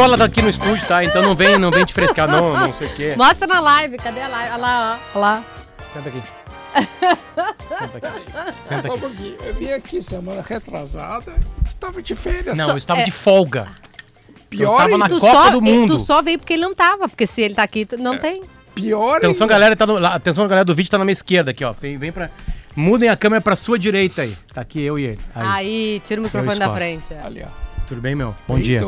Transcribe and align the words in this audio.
Escola 0.00 0.16
tá 0.16 0.24
aqui 0.24 0.40
no 0.40 0.48
estúdio, 0.48 0.88
tá? 0.88 1.04
Então 1.04 1.22
não 1.22 1.36
vem, 1.36 1.58
não 1.58 1.70
vem 1.70 1.84
te 1.84 1.92
frescar, 1.92 2.26
não, 2.26 2.54
não 2.54 2.72
sei 2.72 2.86
o 2.86 2.94
quê. 2.94 3.14
Mostra 3.18 3.46
na 3.46 3.60
live, 3.60 3.98
cadê 3.98 4.22
a 4.22 4.28
live? 4.28 4.52
Olha 4.52 4.56
lá, 4.56 4.98
ó. 5.14 5.18
Olha 5.18 5.20
lá. 5.20 5.44
Senta 5.92 6.08
aqui. 6.08 6.22
Senta 7.92 8.08
aqui. 8.08 8.56
Senta 8.66 8.82
Só 8.82 8.94
um 8.94 8.98
pouquinho. 8.98 9.36
Eu 9.44 9.54
vim 9.56 9.70
aqui 9.72 10.00
semana 10.00 10.40
retrasada, 10.40 11.34
tu 11.66 11.76
tava 11.76 12.00
de 12.00 12.16
férias. 12.16 12.56
Não, 12.56 12.70
eu 12.70 12.78
estava 12.78 13.02
é... 13.02 13.04
de 13.04 13.10
folga. 13.10 13.68
Pior, 14.48 14.72
eu 14.72 14.78
tava 14.78 14.96
na 14.96 15.08
Copa 15.10 15.34
só, 15.34 15.50
do 15.50 15.60
Mundo. 15.60 15.98
Tu 15.98 16.06
só 16.06 16.22
veio 16.22 16.38
porque 16.38 16.54
ele 16.54 16.62
não 16.62 16.74
tava, 16.74 17.06
porque 17.06 17.26
se 17.26 17.42
ele 17.42 17.54
tá 17.54 17.62
aqui, 17.62 17.86
não 17.98 18.14
é. 18.14 18.18
tem. 18.18 18.42
Pior 18.74 19.18
Atenção, 19.18 19.44
ainda. 19.44 19.52
galera, 19.52 19.76
tá 19.76 19.86
no, 19.86 19.98
atenção, 20.06 20.48
galera 20.48 20.64
do 20.64 20.74
vídeo 20.74 20.90
tá 20.90 20.96
na 20.96 21.04
minha 21.04 21.12
esquerda 21.12 21.50
aqui, 21.50 21.62
ó. 21.62 21.72
Vem, 21.72 21.98
vem 21.98 22.10
pra... 22.10 22.30
Mudem 22.74 23.10
a 23.10 23.16
câmera 23.16 23.42
pra 23.42 23.54
sua 23.54 23.78
direita 23.78 24.22
aí. 24.22 24.34
Tá 24.54 24.62
aqui 24.62 24.80
eu 24.80 24.98
e 24.98 25.04
ele. 25.04 25.20
Aí, 25.34 25.46
aí 25.46 26.02
tira 26.06 26.22
o 26.22 26.24
microfone 26.24 26.58
da 26.58 26.74
frente. 26.74 27.04
É. 27.12 27.20
Ali, 27.20 27.44
ó. 27.44 27.48
Tudo 27.86 28.00
bem, 28.00 28.14
meu? 28.14 28.34
Bom 28.48 28.58
dia. 28.58 28.80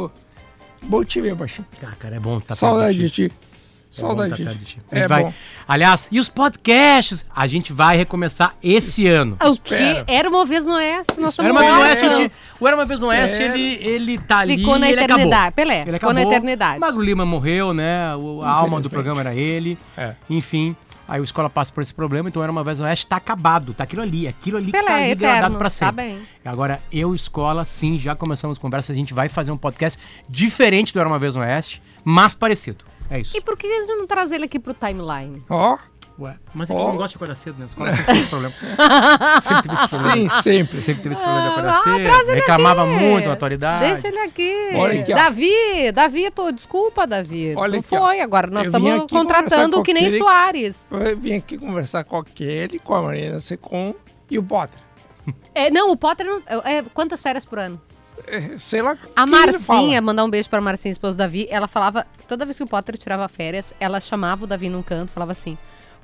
Bom 0.83 1.05
te 1.05 1.21
ver, 1.21 1.35
baixinho. 1.35 1.67
Ah, 1.83 1.93
cara, 1.99 2.17
é 2.17 2.21
bom 2.21 2.41
tá 2.41 2.55
Saudade 2.55 2.99
de 2.99 3.11
ti. 3.11 3.33
É 3.33 4.01
Saudade 4.01 4.45
de 4.45 4.65
ti. 4.65 4.79
É 4.91 5.07
vai... 5.07 5.25
bom. 5.25 5.35
Aliás, 5.69 6.09
e 6.11 6.19
os 6.19 6.29
podcasts? 6.29 7.29
A 7.35 7.47
gente 7.47 7.73
vai 7.73 7.97
recomeçar 7.97 8.57
esse 8.63 9.07
ano. 9.07 9.37
O 9.43 9.61
quê? 9.61 10.03
Era 10.07 10.29
uma 10.29 10.45
vez 10.47 10.65
no 10.65 10.75
Oeste. 10.75 11.21
Nós 11.21 11.39
Era 11.39 11.53
uma 11.53 11.61
vez 11.61 11.73
no 11.73 11.81
Oeste. 11.81 12.17
Gente... 12.17 12.33
O 12.59 12.67
Era 12.67 12.77
uma 12.77 12.87
vez 12.87 13.01
no 13.01 13.07
Oeste, 13.09 13.43
ele, 13.43 13.75
ele 13.83 14.19
tá 14.19 14.39
ali 14.39 14.59
Ficou 14.59 14.79
na 14.79 14.91
eternidade. 14.91 15.55
Pelé. 15.55 15.83
Ele 15.83 15.93
ficou 15.93 16.15
na 16.15 16.23
eternidade. 16.23 16.81
Magro 16.81 17.03
Lima 17.03 17.27
morreu, 17.27 17.75
né? 17.75 18.17
O, 18.17 18.43
a 18.43 18.51
alma 18.51 18.81
do 18.81 18.89
programa 18.89 19.21
era 19.21 19.35
ele. 19.35 19.79
É. 19.97 20.15
Enfim. 20.29 20.75
Aí 21.13 21.21
o 21.21 21.25
escola 21.25 21.51
passa 21.51 21.71
por 21.71 21.83
esse 21.83 21.93
problema, 21.93 22.31
então 22.31 22.43
era 22.43 22.51
uma 22.51 22.65
vez 22.65 22.81
Oeste, 22.81 23.07
tá 23.07 23.17
acabado, 23.17 23.75
tá 23.75 23.85
aquilo 23.85 24.01
ali, 24.01 24.27
aquilo 24.27 24.57
ali 24.57 24.73
Pelé, 24.73 24.83
que 24.83 24.89
tá 24.89 24.95
ali 24.95 25.11
eterno, 25.11 25.21
gradado 25.21 25.57
pra 25.57 25.69
tá 25.69 25.71
sempre. 25.71 25.97
bem. 25.97 26.27
Agora, 26.43 26.81
eu 26.91 27.15
escola, 27.15 27.67
sim, 27.67 27.99
já 27.99 28.17
começamos 28.17 28.57
conversa, 28.57 28.93
a 28.93 28.95
gente 28.95 29.13
vai 29.13 29.29
fazer 29.29 29.53
um 29.53 29.59
podcast 29.59 30.01
diferente 30.27 30.91
do 30.91 30.99
Era 30.99 31.07
Uma 31.07 31.19
Vez 31.19 31.37
Oeste, 31.37 31.83
mas 32.03 32.33
parecido. 32.33 32.87
É 33.11 33.21
isso. 33.21 33.37
E 33.37 33.43
por 33.43 33.59
que 33.59 33.67
a 33.67 33.81
gente 33.83 33.95
não 33.95 34.07
traz 34.07 34.33
ele 34.33 34.47
aqui 34.47 34.59
pro 34.59 34.73
timeline? 34.73 35.45
Ó. 35.51 35.75
Oh. 35.75 35.92
Ué, 36.19 36.37
mas 36.53 36.69
é 36.69 36.75
que 36.75 36.79
oh. 36.79 36.89
não 36.89 36.97
gosta 36.97 37.09
de 37.09 37.17
acordar 37.17 37.35
cedo, 37.35 37.59
né? 37.59 37.67
Escola 37.67 37.91
sempre 37.91 38.05
teve 38.05 38.19
esse 38.21 38.29
problema. 38.29 38.55
sempre 39.43 39.63
teve 39.63 39.75
esse 39.75 39.89
problema. 39.89 40.13
Sim, 40.13 40.43
sempre. 40.43 40.81
Sempre 40.81 41.03
teve 41.03 41.15
esse 41.15 41.23
problema 41.23 41.43
de 41.43 41.53
acordar 41.53 41.75
ah, 41.75 41.83
cedo. 41.83 42.35
Reclamava 42.35 42.83
aqui. 42.83 42.93
muito 42.93 43.29
a 43.29 43.31
autoridade. 43.31 43.85
Deixa 43.87 44.09
ele 44.09 44.19
aqui. 44.19 45.01
aqui 45.01 45.15
Davi, 45.15 45.93
Davi, 45.93 46.31
tô, 46.31 46.53
desculpa, 46.53 47.07
Davi. 47.07 47.55
Olha 47.57 47.79
aqui, 47.79 47.89
foi. 47.89 48.21
Ó. 48.21 48.23
Agora 48.23 48.47
nós 48.49 48.67
estamos 48.67 49.07
contratando 49.11 49.83
que 49.83 49.95
nem 49.95 50.05
aquele, 50.05 50.19
Soares. 50.19 50.77
Eu 50.91 51.17
vim 51.17 51.35
aqui 51.35 51.57
conversar 51.57 52.05
com 52.05 52.19
aquele, 52.19 52.79
com 52.79 52.95
a 52.95 53.03
Marina 53.03 53.41
Secom 53.41 53.95
e 54.31 54.39
o 54.39 54.43
Potter. 54.43 54.81
É, 55.55 55.71
não, 55.71 55.93
o 55.93 55.97
Potter 55.97 56.27
não, 56.27 56.43
é, 56.65 56.83
quantas 56.95 57.23
férias 57.23 57.45
por 57.45 57.59
ano? 57.59 57.81
É, 58.27 58.57
sei 58.59 58.83
lá. 58.83 58.97
A 59.15 59.27
Marcinha, 59.27 60.01
mandar 60.01 60.25
um 60.25 60.31
beijo 60.31 60.49
pra 60.49 60.61
Marcinha, 60.61 60.91
esposa 60.91 61.15
do 61.15 61.19
Davi, 61.19 61.47
ela 61.51 61.69
falava, 61.69 62.07
toda 62.27 62.45
vez 62.45 62.57
que 62.57 62.63
o 62.63 62.67
Potter 62.67 62.97
tirava 62.97 63.29
férias, 63.29 63.73
ela 63.79 64.01
chamava 64.01 64.45
o 64.45 64.47
Davi 64.47 64.69
num 64.69 64.83
canto, 64.83 65.13
falava 65.13 65.33
assim: 65.33 65.57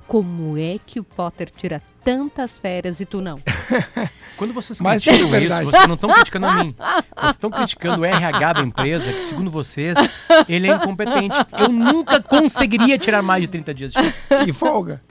como 0.08 0.56
é 0.56 0.78
que 0.84 0.98
o 0.98 1.04
Potter 1.04 1.50
tira 1.54 1.82
tantas 2.02 2.58
férias 2.58 2.98
e 2.98 3.04
tu 3.04 3.20
não? 3.20 3.38
Quando 4.38 4.54
vocês 4.54 4.80
Mas 4.80 5.02
criticam 5.04 5.34
é 5.34 5.42
isso, 5.44 5.64
vocês 5.64 5.86
não 5.86 5.94
estão 5.94 6.10
criticando 6.10 6.46
a 6.46 6.64
mim. 6.64 6.74
Vocês 7.14 7.32
estão 7.32 7.50
criticando 7.50 8.00
o 8.00 8.04
RH 8.04 8.52
da 8.54 8.60
empresa, 8.62 9.12
que 9.12 9.20
segundo 9.20 9.50
vocês, 9.50 9.94
ele 10.48 10.70
é 10.70 10.74
incompetente. 10.74 11.36
Eu 11.58 11.68
nunca 11.68 12.22
conseguiria 12.22 12.96
tirar 12.96 13.20
mais 13.20 13.42
de 13.42 13.48
30 13.48 13.74
dias 13.74 13.92
de 13.92 14.00
E 14.48 14.52
folga? 14.52 15.02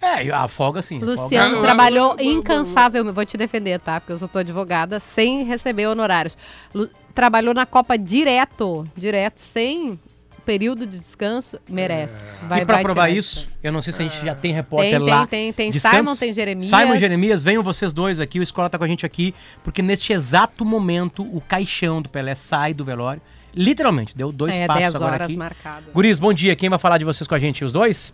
É, 0.00 0.28
a 0.30 0.48
folga 0.48 0.82
sim. 0.82 0.98
Luciano 0.98 1.50
folga. 1.50 1.62
trabalhou 1.62 2.16
incansável, 2.18 3.12
vou 3.12 3.24
te 3.24 3.36
defender, 3.36 3.78
tá? 3.78 4.00
Porque 4.00 4.12
eu 4.12 4.18
sou 4.18 4.26
tua 4.26 4.40
advogada, 4.40 4.98
sem 4.98 5.44
receber 5.44 5.86
honorários. 5.86 6.36
Lu 6.74 6.90
trabalhou 7.14 7.54
na 7.54 7.66
Copa 7.66 7.96
direto, 7.96 8.84
direto, 8.96 9.38
sem 9.38 10.00
período 10.44 10.86
de 10.86 10.98
descanso, 10.98 11.58
merece. 11.68 12.14
É. 12.14 12.46
Vai, 12.46 12.62
e 12.62 12.64
para 12.64 12.80
provar 12.80 13.08
isso, 13.08 13.48
eu 13.62 13.72
não 13.72 13.80
sei 13.80 13.92
se 13.92 14.00
a 14.00 14.04
gente 14.04 14.24
já 14.24 14.34
tem 14.34 14.52
repórter 14.52 14.90
tem, 14.90 14.98
lá. 14.98 15.26
Tem, 15.26 15.52
tem, 15.52 15.70
tem. 15.70 15.80
Simon, 15.80 16.04
Santos. 16.04 16.18
tem 16.18 16.32
Jeremias. 16.32 16.68
Simon 16.68 16.96
Jeremias, 16.96 17.42
venham 17.42 17.62
vocês 17.62 17.92
dois 17.92 18.20
aqui, 18.20 18.40
o 18.40 18.42
Escola 18.42 18.68
tá 18.68 18.78
com 18.78 18.84
a 18.84 18.88
gente 18.88 19.06
aqui, 19.06 19.34
porque 19.62 19.82
neste 19.82 20.12
exato 20.12 20.64
momento 20.64 21.22
o 21.22 21.40
caixão 21.40 22.02
do 22.02 22.08
Pelé 22.08 22.34
sai 22.34 22.74
do 22.74 22.84
velório. 22.84 23.22
Literalmente, 23.54 24.16
deu 24.16 24.32
dois 24.32 24.56
é, 24.56 24.66
passos 24.66 24.82
10 24.82 24.94
agora 24.94 25.14
horas 25.14 25.26
aqui. 25.26 25.36
Marcado. 25.36 25.86
Guris, 25.92 26.18
bom 26.18 26.32
dia. 26.32 26.56
Quem 26.56 26.70
vai 26.70 26.78
falar 26.78 26.98
de 26.98 27.04
vocês 27.04 27.26
com 27.26 27.34
a 27.34 27.38
gente? 27.38 27.64
Os 27.64 27.72
dois? 27.72 28.12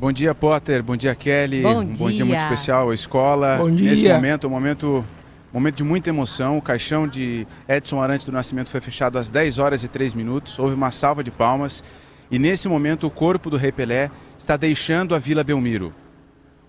Bom 0.00 0.10
dia, 0.10 0.34
Potter. 0.34 0.82
Bom 0.82 0.96
dia, 0.96 1.14
Kelly. 1.14 1.62
Bom 1.62 1.80
um 1.80 1.84
dia. 1.84 1.96
bom 1.96 2.10
dia 2.10 2.24
muito 2.24 2.42
especial 2.42 2.90
à 2.90 2.94
escola. 2.94 3.58
Bom 3.58 3.70
dia. 3.70 3.90
Nesse 3.90 4.08
momento, 4.08 4.46
um 4.46 4.50
momento 4.50 5.04
Momento 5.52 5.76
de 5.76 5.84
muita 5.84 6.08
emoção. 6.08 6.56
O 6.56 6.62
caixão 6.62 7.06
de 7.06 7.46
Edson 7.68 8.00
Arante 8.00 8.24
do 8.24 8.32
Nascimento 8.32 8.70
foi 8.70 8.80
fechado 8.80 9.18
às 9.18 9.28
10 9.28 9.58
horas 9.58 9.84
e 9.84 9.88
3 9.88 10.14
minutos. 10.14 10.58
Houve 10.58 10.74
uma 10.74 10.90
salva 10.90 11.22
de 11.22 11.30
palmas. 11.30 11.84
E 12.30 12.38
nesse 12.38 12.68
momento, 12.68 13.06
o 13.06 13.10
corpo 13.10 13.50
do 13.50 13.58
Rei 13.58 13.70
Pelé 13.70 14.10
está 14.38 14.56
deixando 14.56 15.14
a 15.14 15.18
Vila 15.18 15.44
Belmiro. 15.44 15.94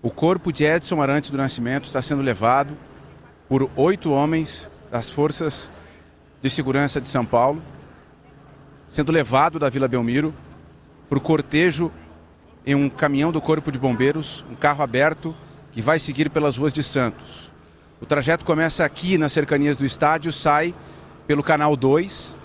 O 0.02 0.10
corpo 0.10 0.52
de 0.52 0.64
Edson 0.64 1.00
Arante 1.00 1.30
do 1.30 1.38
Nascimento 1.38 1.84
está 1.84 2.02
sendo 2.02 2.20
levado 2.20 2.76
por 3.48 3.70
oito 3.74 4.10
homens 4.10 4.70
das 4.90 5.08
Forças 5.08 5.72
de 6.42 6.50
Segurança 6.50 7.00
de 7.00 7.08
São 7.08 7.24
Paulo, 7.24 7.62
sendo 8.86 9.10
levado 9.10 9.58
da 9.58 9.70
Vila 9.70 9.88
Belmiro 9.88 10.34
por 11.08 11.20
cortejo 11.20 11.90
em 12.66 12.74
um 12.74 12.90
caminhão 12.90 13.32
do 13.32 13.40
Corpo 13.40 13.72
de 13.72 13.78
Bombeiros, 13.78 14.44
um 14.50 14.54
carro 14.54 14.82
aberto 14.82 15.34
que 15.72 15.80
vai 15.80 15.98
seguir 15.98 16.28
pelas 16.28 16.58
ruas 16.58 16.72
de 16.72 16.82
Santos. 16.82 17.53
O 18.04 18.06
trajeto 18.06 18.44
começa 18.44 18.84
aqui 18.84 19.16
nas 19.16 19.32
cercanias 19.32 19.78
do 19.78 19.84
estádio, 19.86 20.30
sai 20.30 20.74
pelo 21.26 21.42
canal 21.42 21.74
2 21.74 22.36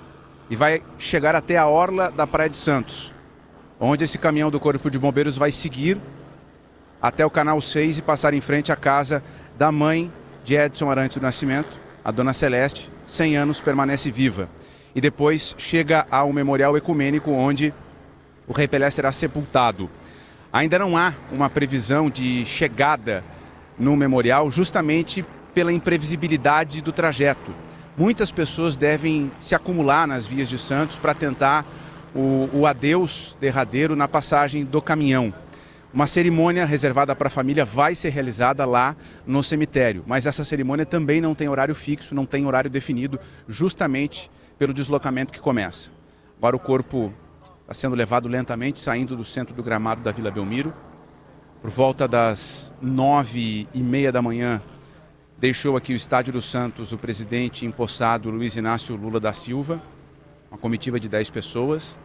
e 0.50 0.56
vai 0.56 0.82
chegar 0.98 1.36
até 1.36 1.58
a 1.58 1.68
orla 1.68 2.10
da 2.10 2.26
Praia 2.26 2.50
de 2.50 2.56
Santos, 2.56 3.14
onde 3.78 4.06
esse 4.06 4.18
caminhão 4.18 4.50
do 4.50 4.58
Corpo 4.58 4.90
de 4.90 4.98
Bombeiros 4.98 5.36
vai 5.36 5.52
seguir 5.52 6.00
até 7.02 7.26
o 7.26 7.30
canal 7.30 7.60
6 7.60 7.98
e 7.98 8.02
passar 8.02 8.34
em 8.34 8.40
frente 8.40 8.72
à 8.72 8.78
casa 8.78 9.22
da 9.58 9.70
mãe 9.70 10.10
de 10.46 10.56
Edson 10.56 10.90
Arantes 10.90 11.18
do 11.18 11.24
Nascimento, 11.24 11.78
a 12.06 12.10
dona 12.10 12.32
Celeste, 12.32 12.90
100 13.06 13.36
anos, 13.36 13.60
permanece 13.60 14.10
viva. 14.10 14.48
E 14.96 15.02
depois 15.02 15.56
chega 15.58 16.08
ao 16.10 16.32
memorial 16.32 16.78
ecumênico 16.78 17.32
onde 17.32 17.74
o 18.48 18.54
rei 18.54 18.66
Pelé 18.66 18.90
será 18.90 19.12
sepultado. 19.12 19.90
Ainda 20.54 20.80
não 20.80 20.96
há 20.96 21.14
uma 21.30 21.50
previsão 21.50 22.10
de 22.10 22.46
chegada 22.46 23.26
no 23.78 23.98
memorial, 23.98 24.50
justamente 24.50 25.26
pela 25.54 25.72
imprevisibilidade 25.72 26.82
do 26.82 26.92
trajeto. 26.92 27.54
Muitas 27.98 28.32
pessoas 28.32 28.78
devem 28.78 29.32
se 29.40 29.54
acumular 29.54 30.08
nas 30.08 30.26
vias 30.26 30.48
de 30.48 30.58
Santos 30.58 30.98
para 30.98 31.14
tentar 31.14 31.66
o, 32.16 32.50
o 32.54 32.66
adeus 32.66 33.38
derradeiro 33.40 33.96
na 33.96 34.08
passagem 34.08 34.64
do 34.64 34.82
caminhão. 34.82 35.34
Uma 35.92 36.06
cerimônia 36.06 36.66
reservada 36.66 37.16
para 37.16 37.28
a 37.28 37.32
família 37.32 37.66
vai 37.66 37.96
ser 37.96 38.10
realizada 38.10 38.64
lá 38.64 38.96
no 39.26 39.42
cemitério, 39.42 40.04
mas 40.06 40.28
essa 40.28 40.46
cerimônia 40.46 40.86
também 40.86 41.20
não 41.20 41.34
tem 41.34 41.50
horário 41.50 41.74
fixo, 41.74 42.14
não 42.14 42.28
tem 42.28 42.46
horário 42.46 42.70
definido, 42.70 43.20
justamente 43.48 44.30
pelo 44.58 44.74
deslocamento 44.74 45.34
que 45.34 45.40
começa. 45.40 45.90
Agora 46.38 46.56
o 46.56 46.60
corpo 46.60 47.12
está 47.62 47.74
sendo 47.74 47.96
levado 47.96 48.28
lentamente, 48.28 48.80
saindo 48.80 49.16
do 49.16 49.26
centro 49.26 49.56
do 49.56 49.64
gramado 49.64 50.02
da 50.02 50.12
Vila 50.12 50.30
Belmiro. 50.30 50.74
Por 51.60 51.72
volta 51.72 52.08
das 52.08 52.74
nove 52.82 53.68
e 53.74 53.80
meia 53.80 54.12
da 54.12 54.22
manhã, 54.22 54.62
deixou 55.40 55.78
aqui 55.78 55.94
o 55.94 55.96
Estádio 55.96 56.34
dos 56.34 56.46
Santos 56.46 56.92
o 56.92 56.98
presidente 56.98 57.66
empossado 57.66 58.30
Luiz 58.30 58.58
Inácio 58.58 58.96
Lula 58.96 59.20
da 59.20 59.32
Silva, 59.32 59.82
uma 60.52 60.58
comitiva 60.58 61.00
de 61.00 61.08
10 61.08 61.30
pessoas. 61.30 61.98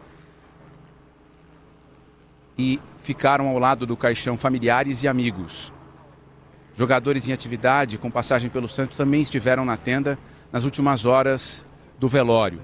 e 2.57 2.79
ficaram 2.99 3.49
ao 3.49 3.59
lado 3.59 3.85
do 3.85 3.97
caixão 3.97 4.37
familiares 4.37 5.03
e 5.03 5.09
amigos. 5.09 5.73
Jogadores 6.73 7.27
em 7.27 7.33
atividade 7.33 7.97
com 7.97 8.09
passagem 8.09 8.49
pelo 8.49 8.69
Santos 8.69 8.95
também 8.95 9.21
estiveram 9.21 9.65
na 9.65 9.75
tenda 9.75 10.17
nas 10.53 10.63
últimas 10.63 11.05
horas 11.05 11.65
do 11.99 12.07
velório. 12.07 12.61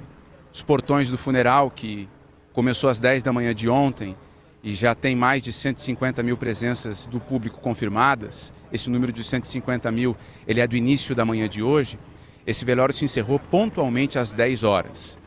Os 0.53 0.61
portões 0.61 1.09
do 1.09 1.17
funeral, 1.17 1.69
que 1.69 2.07
começou 2.53 2.89
às 2.89 3.01
10 3.01 3.21
da 3.21 3.33
manhã 3.33 3.53
de 3.53 3.67
ontem 3.67 4.15
e 4.63 4.75
já 4.75 4.93
tem 4.93 5.15
mais 5.15 5.41
de 5.41 5.51
150 5.51 6.21
mil 6.21 6.37
presenças 6.37 7.07
do 7.07 7.19
público 7.19 7.59
confirmadas, 7.59 8.53
esse 8.71 8.89
número 8.89 9.11
de 9.11 9.23
150 9.23 9.91
mil 9.91 10.15
ele 10.47 10.59
é 10.59 10.67
do 10.67 10.75
início 10.75 11.15
da 11.15 11.25
manhã 11.25 11.49
de 11.49 11.63
hoje, 11.63 11.97
esse 12.45 12.63
velório 12.63 12.93
se 12.93 13.05
encerrou 13.05 13.39
pontualmente 13.39 14.19
às 14.19 14.33
10 14.33 14.63
horas. 14.63 15.19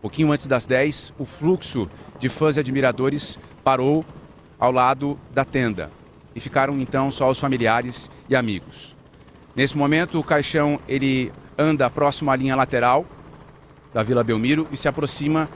Pouquinho 0.00 0.32
antes 0.32 0.46
das 0.46 0.66
10, 0.66 1.14
o 1.18 1.24
fluxo 1.24 1.90
de 2.18 2.28
fãs 2.28 2.56
e 2.56 2.60
admiradores 2.60 3.38
parou 3.64 4.04
ao 4.58 4.72
lado 4.72 5.18
da 5.32 5.44
tenda 5.44 5.90
e 6.34 6.40
ficaram 6.40 6.78
então 6.78 7.10
só 7.10 7.28
os 7.28 7.38
familiares 7.38 8.10
e 8.28 8.36
amigos. 8.36 8.96
Nesse 9.56 9.76
momento, 9.76 10.18
o 10.20 10.24
caixão 10.24 10.78
ele 10.86 11.32
anda 11.58 11.90
próximo 11.90 12.30
à 12.30 12.36
linha 12.36 12.54
lateral 12.54 13.04
da 13.92 14.02
Vila 14.02 14.22
Belmiro 14.22 14.68
e 14.70 14.76
se 14.76 14.86
aproxima 14.86 15.48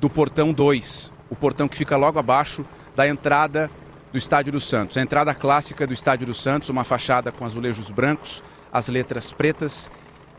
do 0.00 0.08
portão 0.08 0.52
2, 0.52 1.11
o 1.32 1.34
portão 1.34 1.66
que 1.66 1.74
fica 1.74 1.96
logo 1.96 2.18
abaixo 2.18 2.62
da 2.94 3.08
entrada 3.08 3.70
do 4.12 4.18
Estádio 4.18 4.52
do 4.52 4.60
Santos. 4.60 4.98
A 4.98 5.00
entrada 5.00 5.34
clássica 5.34 5.86
do 5.86 5.94
Estádio 5.94 6.26
do 6.26 6.34
Santos, 6.34 6.68
uma 6.68 6.84
fachada 6.84 7.32
com 7.32 7.42
azulejos 7.42 7.90
brancos, 7.90 8.44
as 8.70 8.88
letras 8.88 9.32
pretas, 9.32 9.90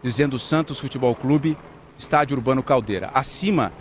dizendo 0.03 0.37
Santos 0.37 0.79
Futebol 0.79 1.15
Clube, 1.15 1.57
Estádio 1.97 2.37
Urbano 2.37 2.61
Caldeira. 2.61 3.09
Acima 3.11 3.73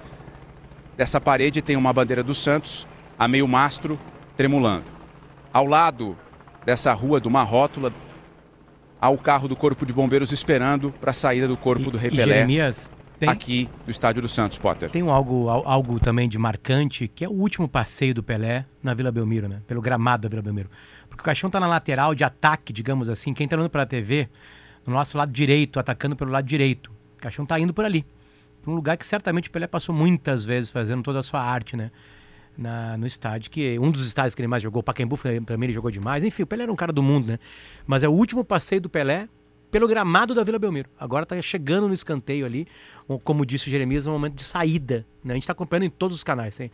dessa 0.96 1.20
parede 1.20 1.60
tem 1.60 1.76
uma 1.76 1.92
bandeira 1.92 2.22
do 2.22 2.34
Santos, 2.34 2.88
a 3.18 3.28
meio 3.28 3.46
mastro, 3.46 4.00
tremulando. 4.34 4.86
Ao 5.52 5.66
lado 5.66 6.16
dessa 6.64 6.94
rua, 6.94 7.20
de 7.20 7.28
uma 7.28 7.42
rótula, 7.42 7.92
há 8.98 9.10
o 9.10 9.18
carro 9.18 9.48
do 9.48 9.54
Corpo 9.54 9.84
de 9.84 9.92
Bombeiros 9.92 10.32
esperando 10.32 10.90
para 10.98 11.10
a 11.10 11.14
saída 11.14 11.46
do 11.46 11.58
Corpo 11.58 11.88
e, 11.88 11.90
do 11.90 11.98
Repelé. 11.98 12.24
Jeremias, 12.24 12.90
tem, 13.22 13.30
aqui 13.30 13.68
do 13.84 13.90
Estádio 13.90 14.22
do 14.22 14.28
Santos, 14.28 14.58
Potter. 14.58 14.90
Tem 14.90 15.08
algo, 15.08 15.48
algo 15.48 16.00
também 16.00 16.28
de 16.28 16.38
marcante, 16.38 17.06
que 17.06 17.24
é 17.24 17.28
o 17.28 17.32
último 17.32 17.68
passeio 17.68 18.12
do 18.12 18.22
Pelé 18.22 18.66
na 18.82 18.94
Vila 18.94 19.12
Belmiro, 19.12 19.48
né? 19.48 19.62
Pelo 19.66 19.80
gramado 19.80 20.22
da 20.22 20.28
Vila 20.28 20.42
Belmiro. 20.42 20.68
Porque 21.08 21.22
o 21.22 21.24
caixão 21.24 21.48
está 21.48 21.60
na 21.60 21.66
lateral 21.66 22.14
de 22.14 22.24
ataque, 22.24 22.72
digamos 22.72 23.08
assim. 23.08 23.32
Quem 23.32 23.44
está 23.44 23.56
olhando 23.56 23.70
pela 23.70 23.86
TV, 23.86 24.28
no 24.84 24.92
nosso 24.92 25.16
lado 25.16 25.30
direito, 25.30 25.78
atacando 25.78 26.16
pelo 26.16 26.30
lado 26.30 26.44
direito. 26.44 26.90
O 27.16 27.20
caixão 27.20 27.44
está 27.44 27.58
indo 27.58 27.72
por 27.72 27.84
ali. 27.84 28.04
Para 28.60 28.72
um 28.72 28.74
lugar 28.74 28.96
que 28.96 29.06
certamente 29.06 29.48
o 29.48 29.52
Pelé 29.52 29.66
passou 29.66 29.94
muitas 29.94 30.44
vezes 30.44 30.70
fazendo 30.70 31.02
toda 31.02 31.20
a 31.20 31.22
sua 31.22 31.40
arte, 31.40 31.76
né? 31.76 31.90
na, 32.56 32.96
no 32.96 33.06
estádio, 33.06 33.50
que 33.50 33.78
um 33.78 33.90
dos 33.90 34.06
estádios 34.06 34.34
que 34.34 34.42
ele 34.42 34.48
mais 34.48 34.62
jogou, 34.62 34.80
o 34.80 34.82
Pacaembu, 34.82 35.16
para 35.16 35.56
mim 35.56 35.66
ele 35.66 35.72
jogou 35.72 35.90
demais. 35.90 36.24
Enfim, 36.24 36.42
o 36.42 36.46
Pelé 36.46 36.64
era 36.64 36.72
um 36.72 36.76
cara 36.76 36.92
do 36.92 37.02
mundo, 37.02 37.26
né? 37.28 37.38
Mas 37.86 38.02
é 38.02 38.08
o 38.08 38.12
último 38.12 38.44
passeio 38.44 38.80
do 38.80 38.90
Pelé 38.90 39.28
pelo 39.72 39.88
gramado 39.88 40.34
da 40.34 40.44
Vila 40.44 40.58
Belmiro. 40.58 40.88
Agora 41.00 41.22
está 41.22 41.40
chegando 41.40 41.88
no 41.88 41.94
escanteio 41.94 42.44
ali, 42.44 42.68
como 43.24 43.44
disse 43.44 43.66
o 43.66 43.70
Jeremias, 43.70 44.06
um 44.06 44.12
momento 44.12 44.34
de 44.34 44.44
saída. 44.44 45.06
Né? 45.24 45.32
A 45.32 45.34
gente 45.34 45.44
está 45.44 45.52
acompanhando 45.52 45.84
em 45.84 45.90
todos 45.90 46.18
os 46.18 46.22
canais, 46.22 46.60
hein? 46.60 46.70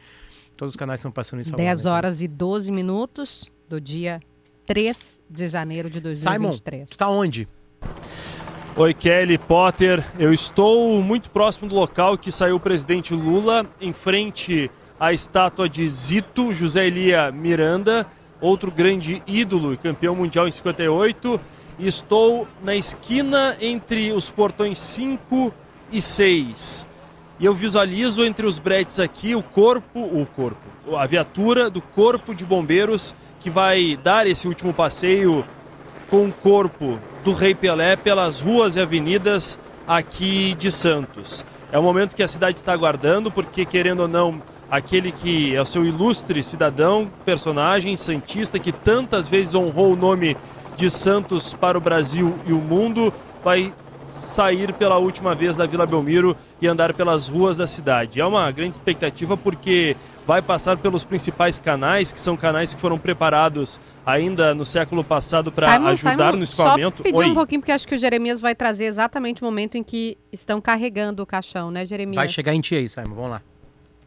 Todos 0.57 0.73
os 0.73 0.77
canais 0.77 0.99
estão 0.99 1.13
passando 1.13 1.41
isso 1.41 1.53
10 1.53 1.87
horas 1.87 2.21
e 2.21 2.27
12 2.27 2.73
minutos 2.73 3.49
do 3.69 3.81
dia 3.81 4.21
3 4.67 5.23
de 5.31 5.47
janeiro 5.47 5.89
de 5.89 6.01
2023. 6.01 6.89
Simon, 6.89 6.91
tu 6.91 6.99
tá 6.99 7.09
onde? 7.09 7.49
Oi, 8.75 8.93
Kelly 8.93 9.39
Potter. 9.39 10.05
Eu 10.19 10.35
estou 10.35 11.01
muito 11.01 11.31
próximo 11.31 11.69
do 11.69 11.77
local 11.77 12.19
que 12.19 12.33
saiu 12.33 12.57
o 12.57 12.61
presidente 12.61 13.15
Lula, 13.15 13.65
em 13.81 13.93
frente 13.93 14.69
a 14.99 15.13
estátua 15.13 15.69
de 15.69 15.89
Zito 15.89 16.53
José 16.53 16.89
Elia 16.89 17.31
Miranda, 17.31 18.05
outro 18.41 18.73
grande 18.73 19.23
ídolo 19.25 19.73
e 19.73 19.77
campeão 19.77 20.17
mundial 20.17 20.49
em 20.49 20.51
58. 20.51 21.41
Estou 21.79 22.49
na 22.61 22.75
esquina 22.75 23.57
entre 23.61 24.11
os 24.11 24.31
portões 24.31 24.79
5 24.79 25.55
e 25.93 26.03
6. 26.03 26.89
E 27.39 27.45
eu 27.45 27.55
visualizo 27.55 28.25
entre 28.25 28.45
os 28.45 28.59
bretes 28.59 28.99
aqui 28.99 29.37
o 29.37 29.43
corpo, 29.45 30.01
o 30.01 30.27
corpo, 30.27 30.97
a 30.97 31.07
viatura 31.07 31.71
do 31.71 31.81
corpo 31.81 32.35
de 32.35 32.45
bombeiros 32.45 33.15
que 33.39 33.49
vai 33.49 33.97
dar 34.03 34.27
esse 34.27 34.49
último 34.49 34.75
passeio 34.75 35.45
com 36.11 36.27
o 36.27 36.33
corpo 36.33 36.99
do 37.23 37.33
Rei 37.33 37.55
Pelé 37.55 37.95
pelas 37.95 38.41
ruas 38.41 38.75
e 38.75 38.81
avenidas 38.81 39.57
aqui 39.87 40.55
de 40.55 40.73
Santos. 40.73 41.45
É 41.71 41.79
o 41.79 41.83
momento 41.83 42.17
que 42.17 42.25
a 42.25 42.29
cidade 42.29 42.59
está 42.59 42.73
aguardando, 42.73 43.31
porque 43.31 43.65
querendo 43.65 44.01
ou 44.01 44.09
não, 44.09 44.43
aquele 44.69 45.13
que 45.13 45.55
é 45.55 45.61
o 45.61 45.67
seu 45.67 45.85
ilustre 45.85 46.43
cidadão, 46.43 47.09
personagem 47.25 47.95
santista 47.97 48.59
que 48.59 48.73
tantas 48.73 49.29
vezes 49.29 49.55
honrou 49.55 49.93
o 49.93 49.97
nome 49.97 50.37
de 50.79 50.89
Santos 50.89 51.53
para 51.53 51.77
o 51.77 51.81
Brasil 51.81 52.39
e 52.47 52.53
o 52.53 52.59
mundo, 52.59 53.13
vai 53.43 53.75
sair 54.09 54.73
pela 54.73 54.97
última 54.97 55.35
vez 55.35 55.57
da 55.57 55.67
Vila 55.67 55.85
Belmiro 55.85 56.37
e 56.63 56.69
andar 56.69 56.95
pelas 56.95 57.27
ruas 57.27 57.57
da 57.57 57.67
cidade. 57.67 58.21
É 58.21 58.25
uma 58.25 58.49
grande 58.53 58.77
expectativa 58.77 59.37
porque 59.37 59.97
vai 60.25 60.41
passar 60.41 60.77
pelos 60.77 61.03
principais 61.03 61.59
canais, 61.59 62.13
que 62.13 62.21
são 62.21 62.37
canais 62.37 62.77
que 62.77 62.81
foram 62.81 62.97
preparados 62.97 63.81
ainda 64.07 64.55
no 64.55 64.65
século 64.65 65.03
passado 65.03 65.51
para 65.51 65.67
ajudar 65.89 66.27
Simon, 66.29 66.37
no 66.37 66.45
escoamento. 66.45 66.99
Só 66.99 67.03
pedir 67.03 67.19
Oi. 67.19 67.31
um 67.31 67.35
pouquinho, 67.35 67.61
porque 67.61 67.73
acho 67.73 67.87
que 67.87 67.97
o 67.97 67.99
Jeremias 67.99 68.41
vai 68.41 68.55
trazer 68.55 68.85
exatamente 68.85 69.43
o 69.43 69.45
momento 69.45 69.77
em 69.77 69.83
que 69.83 70.17
estão 70.33 70.61
carregando 70.61 71.25
o 71.25 71.27
caixão, 71.27 71.73
né, 71.73 71.85
Jeremias? 71.85 72.17
Vai 72.17 72.29
chegar 72.29 72.55
em 72.55 72.61
ti 72.61 72.77
aí, 72.77 72.89
Simon. 72.89 73.17
Vamos 73.17 73.31
lá. 73.33 73.43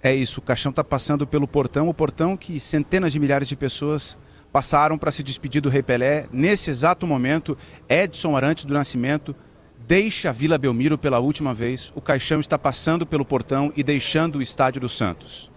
É 0.02 0.16
isso, 0.16 0.40
o 0.40 0.42
caixão 0.42 0.70
está 0.70 0.86
passando 0.86 1.28
pelo 1.28 1.46
portão, 1.46 1.90
o 1.90 1.94
portão 1.94 2.38
que 2.38 2.62
centenas 2.62 3.12
de 3.12 3.20
milhares 3.20 3.50
de 3.50 3.58
pessoas 3.58 4.18
passaram 4.52 4.98
para 4.98 5.12
se 5.12 5.24
despedir 5.24 5.62
do 5.62 5.70
Rei 5.70 5.82
Pelé. 5.82 6.28
Nesse 6.32 6.70
exato 6.70 7.08
momento, 7.08 7.58
Edson 7.88 8.36
Arantes 8.36 8.66
do 8.66 8.74
Nascimento 8.74 9.36
deixa 9.88 10.30
a 10.30 10.34
Vila 10.34 10.58
Belmiro 10.58 10.98
pela 10.98 11.20
última 11.20 11.54
vez. 11.54 11.92
O 11.96 12.02
caixão 12.02 12.40
está 12.40 12.58
passando 12.58 13.06
pelo 13.06 13.26
portão 13.26 13.72
e 13.76 13.84
deixando 13.84 14.38
o 14.38 14.42
Estádio 14.42 14.82
do 14.82 14.90
Santos. 14.90 15.50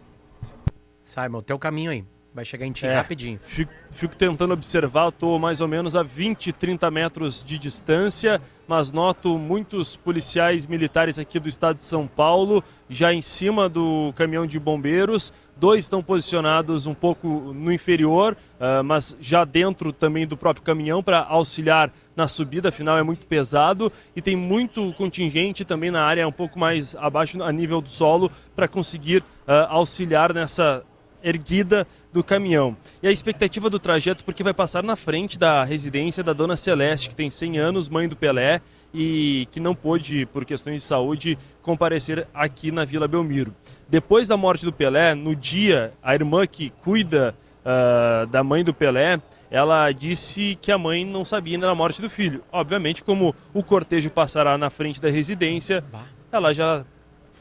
Simon, 1.02 1.42
teu 1.42 1.58
caminho 1.58 1.90
aí. 1.90 2.04
Vai 2.34 2.44
chegar 2.44 2.66
em 2.66 2.72
ti 2.72 2.84
é, 2.84 2.92
rapidinho. 2.92 3.38
Fico, 3.40 3.72
fico, 3.92 4.16
tentando 4.16 4.52
observar, 4.52 5.10
estou 5.10 5.38
mais 5.38 5.60
ou 5.60 5.68
menos 5.68 5.94
a 5.94 6.02
20, 6.02 6.52
30 6.52 6.90
metros 6.90 7.44
de 7.44 7.56
distância, 7.56 8.42
mas 8.66 8.90
noto 8.90 9.38
muitos 9.38 9.94
policiais 9.94 10.66
militares 10.66 11.16
aqui 11.16 11.38
do 11.38 11.48
estado 11.48 11.76
de 11.76 11.84
São 11.84 12.08
Paulo 12.08 12.64
já 12.90 13.14
em 13.14 13.22
cima 13.22 13.68
do 13.68 14.12
caminhão 14.16 14.48
de 14.48 14.58
bombeiros. 14.58 15.32
Dois 15.56 15.84
estão 15.84 16.02
posicionados 16.02 16.88
um 16.88 16.94
pouco 16.94 17.28
no 17.28 17.72
inferior, 17.72 18.36
uh, 18.58 18.82
mas 18.82 19.16
já 19.20 19.44
dentro 19.44 19.92
também 19.92 20.26
do 20.26 20.36
próprio 20.36 20.64
caminhão 20.64 21.04
para 21.04 21.20
auxiliar 21.20 21.92
na 22.16 22.26
subida, 22.26 22.70
afinal 22.70 22.98
é 22.98 23.02
muito 23.04 23.26
pesado 23.26 23.92
e 24.16 24.20
tem 24.20 24.34
muito 24.34 24.92
contingente 24.94 25.64
também 25.64 25.92
na 25.92 26.02
área 26.02 26.26
um 26.26 26.32
pouco 26.32 26.58
mais 26.58 26.96
abaixo 26.96 27.40
a 27.40 27.52
nível 27.52 27.80
do 27.80 27.88
solo 27.88 28.28
para 28.56 28.66
conseguir 28.66 29.22
uh, 29.46 29.68
auxiliar 29.68 30.34
nessa 30.34 30.84
erguida 31.24 31.86
do 32.14 32.22
caminhão. 32.22 32.76
E 33.02 33.08
a 33.08 33.10
expectativa 33.10 33.68
do 33.68 33.80
trajeto, 33.80 34.24
porque 34.24 34.44
vai 34.44 34.54
passar 34.54 34.84
na 34.84 34.94
frente 34.94 35.36
da 35.36 35.64
residência 35.64 36.22
da 36.22 36.32
Dona 36.32 36.54
Celeste, 36.54 37.08
que 37.08 37.14
tem 37.14 37.28
100 37.28 37.58
anos, 37.58 37.88
mãe 37.88 38.08
do 38.08 38.14
Pelé, 38.14 38.60
e 38.94 39.48
que 39.50 39.58
não 39.58 39.74
pôde, 39.74 40.24
por 40.26 40.44
questões 40.44 40.80
de 40.80 40.86
saúde, 40.86 41.36
comparecer 41.60 42.28
aqui 42.32 42.70
na 42.70 42.84
Vila 42.84 43.08
Belmiro. 43.08 43.52
Depois 43.88 44.28
da 44.28 44.36
morte 44.36 44.64
do 44.64 44.72
Pelé, 44.72 45.12
no 45.16 45.34
dia, 45.34 45.92
a 46.00 46.14
irmã 46.14 46.46
que 46.46 46.70
cuida 46.84 47.34
uh, 47.64 48.28
da 48.28 48.44
mãe 48.44 48.62
do 48.62 48.72
Pelé, 48.72 49.20
ela 49.50 49.90
disse 49.90 50.56
que 50.62 50.70
a 50.70 50.78
mãe 50.78 51.04
não 51.04 51.24
sabia 51.24 51.56
ainda 51.56 51.66
da 51.66 51.74
morte 51.74 52.00
do 52.00 52.08
filho. 52.08 52.44
Obviamente, 52.52 53.02
como 53.02 53.34
o 53.52 53.60
cortejo 53.60 54.08
passará 54.08 54.56
na 54.56 54.70
frente 54.70 55.00
da 55.00 55.10
residência, 55.10 55.82
ela 56.30 56.52
já 56.52 56.84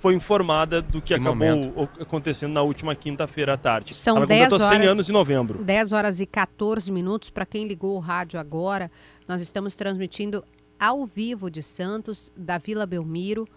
foi 0.03 0.15
informada 0.15 0.81
do 0.81 1.01
que, 1.01 1.07
que 1.07 1.13
acabou 1.13 1.33
momento. 1.33 1.89
acontecendo 1.97 2.51
na 2.51 2.61
última 2.61 2.93
quinta-feira 2.93 3.53
à 3.53 3.57
tarde. 3.57 3.93
São 3.93 4.17
Ela 4.17 4.27
10 4.27 4.51
horas, 4.51 4.67
100 4.67 4.85
anos 4.85 5.09
em 5.09 5.13
novembro. 5.13 5.63
10 5.63 5.93
horas 5.93 6.19
e 6.19 6.25
14 6.25 6.91
minutos. 6.91 7.29
Para 7.29 7.45
quem 7.45 7.65
ligou 7.65 7.95
o 7.95 7.99
rádio 7.99 8.37
agora, 8.37 8.91
nós 9.25 9.41
estamos 9.41 9.77
transmitindo 9.77 10.43
ao 10.77 11.05
vivo 11.05 11.49
de 11.49 11.63
Santos, 11.63 12.33
da 12.35 12.57
Vila 12.57 12.85
Belmiro. 12.85 13.47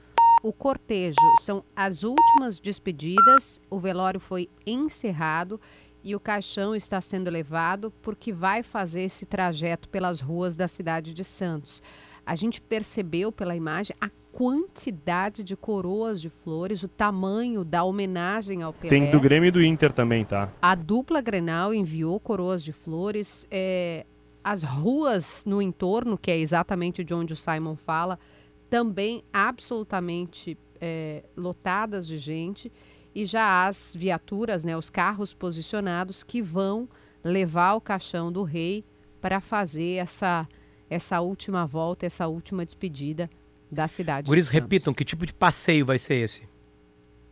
O 0.41 0.53
cortejo 0.53 1.17
são 1.41 1.65
as 1.75 2.05
últimas 2.05 2.61
despedidas. 2.61 3.61
O 3.69 3.81
velório 3.81 4.21
foi 4.21 4.49
encerrado 4.65 5.61
e 6.05 6.15
o 6.15 6.21
caixão 6.21 6.76
está 6.76 7.00
sendo 7.00 7.29
levado 7.29 7.93
porque 8.00 8.33
vai 8.33 8.62
fazer 8.62 9.03
esse 9.03 9.26
trajeto 9.26 9.88
pelas 9.88 10.21
ruas 10.21 10.55
da 10.55 10.69
cidade 10.69 11.12
de 11.12 11.25
Santos. 11.25 11.83
A 12.26 12.35
gente 12.35 12.61
percebeu 12.61 13.30
pela 13.30 13.54
imagem 13.54 13.95
a 14.00 14.11
quantidade 14.33 15.42
de 15.42 15.56
coroas 15.56 16.21
de 16.21 16.28
flores, 16.28 16.83
o 16.83 16.88
tamanho 16.88 17.64
da 17.64 17.85
homenagem 17.85 18.62
ao 18.62 18.73
Pelé. 18.73 18.90
Tem 18.90 19.11
do 19.11 19.18
Grêmio 19.18 19.49
e 19.49 19.50
do 19.50 19.62
Inter 19.62 19.92
também, 19.92 20.25
tá? 20.25 20.52
A 20.61 20.75
dupla 20.75 21.23
Grenal 21.23 21.73
enviou 21.73 22.21
coroas 22.21 22.62
de 22.62 22.73
flores. 22.73 23.47
É, 23.50 24.04
as 24.45 24.62
ruas 24.62 25.42
no 25.47 25.62
entorno, 25.62 26.18
que 26.18 26.30
é 26.30 26.38
exatamente 26.38 27.02
de 27.02 27.14
onde 27.14 27.33
o 27.33 27.37
Simon 27.37 27.76
fala, 27.76 28.18
também 28.68 29.25
absolutamente 29.33 30.59
é, 30.80 31.25
lotadas 31.37 32.06
de 32.06 32.18
gente. 32.18 32.71
e 33.14 33.25
já 33.25 33.66
as 33.66 33.95
viaturas, 33.97 34.62
né, 34.62 34.76
os 34.76 34.90
carros 34.90 35.33
posicionados 35.33 36.23
que 36.23 36.42
vão 36.42 36.87
levar 37.25 37.75
o 37.75 37.80
caixão 37.80 38.30
do 38.30 38.42
rei 38.42 38.85
para 39.23 39.40
fazer 39.40 39.95
essa, 39.95 40.47
essa 40.88 41.21
última 41.21 41.66
volta, 41.66 42.07
essa 42.07 42.26
última 42.26 42.64
despedida 42.64 43.31
da 43.71 43.88
cidade. 43.88 44.26
Guris, 44.26 44.49
repitam, 44.49 44.95
que 44.95 45.05
tipo 45.05 45.26
de 45.26 45.35
passeio 45.35 45.85
vai 45.85 45.99
ser 45.99 46.14
esse? 46.16 46.43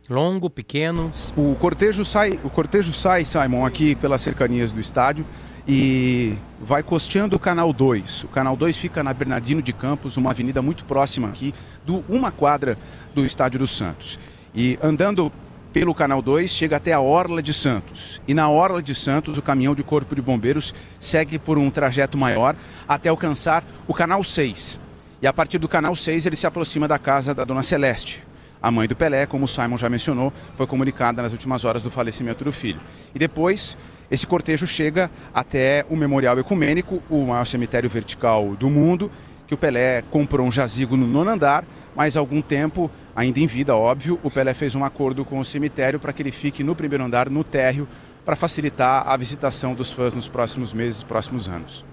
Longo, 0.09 0.49
pequeno? 0.49 1.09
O 1.35 1.55
cortejo 1.55 2.05
sai, 2.05 2.39
o 2.43 2.49
cortejo 2.49 2.93
sai, 2.93 3.25
Simon, 3.25 3.65
aqui 3.65 3.95
pelas 3.95 4.21
cercanias 4.21 4.71
do 4.71 4.79
estádio 4.79 5.25
e 5.67 6.37
vai 6.61 6.83
costeando 6.83 7.35
o 7.35 7.39
Canal 7.39 7.73
2. 7.73 8.25
O 8.25 8.27
Canal 8.27 8.55
2 8.55 8.77
fica 8.77 9.03
na 9.03 9.13
Bernardino 9.13 9.61
de 9.63 9.73
Campos, 9.73 10.15
uma 10.15 10.29
avenida 10.29 10.61
muito 10.61 10.85
próxima 10.85 11.27
aqui, 11.27 11.53
do 11.83 12.03
uma 12.07 12.31
quadra 12.31 12.77
do 13.15 13.25
Estádio 13.25 13.59
dos 13.59 13.71
Santos. 13.71 14.19
E 14.53 14.77
andando 14.81 15.31
pelo 15.75 15.93
Canal 15.93 16.21
2, 16.21 16.49
chega 16.49 16.77
até 16.77 16.93
a 16.93 17.01
Orla 17.01 17.43
de 17.43 17.53
Santos. 17.53 18.21
E 18.25 18.33
na 18.33 18.47
Orla 18.47 18.81
de 18.81 18.95
Santos, 18.95 19.37
o 19.37 19.41
caminhão 19.41 19.75
de 19.75 19.83
Corpo 19.83 20.15
de 20.15 20.21
Bombeiros 20.21 20.73
segue 21.01 21.37
por 21.37 21.57
um 21.57 21.69
trajeto 21.69 22.17
maior 22.17 22.55
até 22.87 23.09
alcançar 23.09 23.61
o 23.85 23.93
Canal 23.93 24.23
6. 24.23 24.79
E 25.21 25.27
a 25.27 25.33
partir 25.33 25.57
do 25.57 25.67
Canal 25.67 25.93
6, 25.93 26.27
ele 26.27 26.37
se 26.37 26.47
aproxima 26.47 26.87
da 26.87 26.97
casa 26.97 27.33
da 27.33 27.43
Dona 27.43 27.61
Celeste. 27.61 28.23
A 28.61 28.71
mãe 28.71 28.87
do 28.87 28.95
Pelé, 28.95 29.25
como 29.25 29.43
o 29.43 29.47
Simon 29.49 29.75
já 29.75 29.89
mencionou, 29.89 30.31
foi 30.53 30.65
comunicada 30.65 31.21
nas 31.21 31.33
últimas 31.33 31.65
horas 31.65 31.83
do 31.83 31.91
falecimento 31.91 32.45
do 32.45 32.53
filho. 32.53 32.79
E 33.13 33.19
depois, 33.19 33.77
esse 34.09 34.25
cortejo 34.25 34.65
chega 34.65 35.11
até 35.33 35.85
o 35.89 35.97
Memorial 35.97 36.39
Ecumênico, 36.39 37.03
o 37.09 37.25
maior 37.25 37.45
cemitério 37.45 37.89
vertical 37.89 38.55
do 38.55 38.69
mundo, 38.69 39.11
que 39.45 39.53
o 39.53 39.57
Pelé 39.57 40.03
comprou 40.03 40.47
um 40.47 40.51
jazigo 40.51 40.95
no 40.95 41.05
nono 41.05 41.31
andar, 41.31 41.65
mas 41.93 42.15
há 42.15 42.19
algum 42.19 42.41
tempo, 42.41 42.89
ainda 43.15 43.39
em 43.39 43.47
vida, 43.47 43.75
óbvio, 43.75 44.19
o 44.21 44.29
Pelé 44.29 44.53
fez 44.53 44.75
um 44.75 44.83
acordo 44.83 45.23
com 45.23 45.39
o 45.39 45.45
cemitério 45.45 45.99
para 45.99 46.11
que 46.11 46.21
ele 46.21 46.31
fique 46.31 46.63
no 46.63 46.75
primeiro 46.75 47.03
andar, 47.03 47.29
no 47.29 47.43
térreo, 47.43 47.87
para 48.25 48.35
facilitar 48.35 49.07
a 49.07 49.15
visitação 49.15 49.73
dos 49.73 49.93
fãs 49.93 50.13
nos 50.13 50.27
próximos 50.27 50.73
meses, 50.73 51.01
próximos 51.01 51.47
anos. 51.47 51.85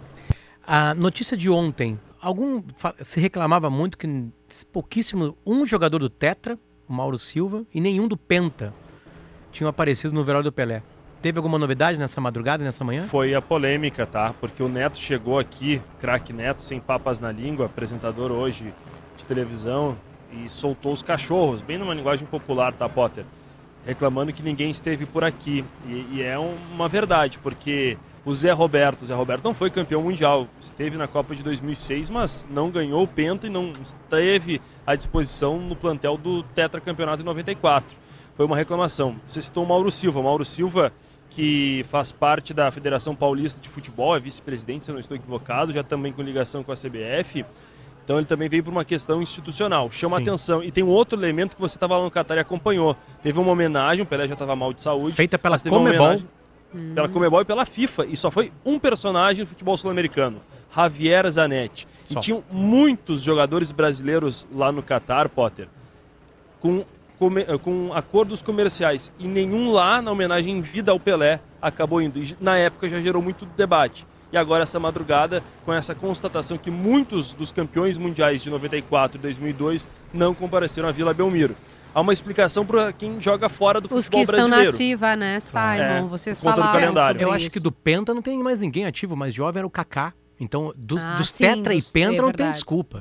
A 0.66 0.94
notícia 0.94 1.36
de 1.36 1.48
ontem, 1.48 1.98
algum 2.20 2.62
se 3.00 3.20
reclamava 3.20 3.70
muito 3.70 3.96
que 3.96 4.08
pouquíssimo, 4.72 5.36
um 5.46 5.64
jogador 5.66 5.98
do 5.98 6.10
Tetra, 6.10 6.58
o 6.88 6.92
Mauro 6.92 7.18
Silva, 7.18 7.64
e 7.72 7.80
nenhum 7.80 8.08
do 8.08 8.16
Penta 8.16 8.74
tinham 9.52 9.68
aparecido 9.68 10.14
no 10.14 10.24
velório 10.24 10.44
do 10.44 10.52
Pelé. 10.52 10.82
Teve 11.20 11.38
alguma 11.38 11.58
novidade 11.58 11.98
nessa 11.98 12.20
madrugada, 12.20 12.64
nessa 12.64 12.82
manhã? 12.82 13.06
Foi 13.06 13.32
a 13.32 13.40
polêmica, 13.40 14.04
tá? 14.04 14.34
Porque 14.40 14.60
o 14.60 14.68
Neto 14.68 14.96
chegou 14.96 15.38
aqui, 15.38 15.80
craque 16.00 16.32
Neto, 16.32 16.60
sem 16.60 16.80
papas 16.80 17.20
na 17.20 17.30
língua, 17.30 17.66
apresentador 17.66 18.32
hoje 18.32 18.74
de 19.16 19.24
televisão, 19.24 19.96
e 20.32 20.48
soltou 20.48 20.92
os 20.92 21.02
cachorros, 21.02 21.62
bem 21.62 21.78
numa 21.78 21.94
linguagem 21.94 22.26
popular, 22.26 22.74
tá, 22.74 22.88
Potter? 22.88 23.24
Reclamando 23.84 24.32
que 24.32 24.42
ninguém 24.42 24.70
esteve 24.70 25.06
por 25.06 25.24
aqui. 25.24 25.64
E, 25.86 26.06
e 26.12 26.22
é 26.22 26.38
uma 26.38 26.88
verdade, 26.88 27.38
porque 27.38 27.98
o 28.24 28.34
Zé 28.34 28.52
Roberto, 28.52 29.02
o 29.02 29.06
Zé 29.06 29.14
Roberto 29.14 29.44
não 29.44 29.54
foi 29.54 29.70
campeão 29.70 30.02
mundial, 30.02 30.46
esteve 30.60 30.96
na 30.96 31.08
Copa 31.08 31.34
de 31.34 31.42
2006, 31.42 32.10
mas 32.10 32.46
não 32.50 32.70
ganhou 32.70 33.02
o 33.02 33.08
Penta 33.08 33.46
e 33.46 33.50
não 33.50 33.72
esteve 33.82 34.60
à 34.86 34.94
disposição 34.94 35.58
no 35.58 35.74
plantel 35.74 36.16
do 36.16 36.42
tetracampeonato 36.42 37.22
em 37.22 37.24
94. 37.24 37.96
Foi 38.36 38.46
uma 38.46 38.56
reclamação. 38.56 39.16
Você 39.26 39.40
citou 39.40 39.64
o 39.64 39.68
Mauro 39.68 39.90
Silva. 39.90 40.20
O 40.20 40.22
Mauro 40.22 40.44
Silva 40.44 40.92
que 41.32 41.84
faz 41.88 42.12
parte 42.12 42.52
da 42.52 42.70
Federação 42.70 43.14
Paulista 43.14 43.58
de 43.60 43.68
Futebol, 43.68 44.14
é 44.14 44.20
vice-presidente, 44.20 44.84
se 44.84 44.90
eu 44.90 44.92
não 44.92 45.00
estou 45.00 45.16
equivocado, 45.16 45.72
já 45.72 45.82
também 45.82 46.12
com 46.12 46.20
ligação 46.20 46.62
com 46.62 46.70
a 46.70 46.76
CBF. 46.76 47.44
Então 48.04 48.18
ele 48.18 48.26
também 48.26 48.48
veio 48.48 48.64
por 48.64 48.70
uma 48.70 48.84
questão 48.84 49.22
institucional, 49.22 49.90
chama 49.90 50.16
Sim. 50.16 50.22
atenção. 50.22 50.62
E 50.62 50.70
tem 50.70 50.82
um 50.82 50.88
outro 50.88 51.18
elemento 51.18 51.54
que 51.54 51.60
você 51.60 51.76
estava 51.76 51.96
lá 51.96 52.04
no 52.04 52.10
Qatar 52.10 52.36
e 52.36 52.40
acompanhou. 52.40 52.96
Teve 53.22 53.38
uma 53.38 53.52
homenagem, 53.52 54.02
o 54.02 54.06
Pelé 54.06 54.26
já 54.26 54.32
estava 54.34 54.56
mal 54.56 54.72
de 54.72 54.82
saúde. 54.82 55.14
Feita 55.14 55.38
pela 55.38 55.58
Comebol. 55.58 56.20
Hum. 56.74 56.92
Pela 56.94 57.08
Comebol 57.08 57.42
e 57.42 57.44
pela 57.44 57.64
FIFA. 57.64 58.06
E 58.06 58.16
só 58.16 58.30
foi 58.30 58.52
um 58.64 58.78
personagem 58.78 59.44
do 59.44 59.48
futebol 59.48 59.76
sul-americano, 59.76 60.40
Javier 60.74 61.30
Zanetti. 61.30 61.86
Só. 62.04 62.18
E 62.18 62.22
tinham 62.22 62.42
muitos 62.50 63.22
jogadores 63.22 63.70
brasileiros 63.70 64.46
lá 64.52 64.72
no 64.72 64.82
Qatar, 64.82 65.28
Potter, 65.28 65.68
com 66.60 66.84
eh, 67.22 67.58
com 67.58 67.92
acordos 67.94 68.42
comerciais 68.42 69.12
e 69.16 69.28
nenhum 69.28 69.70
lá 69.70 70.02
na 70.02 70.10
homenagem 70.10 70.58
em 70.58 70.60
vida 70.60 70.90
ao 70.90 70.98
Pelé 70.98 71.38
acabou 71.60 72.02
indo. 72.02 72.18
E 72.18 72.36
na 72.40 72.56
época 72.56 72.88
já 72.88 73.00
gerou 73.00 73.22
muito 73.22 73.46
debate. 73.46 74.04
E 74.32 74.36
agora 74.36 74.62
essa 74.62 74.80
madrugada, 74.80 75.42
com 75.64 75.72
essa 75.72 75.94
constatação 75.94 76.56
que 76.56 76.70
muitos 76.70 77.32
dos 77.34 77.52
campeões 77.52 77.98
mundiais 77.98 78.42
de 78.42 78.50
94 78.50 79.18
e 79.18 79.20
2002 79.20 79.88
não 80.12 80.34
compareceram 80.34 80.88
à 80.88 80.92
Vila 80.92 81.12
Belmiro. 81.12 81.54
Há 81.94 82.00
uma 82.00 82.12
explicação 82.12 82.64
para 82.64 82.92
quem 82.92 83.20
joga 83.20 83.50
fora 83.50 83.78
do 83.78 83.94
Os 83.94 84.06
futebol 84.06 84.24
brasileiro. 84.24 84.70
Os 84.70 84.76
que 84.76 84.84
estão 84.84 84.98
nativa, 84.98 85.16
né, 85.16 85.40
Simon? 85.40 85.62
É, 85.62 86.02
Vocês 86.08 86.40
falaram 86.40 86.72
calendário. 86.72 87.20
Eu 87.20 87.28
isso. 87.28 87.36
acho 87.36 87.50
que 87.50 87.60
do 87.60 87.70
Penta 87.70 88.14
não 88.14 88.22
tem 88.22 88.38
mais 88.38 88.62
ninguém 88.62 88.86
ativo, 88.86 89.14
mas 89.14 89.34
jovem 89.34 89.60
era 89.60 89.66
o 89.66 89.70
Kaká. 89.70 90.14
Então, 90.40 90.72
dos, 90.74 91.04
ah, 91.04 91.16
dos 91.16 91.28
sim, 91.28 91.44
Tetra 91.44 91.74
dos, 91.74 91.88
e 91.88 91.92
Penta 91.92 92.14
é 92.14 92.22
não 92.22 92.32
tem 92.32 92.50
desculpa. 92.50 92.98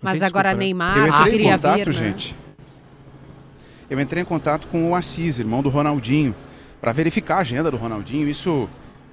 Não 0.00 0.10
mas 0.10 0.18
tem 0.18 0.26
agora 0.26 0.48
desculpa, 0.48 0.58
né? 0.58 0.64
Neymar 0.64 0.96
eu 0.96 1.06
entrei 1.06 1.40
em 1.40 1.52
contato, 1.52 1.76
vir, 1.76 1.86
né? 1.86 1.92
gente 1.92 2.34
eu 3.92 4.00
entrei 4.00 4.22
em 4.22 4.24
contato 4.24 4.66
com 4.68 4.90
o 4.90 4.94
Assis, 4.94 5.38
irmão 5.38 5.62
do 5.62 5.68
Ronaldinho, 5.68 6.34
para 6.80 6.92
verificar 6.92 7.36
a 7.36 7.40
agenda 7.40 7.70
do 7.70 7.76
Ronaldinho, 7.76 8.26
isso 8.26 8.66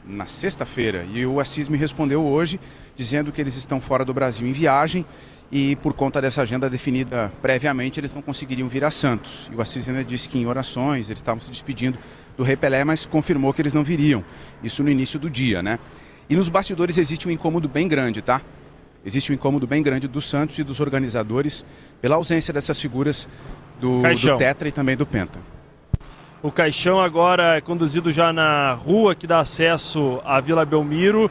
na 0.05 0.25
sexta-feira. 0.25 1.05
E 1.13 1.25
o 1.25 1.39
Assis 1.39 1.69
me 1.69 1.77
respondeu 1.77 2.25
hoje, 2.25 2.59
dizendo 2.95 3.31
que 3.31 3.39
eles 3.39 3.55
estão 3.55 3.79
fora 3.79 4.03
do 4.03 4.13
Brasil 4.13 4.47
em 4.47 4.51
viagem 4.51 5.05
e 5.51 5.75
por 5.77 5.93
conta 5.93 6.21
dessa 6.21 6.43
agenda 6.43 6.69
definida 6.69 7.31
previamente, 7.41 7.99
eles 7.99 8.13
não 8.13 8.21
conseguiriam 8.21 8.67
vir 8.69 8.83
a 8.83 8.91
Santos. 8.91 9.49
E 9.51 9.55
o 9.55 9.61
Assis 9.61 9.87
ainda 9.89 10.03
disse 10.03 10.29
que 10.29 10.37
em 10.37 10.45
orações 10.45 11.09
eles 11.09 11.19
estavam 11.19 11.41
se 11.41 11.49
despedindo 11.49 11.97
do 12.37 12.43
Rei 12.43 12.55
Pelé, 12.55 12.83
mas 12.83 13.05
confirmou 13.05 13.51
que 13.53 13.61
eles 13.61 13.73
não 13.73 13.83
viriam. 13.83 14.23
Isso 14.63 14.83
no 14.83 14.89
início 14.89 15.19
do 15.19 15.29
dia, 15.29 15.63
né? 15.63 15.79
E 16.29 16.35
nos 16.35 16.49
bastidores 16.49 16.97
existe 16.97 17.27
um 17.27 17.31
incômodo 17.31 17.67
bem 17.67 17.87
grande, 17.87 18.21
tá? 18.21 18.41
Existe 19.03 19.31
um 19.31 19.35
incômodo 19.35 19.65
bem 19.65 19.81
grande 19.81 20.07
dos 20.07 20.29
Santos 20.29 20.59
e 20.59 20.63
dos 20.63 20.79
organizadores 20.79 21.65
pela 21.99 22.15
ausência 22.15 22.53
dessas 22.53 22.79
figuras 22.79 23.27
do, 23.79 24.01
do 24.01 24.37
Tetra 24.37 24.67
e 24.67 24.71
também 24.71 24.95
do 24.95 25.05
Penta. 25.05 25.39
O 26.41 26.49
caixão 26.49 27.01
agora 27.01 27.57
é 27.57 27.61
conduzido 27.61 28.13
já 28.13 28.31
na 28.31 28.71
rua 28.71 29.13
que 29.13 29.27
dá 29.27 29.39
acesso 29.39 30.21
à 30.23 30.39
Vila 30.39 30.63
Belmiro 30.63 31.29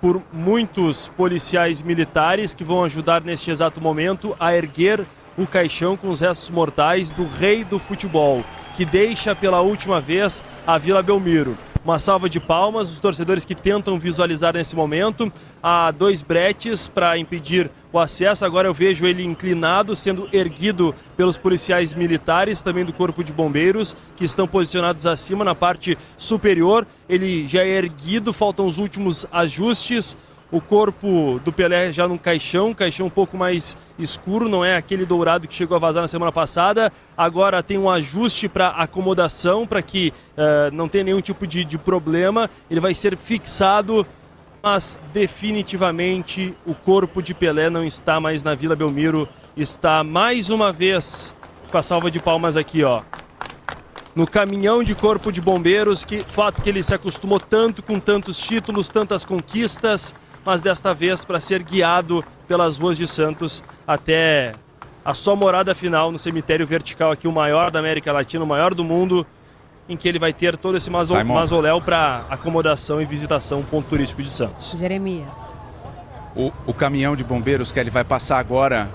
por 0.00 0.20
muitos 0.32 1.06
policiais 1.06 1.80
militares 1.80 2.54
que 2.54 2.64
vão 2.64 2.82
ajudar 2.82 3.22
neste 3.22 3.52
exato 3.52 3.80
momento 3.80 4.36
a 4.40 4.52
erguer 4.52 5.06
o 5.36 5.46
caixão 5.46 5.96
com 5.96 6.10
os 6.10 6.18
restos 6.18 6.50
mortais 6.50 7.12
do 7.12 7.24
rei 7.24 7.62
do 7.62 7.78
futebol, 7.78 8.44
que 8.74 8.84
deixa 8.84 9.32
pela 9.32 9.60
última 9.60 10.00
vez 10.00 10.42
a 10.66 10.76
Vila 10.76 11.04
Belmiro. 11.04 11.56
Uma 11.88 11.98
salva 11.98 12.28
de 12.28 12.38
palmas, 12.38 12.90
os 12.90 12.98
torcedores 12.98 13.46
que 13.46 13.54
tentam 13.54 13.98
visualizar 13.98 14.52
nesse 14.52 14.76
momento. 14.76 15.32
Há 15.62 15.90
dois 15.90 16.20
bretes 16.20 16.86
para 16.86 17.16
impedir 17.16 17.70
o 17.90 17.98
acesso. 17.98 18.44
Agora 18.44 18.68
eu 18.68 18.74
vejo 18.74 19.06
ele 19.06 19.24
inclinado, 19.24 19.96
sendo 19.96 20.28
erguido 20.30 20.94
pelos 21.16 21.38
policiais 21.38 21.94
militares, 21.94 22.60
também 22.60 22.84
do 22.84 22.92
Corpo 22.92 23.24
de 23.24 23.32
Bombeiros, 23.32 23.96
que 24.16 24.26
estão 24.26 24.46
posicionados 24.46 25.06
acima 25.06 25.46
na 25.46 25.54
parte 25.54 25.96
superior. 26.18 26.86
Ele 27.08 27.46
já 27.46 27.62
é 27.62 27.70
erguido, 27.70 28.34
faltam 28.34 28.66
os 28.66 28.76
últimos 28.76 29.26
ajustes 29.32 30.14
o 30.50 30.60
corpo 30.60 31.40
do 31.44 31.52
Pelé 31.52 31.92
já 31.92 32.08
num 32.08 32.16
caixão, 32.16 32.72
caixão 32.72 33.06
um 33.06 33.10
pouco 33.10 33.36
mais 33.36 33.76
escuro, 33.98 34.48
não 34.48 34.64
é 34.64 34.76
aquele 34.76 35.04
dourado 35.04 35.46
que 35.46 35.54
chegou 35.54 35.76
a 35.76 35.80
vazar 35.80 36.00
na 36.00 36.08
semana 36.08 36.32
passada. 36.32 36.90
Agora 37.16 37.62
tem 37.62 37.76
um 37.76 37.90
ajuste 37.90 38.48
para 38.48 38.68
acomodação, 38.68 39.66
para 39.66 39.82
que 39.82 40.12
uh, 40.36 40.74
não 40.74 40.88
tenha 40.88 41.04
nenhum 41.04 41.20
tipo 41.20 41.46
de, 41.46 41.64
de 41.64 41.76
problema. 41.76 42.48
Ele 42.70 42.80
vai 42.80 42.94
ser 42.94 43.16
fixado, 43.16 44.06
mas 44.62 44.98
definitivamente 45.12 46.54
o 46.64 46.74
corpo 46.74 47.22
de 47.22 47.34
Pelé 47.34 47.68
não 47.68 47.84
está 47.84 48.18
mais 48.18 48.42
na 48.42 48.54
Vila 48.54 48.74
Belmiro. 48.74 49.28
Está 49.54 50.02
mais 50.02 50.48
uma 50.48 50.72
vez 50.72 51.36
com 51.70 51.76
a 51.76 51.82
salva 51.82 52.10
de 52.10 52.20
palmas 52.20 52.56
aqui, 52.56 52.82
ó 52.84 53.02
no 54.18 54.26
caminhão 54.26 54.82
de 54.82 54.96
corpo 54.96 55.30
de 55.30 55.40
bombeiros, 55.40 56.04
que 56.04 56.24
fato 56.24 56.60
que 56.60 56.68
ele 56.68 56.82
se 56.82 56.92
acostumou 56.92 57.38
tanto 57.38 57.84
com 57.84 58.00
tantos 58.00 58.36
títulos, 58.36 58.88
tantas 58.88 59.24
conquistas, 59.24 60.12
mas 60.44 60.60
desta 60.60 60.94
vez 60.94 61.24
para 61.24 61.40
ser 61.40 61.62
guiado 61.62 62.24
pelas 62.46 62.78
ruas 62.78 62.96
de 62.96 63.06
Santos 63.06 63.62
até 63.86 64.52
a 65.04 65.14
sua 65.14 65.34
morada 65.34 65.74
final 65.74 66.12
no 66.12 66.18
cemitério 66.18 66.66
vertical 66.66 67.10
aqui, 67.10 67.26
o 67.26 67.32
maior 67.32 67.70
da 67.70 67.78
América 67.78 68.12
Latina, 68.12 68.44
o 68.44 68.46
maior 68.46 68.74
do 68.74 68.84
mundo, 68.84 69.26
em 69.88 69.96
que 69.96 70.08
ele 70.08 70.18
vai 70.18 70.32
ter 70.32 70.56
todo 70.56 70.76
esse 70.76 70.90
mausoléu 70.90 71.80
para 71.80 72.26
acomodação 72.28 73.00
e 73.00 73.06
visitação 73.06 73.62
ponto 73.62 73.88
turístico 73.88 74.22
de 74.22 74.30
Santos. 74.30 74.76
Jeremias. 74.78 75.28
O, 76.36 76.52
o 76.66 76.74
caminhão 76.74 77.16
de 77.16 77.24
bombeiros 77.24 77.72
que 77.72 77.80
ele 77.80 77.90
vai 77.90 78.04
passar 78.04 78.38
agora 78.38 78.88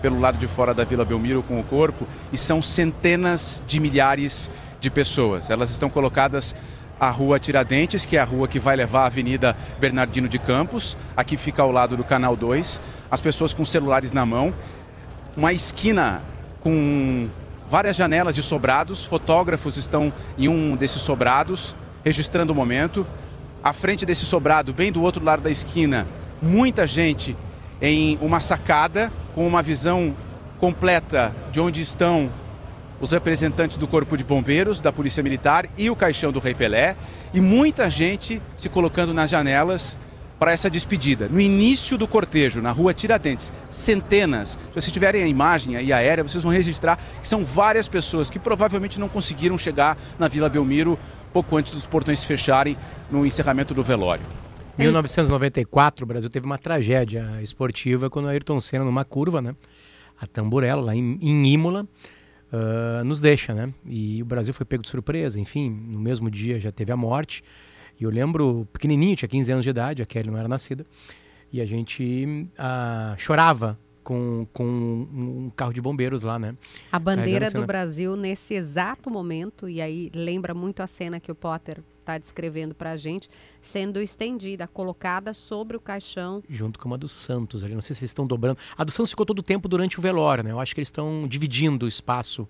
pelo 0.00 0.18
lado 0.18 0.38
de 0.38 0.48
fora 0.48 0.74
da 0.74 0.84
Vila 0.84 1.04
Belmiro 1.04 1.42
com 1.42 1.60
o 1.60 1.62
corpo 1.62 2.06
e 2.32 2.38
são 2.38 2.62
centenas 2.62 3.62
de 3.66 3.78
milhares 3.78 4.50
de 4.80 4.90
pessoas. 4.90 5.48
Elas 5.48 5.70
estão 5.70 5.88
colocadas 5.88 6.56
a 7.02 7.10
Rua 7.10 7.36
Tiradentes, 7.36 8.06
que 8.06 8.16
é 8.16 8.20
a 8.20 8.24
rua 8.24 8.46
que 8.46 8.60
vai 8.60 8.76
levar 8.76 9.02
à 9.02 9.06
Avenida 9.06 9.56
Bernardino 9.80 10.28
de 10.28 10.38
Campos. 10.38 10.96
Aqui 11.16 11.36
fica 11.36 11.60
ao 11.60 11.72
lado 11.72 11.96
do 11.96 12.04
Canal 12.04 12.36
2. 12.36 12.80
As 13.10 13.20
pessoas 13.20 13.52
com 13.52 13.64
celulares 13.64 14.12
na 14.12 14.24
mão. 14.24 14.54
Uma 15.36 15.52
esquina 15.52 16.22
com 16.60 17.28
várias 17.68 17.96
janelas 17.96 18.36
de 18.36 18.42
sobrados, 18.44 19.04
fotógrafos 19.04 19.76
estão 19.76 20.12
em 20.38 20.46
um 20.46 20.76
desses 20.76 21.02
sobrados, 21.02 21.74
registrando 22.04 22.52
o 22.52 22.54
momento. 22.54 23.04
À 23.64 23.72
frente 23.72 24.06
desse 24.06 24.24
sobrado, 24.24 24.72
bem 24.72 24.92
do 24.92 25.02
outro 25.02 25.24
lado 25.24 25.42
da 25.42 25.50
esquina, 25.50 26.06
muita 26.40 26.86
gente 26.86 27.36
em 27.80 28.16
uma 28.22 28.38
sacada 28.38 29.12
com 29.34 29.44
uma 29.44 29.60
visão 29.60 30.14
completa 30.60 31.34
de 31.50 31.58
onde 31.58 31.80
estão 31.80 32.30
os 33.02 33.10
representantes 33.10 33.76
do 33.76 33.88
Corpo 33.88 34.16
de 34.16 34.22
Bombeiros, 34.22 34.80
da 34.80 34.92
Polícia 34.92 35.24
Militar 35.24 35.68
e 35.76 35.90
o 35.90 35.96
caixão 35.96 36.30
do 36.30 36.38
Rei 36.38 36.54
Pelé, 36.54 36.96
e 37.34 37.40
muita 37.40 37.90
gente 37.90 38.40
se 38.56 38.68
colocando 38.68 39.12
nas 39.12 39.28
janelas 39.28 39.98
para 40.38 40.52
essa 40.52 40.70
despedida. 40.70 41.28
No 41.28 41.40
início 41.40 41.98
do 41.98 42.06
cortejo, 42.06 42.62
na 42.62 42.70
rua 42.70 42.94
Tiradentes, 42.94 43.52
centenas, 43.68 44.50
se 44.50 44.74
vocês 44.74 44.92
tiverem 44.92 45.20
a 45.20 45.26
imagem 45.26 45.74
aí 45.76 45.92
aérea, 45.92 46.22
vocês 46.22 46.44
vão 46.44 46.52
registrar 46.52 46.96
que 47.20 47.26
são 47.26 47.44
várias 47.44 47.88
pessoas 47.88 48.30
que 48.30 48.38
provavelmente 48.38 49.00
não 49.00 49.08
conseguiram 49.08 49.58
chegar 49.58 49.98
na 50.16 50.28
Vila 50.28 50.48
Belmiro 50.48 50.96
pouco 51.32 51.56
antes 51.56 51.72
dos 51.72 51.86
portões 51.86 52.20
se 52.20 52.26
fecharem 52.26 52.76
no 53.10 53.26
encerramento 53.26 53.74
do 53.74 53.82
velório. 53.82 54.24
Em 54.78 54.82
1994, 54.82 56.04
o 56.04 56.06
Brasil 56.06 56.30
teve 56.30 56.46
uma 56.46 56.58
tragédia 56.58 57.40
esportiva 57.42 58.08
quando 58.08 58.26
o 58.26 58.28
Ayrton 58.28 58.60
Senna, 58.60 58.84
numa 58.84 59.04
curva, 59.04 59.42
né, 59.42 59.56
a 60.20 60.26
Tamburella, 60.26 60.82
lá 60.82 60.94
em, 60.94 61.18
em 61.20 61.46
Imola, 61.48 61.86
uh, 62.52 63.04
nos 63.04 63.20
deixa, 63.20 63.54
né? 63.54 63.72
E 63.84 64.22
o 64.22 64.26
Brasil 64.26 64.52
foi 64.52 64.66
pego 64.66 64.82
de 64.82 64.88
surpresa, 64.88 65.40
enfim, 65.40 65.70
no 65.70 65.98
mesmo 65.98 66.30
dia 66.30 66.60
já 66.60 66.70
teve 66.70 66.92
a 66.92 66.96
morte. 66.96 67.42
E 67.98 68.04
eu 68.04 68.10
lembro, 68.10 68.66
pequenininho, 68.72 69.16
tinha 69.16 69.28
15 69.28 69.52
anos 69.52 69.64
de 69.64 69.70
idade, 69.70 70.02
a 70.02 70.06
Kelly 70.06 70.30
não 70.30 70.38
era 70.38 70.48
nascida, 70.48 70.84
e 71.52 71.60
a 71.60 71.66
gente 71.66 72.48
uh, 72.58 73.18
chorava 73.18 73.78
com, 74.02 74.46
com 74.52 74.64
um 74.64 75.52
carro 75.54 75.72
de 75.72 75.80
bombeiros 75.80 76.22
lá, 76.22 76.38
né? 76.38 76.56
A 76.90 76.98
bandeira 76.98 77.50
do 77.50 77.64
Brasil 77.64 78.16
nesse 78.16 78.54
exato 78.54 79.10
momento, 79.10 79.68
e 79.68 79.80
aí 79.80 80.10
lembra 80.14 80.54
muito 80.54 80.82
a 80.82 80.86
cena 80.86 81.20
que 81.20 81.30
o 81.30 81.34
Potter 81.34 81.82
está 82.02 82.18
descrevendo 82.18 82.74
para 82.74 82.90
a 82.92 82.96
gente, 82.96 83.30
sendo 83.60 84.00
estendida, 84.00 84.66
colocada 84.66 85.32
sobre 85.32 85.76
o 85.76 85.80
caixão. 85.80 86.42
Junto 86.48 86.78
com 86.78 86.86
uma 86.88 86.98
do 86.98 87.08
Santos 87.08 87.64
ali. 87.64 87.74
Não 87.74 87.80
sei 87.82 87.94
se 87.96 88.00
eles 88.02 88.10
estão 88.10 88.26
dobrando. 88.26 88.58
A 88.76 88.84
do 88.84 88.90
Santos 88.90 89.10
ficou 89.10 89.24
todo 89.24 89.38
o 89.38 89.42
tempo 89.42 89.68
durante 89.68 89.98
o 89.98 90.02
velório, 90.02 90.44
né? 90.44 90.50
Eu 90.50 90.60
acho 90.60 90.74
que 90.74 90.80
eles 90.80 90.88
estão 90.88 91.26
dividindo 91.28 91.86
o 91.86 91.88
espaço. 91.88 92.46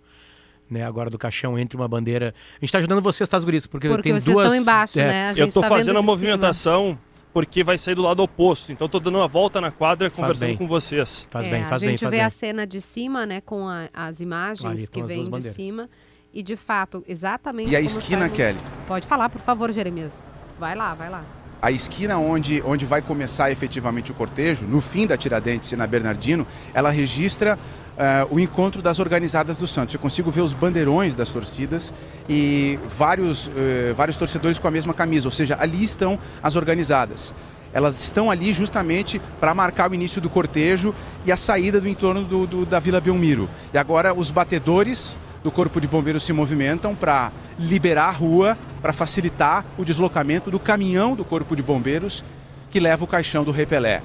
Né, 0.71 0.82
agora 0.85 1.11
do 1.11 1.18
caixão 1.18 1.59
entre 1.59 1.76
uma 1.76 1.87
bandeira. 1.87 2.28
A 2.52 2.54
gente 2.54 2.64
está 2.71 2.78
ajudando 2.78 3.02
vocês, 3.02 3.28
tá, 3.28 3.38
Guris? 3.38 3.66
Porque, 3.66 3.88
porque 3.88 4.04
tem 4.04 4.12
vocês 4.14 4.25
duas. 4.35 4.47
estão 4.47 4.59
embaixo, 4.59 4.99
é, 4.99 5.04
né? 5.06 5.28
A 5.28 5.32
eu 5.35 5.47
estou 5.49 5.62
tá 5.62 5.68
fazendo 5.68 5.99
a 5.99 6.02
movimentação 6.02 6.87
cima. 6.87 7.00
porque 7.30 7.62
vai 7.62 7.76
sair 7.76 7.94
do 7.94 8.00
lado 8.00 8.23
oposto. 8.23 8.73
Então 8.73 8.87
estou 8.87 8.99
dando 8.99 9.18
uma 9.18 9.28
volta 9.28 9.61
na 9.61 9.71
quadra 9.71 10.09
Faz 10.09 10.16
conversando 10.18 10.49
bem. 10.49 10.56
com 10.56 10.66
vocês. 10.66 11.28
Faz 11.30 11.47
É, 11.47 11.50
bem, 11.50 11.62
faz 11.66 11.82
a 11.82 11.85
bem, 11.85 11.90
gente 11.90 12.00
faz 12.00 12.11
vê 12.11 12.16
bem. 12.16 12.25
a 12.25 12.30
cena 12.30 12.66
de 12.66 12.80
cima, 12.80 13.26
né, 13.26 13.42
com 13.42 13.68
a- 13.68 13.90
as 13.92 14.21
imagens 14.21 14.64
Ali 14.71 14.87
que 14.87 15.02
vêm 15.02 15.28
de 15.28 15.52
cima. 15.52 15.90
E 16.34 16.42
de 16.42 16.56
fato, 16.56 17.04
exatamente 17.06 17.70
E 17.70 17.76
a 17.76 17.80
esquina, 17.80 18.26
no- 18.26 18.32
Kelly? 18.32 18.58
Pode 18.86 19.06
falar, 19.06 19.28
por 19.28 19.40
favor, 19.42 19.70
Jeremias. 19.70 20.12
Vai 20.58 20.74
lá, 20.74 20.94
vai 20.94 21.10
lá. 21.10 21.22
A 21.60 21.70
esquina 21.70 22.18
onde, 22.18 22.60
onde 22.66 22.84
vai 22.84 23.00
começar 23.02 23.50
efetivamente 23.52 24.10
o 24.10 24.14
cortejo, 24.14 24.66
no 24.66 24.80
fim 24.80 25.06
da 25.06 25.16
Tiradentes 25.16 25.70
e 25.70 25.76
na 25.76 25.86
Bernardino, 25.86 26.44
ela 26.74 26.90
registra 26.90 27.56
eh, 27.96 28.26
o 28.30 28.40
encontro 28.40 28.82
das 28.82 28.98
organizadas 28.98 29.58
do 29.58 29.66
Santos. 29.66 29.94
Eu 29.94 30.00
consigo 30.00 30.28
ver 30.30 30.40
os 30.40 30.54
bandeirões 30.54 31.14
das 31.14 31.30
torcidas 31.30 31.94
e 32.28 32.78
vários, 32.88 33.48
eh, 33.54 33.92
vários 33.96 34.16
torcedores 34.16 34.58
com 34.58 34.66
a 34.66 34.72
mesma 34.72 34.92
camisa, 34.92 35.28
ou 35.28 35.32
seja, 35.32 35.56
ali 35.60 35.84
estão 35.84 36.18
as 36.42 36.56
organizadas. 36.56 37.32
Elas 37.72 38.02
estão 38.02 38.28
ali 38.30 38.52
justamente 38.52 39.20
para 39.38 39.54
marcar 39.54 39.88
o 39.90 39.94
início 39.94 40.20
do 40.20 40.28
cortejo 40.28 40.92
e 41.24 41.30
a 41.30 41.36
saída 41.36 41.80
do 41.80 41.88
entorno 41.88 42.24
do, 42.24 42.44
do- 42.46 42.66
da 42.66 42.80
Vila 42.80 43.00
Belmiro. 43.00 43.48
E 43.72 43.78
agora 43.78 44.12
os 44.12 44.30
batedores 44.32 45.16
do 45.42 45.50
Corpo 45.50 45.80
de 45.80 45.88
Bombeiros 45.88 46.22
se 46.22 46.32
movimentam 46.32 46.94
para 46.94 47.32
liberar 47.58 48.08
a 48.08 48.11
rua, 48.11 48.56
para 48.80 48.92
facilitar 48.92 49.64
o 49.78 49.84
deslocamento 49.84 50.50
do 50.50 50.61
caminhão 50.61 51.16
do 51.16 51.25
Corpo 51.25 51.56
de 51.56 51.62
Bombeiros 51.62 52.25
que 52.70 52.80
leva 52.80 53.04
o 53.04 53.06
caixão 53.06 53.44
do 53.44 53.50
Repelé. 53.50 54.02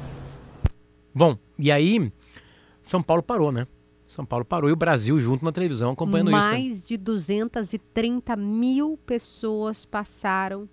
Bom, 1.13 1.37
e 1.57 1.71
aí, 1.71 2.11
São 2.81 3.01
Paulo 3.01 3.23
parou, 3.23 3.51
né? 3.51 3.65
São 4.05 4.25
Paulo 4.25 4.45
parou 4.45 4.69
e 4.69 4.73
o 4.73 4.75
Brasil 4.75 5.19
junto 5.19 5.43
na 5.43 5.51
televisão 5.51 5.91
acompanhando 5.91 6.31
isso. 6.31 6.39
né? 6.39 6.47
Mais 6.47 6.83
de 6.83 6.97
230 6.97 8.35
mil 8.37 8.97
pessoas 9.05 9.85
passaram 9.85 10.69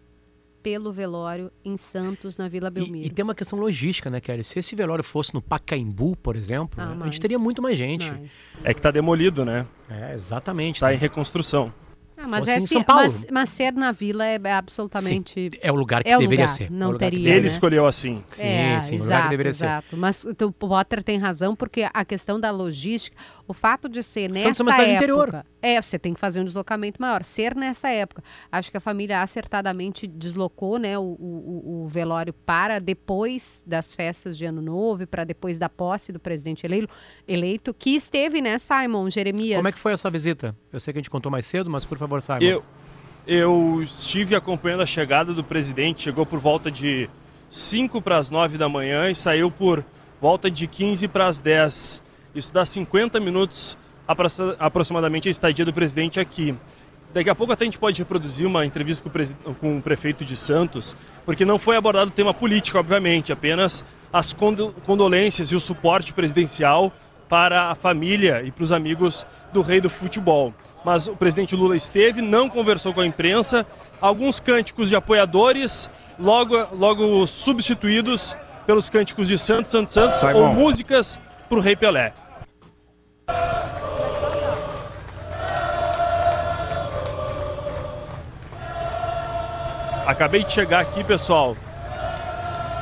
pelo 0.64 0.90
velório 0.90 1.52
em 1.62 1.76
Santos, 1.76 2.38
na 2.38 2.48
Vila 2.48 2.70
Belmiro. 2.70 3.04
E, 3.04 3.08
e 3.08 3.10
tem 3.10 3.22
uma 3.22 3.34
questão 3.34 3.58
logística, 3.58 4.08
né, 4.08 4.18
Kelly? 4.18 4.42
Se 4.42 4.58
esse 4.58 4.74
velório 4.74 5.04
fosse 5.04 5.34
no 5.34 5.42
Pacaembu, 5.42 6.16
por 6.16 6.34
exemplo, 6.36 6.82
Ah, 6.82 6.86
né, 6.94 7.02
a 7.02 7.04
gente 7.04 7.20
teria 7.20 7.38
muito 7.38 7.60
mais 7.60 7.76
gente. 7.76 8.10
Mas- 8.10 8.30
É 8.64 8.72
que 8.72 8.80
está 8.80 8.90
demolido, 8.90 9.44
né? 9.44 9.66
É, 9.90 10.14
exatamente. 10.14 10.76
Está 10.76 10.88
né? 10.88 10.94
em 10.94 10.96
reconstrução. 10.96 11.70
Ah, 12.24 12.28
mas, 12.28 12.48
é 12.48 12.58
em 12.58 12.66
São 12.66 12.82
Paulo. 12.82 13.02
mas, 13.02 13.26
mas 13.30 13.48
ser 13.50 13.72
na 13.72 13.92
vila 13.92 14.24
é 14.24 14.38
absolutamente. 14.52 15.50
É 15.60 15.70
o 15.70 15.74
lugar 15.74 16.02
que 16.02 16.10
É 16.10 16.16
o 16.16 16.20
deveria 16.20 16.44
lugar, 16.46 16.54
ser. 16.56 16.70
não 16.70 16.86
é 16.86 16.88
o 16.88 16.92
lugar 16.92 17.10
que 17.10 17.16
teria, 17.16 17.30
Ele 17.32 17.40
né? 17.40 17.46
escolheu 17.46 17.86
assim. 17.86 18.22
Sim, 18.34 18.42
é, 18.42 18.80
sim, 18.80 18.96
o 18.96 18.98
lugar 18.98 19.06
exato, 19.06 19.22
que 19.24 19.30
deveria 19.30 19.52
ser. 19.52 19.64
exato. 19.64 19.96
Mas 19.96 20.24
o 20.24 20.52
Potter 20.52 21.02
tem 21.02 21.18
razão, 21.18 21.54
porque 21.54 21.86
a 21.92 22.04
questão 22.04 22.38
da 22.40 22.50
logística, 22.50 23.16
o 23.46 23.52
fato 23.52 23.88
de 23.88 24.02
ser 24.02 24.30
nessa 24.30 24.54
Santos 24.54 24.74
é 24.74 24.80
época... 24.80 24.94
interior. 24.94 25.44
É, 25.60 25.80
você 25.80 25.98
tem 25.98 26.12
que 26.12 26.20
fazer 26.20 26.40
um 26.40 26.44
deslocamento 26.44 27.00
maior. 27.00 27.24
Ser 27.24 27.54
nessa 27.54 27.88
época. 27.88 28.22
Acho 28.52 28.70
que 28.70 28.76
a 28.76 28.80
família 28.80 29.22
acertadamente 29.22 30.06
deslocou 30.06 30.78
né, 30.78 30.98
o, 30.98 31.02
o, 31.02 31.84
o 31.84 31.88
velório 31.88 32.32
para 32.34 32.78
depois 32.78 33.62
das 33.66 33.94
festas 33.94 34.36
de 34.36 34.44
Ano 34.44 34.60
Novo, 34.60 35.04
e 35.04 35.06
para 35.06 35.24
depois 35.24 35.58
da 35.58 35.68
posse 35.68 36.12
do 36.12 36.20
presidente 36.20 36.66
eleito, 36.66 36.88
eleito, 37.26 37.72
que 37.72 37.90
esteve, 37.96 38.40
né, 38.42 38.58
Simon, 38.58 39.08
Jeremias? 39.08 39.56
Como 39.56 39.68
é 39.68 39.72
que 39.72 39.78
foi 39.78 39.92
a 39.94 39.98
sua 39.98 40.10
visita? 40.10 40.54
Eu 40.72 40.80
sei 40.80 40.92
que 40.92 40.98
a 40.98 41.00
gente 41.02 41.10
contou 41.10 41.32
mais 41.32 41.46
cedo, 41.46 41.70
mas 41.70 41.84
por 41.84 41.96
favor, 41.96 42.13
Simon. 42.20 42.40
Eu, 42.42 42.64
eu 43.26 43.80
estive 43.82 44.34
acompanhando 44.34 44.82
a 44.82 44.86
chegada 44.86 45.32
do 45.32 45.42
presidente, 45.42 46.02
chegou 46.02 46.26
por 46.26 46.38
volta 46.38 46.70
de 46.70 47.08
5 47.48 48.02
para 48.02 48.16
as 48.18 48.30
9 48.30 48.58
da 48.58 48.68
manhã 48.68 49.08
e 49.10 49.14
saiu 49.14 49.50
por 49.50 49.84
volta 50.20 50.50
de 50.50 50.66
15 50.66 51.08
para 51.08 51.26
as 51.26 51.38
10. 51.40 52.02
Isso 52.34 52.52
dá 52.52 52.64
50 52.64 53.20
minutos 53.20 53.78
apro- 54.06 54.26
aproximadamente 54.58 55.28
a 55.28 55.30
estadia 55.30 55.64
do 55.64 55.72
presidente 55.72 56.18
aqui. 56.20 56.54
Daqui 57.12 57.30
a 57.30 57.34
pouco 57.34 57.52
até 57.52 57.62
a 57.64 57.66
gente 57.66 57.78
pode 57.78 57.96
reproduzir 57.98 58.44
uma 58.44 58.66
entrevista 58.66 59.08
com 59.08 59.50
o, 59.50 59.54
com 59.54 59.78
o 59.78 59.82
prefeito 59.82 60.24
de 60.24 60.36
Santos, 60.36 60.96
porque 61.24 61.44
não 61.44 61.60
foi 61.60 61.76
abordado 61.76 62.08
o 62.10 62.12
tema 62.12 62.34
político, 62.34 62.76
obviamente, 62.76 63.32
apenas 63.32 63.84
as 64.12 64.32
condo- 64.32 64.74
condolências 64.84 65.52
e 65.52 65.54
o 65.56 65.60
suporte 65.60 66.12
presidencial 66.12 66.92
para 67.28 67.70
a 67.70 67.74
família 67.76 68.42
e 68.44 68.50
para 68.50 68.64
os 68.64 68.72
amigos 68.72 69.24
do 69.52 69.62
rei 69.62 69.80
do 69.80 69.88
futebol. 69.88 70.52
Mas 70.84 71.08
o 71.08 71.16
presidente 71.16 71.56
Lula 71.56 71.76
esteve, 71.76 72.20
não 72.20 72.48
conversou 72.48 72.92
com 72.92 73.00
a 73.00 73.06
imprensa, 73.06 73.66
alguns 74.00 74.38
cânticos 74.38 74.88
de 74.88 74.96
apoiadores, 74.96 75.90
logo, 76.18 76.54
logo 76.72 77.26
substituídos 77.26 78.36
pelos 78.66 78.88
cânticos 78.88 79.28
de 79.28 79.38
Santos, 79.38 79.70
Santos, 79.70 79.94
Santos, 79.94 80.18
Simon. 80.18 80.34
ou 80.34 80.48
músicas 80.48 81.18
para 81.48 81.58
o 81.58 81.60
rei 81.60 81.74
Pelé. 81.74 82.12
Acabei 90.06 90.44
de 90.44 90.52
chegar 90.52 90.80
aqui, 90.80 91.02
pessoal, 91.02 91.56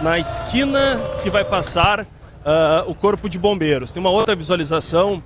na 0.01 0.19
esquina 0.19 1.01
que 1.23 1.31
vai 1.31 1.45
passar 1.45 2.05
ah, 2.45 2.83
o 2.87 2.97
Corpo 2.97 3.29
de 3.29 3.39
Bombeiros. 3.39 3.93
Tem 3.93 4.01
uma 4.01 4.11
outra 4.11 4.35
visualização. 4.35 5.23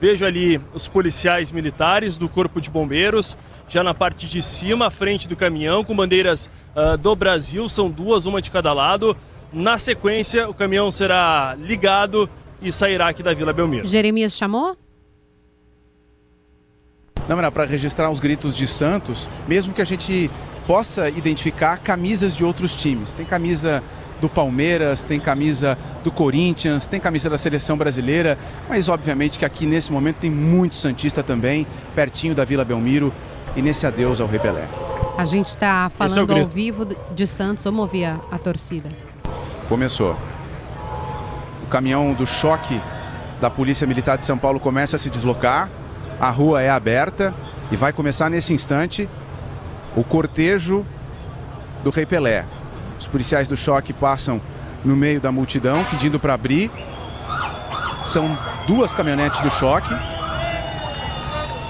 Vejo 0.00 0.24
ali 0.24 0.58
os 0.72 0.88
policiais 0.88 1.52
militares 1.52 2.16
do 2.16 2.26
Corpo 2.26 2.58
de 2.58 2.70
Bombeiros, 2.70 3.36
já 3.68 3.84
na 3.84 3.92
parte 3.92 4.26
de 4.26 4.40
cima, 4.40 4.86
à 4.86 4.90
frente 4.90 5.28
do 5.28 5.36
caminhão, 5.36 5.84
com 5.84 5.94
bandeiras 5.94 6.50
ah, 6.74 6.96
do 6.96 7.14
Brasil, 7.14 7.68
são 7.68 7.90
duas, 7.90 8.24
uma 8.24 8.40
de 8.40 8.50
cada 8.50 8.72
lado. 8.72 9.14
Na 9.52 9.78
sequência, 9.78 10.48
o 10.48 10.54
caminhão 10.54 10.90
será 10.90 11.54
ligado 11.60 12.30
e 12.62 12.72
sairá 12.72 13.08
aqui 13.08 13.22
da 13.22 13.34
Vila 13.34 13.52
Belmiro. 13.52 13.86
Jeremias 13.86 14.34
chamou? 14.36 14.74
Não, 17.28 17.38
era 17.38 17.52
para 17.52 17.66
registrar 17.66 18.10
os 18.10 18.20
gritos 18.20 18.56
de 18.56 18.66
Santos, 18.66 19.28
mesmo 19.46 19.74
que 19.74 19.82
a 19.82 19.84
gente 19.84 20.30
possa 20.66 21.10
identificar 21.10 21.76
camisas 21.76 22.34
de 22.34 22.44
outros 22.44 22.74
times. 22.74 23.12
Tem 23.12 23.26
camisa 23.26 23.82
do 24.20 24.28
Palmeiras, 24.28 25.04
tem 25.04 25.18
camisa 25.18 25.76
do 26.04 26.10
Corinthians, 26.10 26.86
tem 26.86 27.00
camisa 27.00 27.30
da 27.30 27.38
seleção 27.38 27.76
brasileira, 27.76 28.38
mas 28.68 28.88
obviamente 28.88 29.38
que 29.38 29.44
aqui 29.44 29.66
nesse 29.66 29.90
momento 29.90 30.16
tem 30.16 30.30
muito 30.30 30.76
Santista 30.76 31.22
também, 31.22 31.66
pertinho 31.94 32.34
da 32.34 32.44
Vila 32.44 32.64
Belmiro, 32.64 33.12
e 33.56 33.62
nesse 33.62 33.86
adeus 33.86 34.20
ao 34.20 34.26
Rei 34.26 34.38
Pelé. 34.38 34.68
A 35.16 35.24
gente 35.24 35.48
está 35.48 35.90
é 35.92 35.96
falando 35.96 36.30
ao 36.30 36.36
grito. 36.36 36.48
vivo 36.48 36.84
de 36.84 37.26
Santos. 37.26 37.64
Vamos 37.64 37.80
ouvir 37.80 38.04
a, 38.06 38.20
a 38.30 38.38
torcida. 38.38 38.90
Começou. 39.68 40.16
O 41.62 41.66
caminhão 41.66 42.14
do 42.14 42.26
choque 42.26 42.80
da 43.40 43.50
Polícia 43.50 43.86
Militar 43.86 44.16
de 44.16 44.24
São 44.24 44.38
Paulo 44.38 44.60
começa 44.60 44.96
a 44.96 44.98
se 44.98 45.10
deslocar. 45.10 45.68
A 46.20 46.30
rua 46.30 46.62
é 46.62 46.70
aberta 46.70 47.34
e 47.70 47.76
vai 47.76 47.92
começar 47.92 48.30
nesse 48.30 48.52
instante 48.52 49.08
o 49.96 50.04
cortejo 50.04 50.84
do 51.82 51.90
Rei 51.90 52.06
Pelé. 52.06 52.44
Os 53.00 53.08
policiais 53.08 53.48
do 53.48 53.56
choque 53.56 53.94
passam 53.94 54.38
no 54.84 54.94
meio 54.94 55.22
da 55.22 55.32
multidão 55.32 55.82
pedindo 55.84 56.20
para 56.20 56.34
abrir. 56.34 56.70
São 58.04 58.38
duas 58.66 58.92
caminhonetes 58.92 59.40
do 59.40 59.50
choque. 59.50 59.92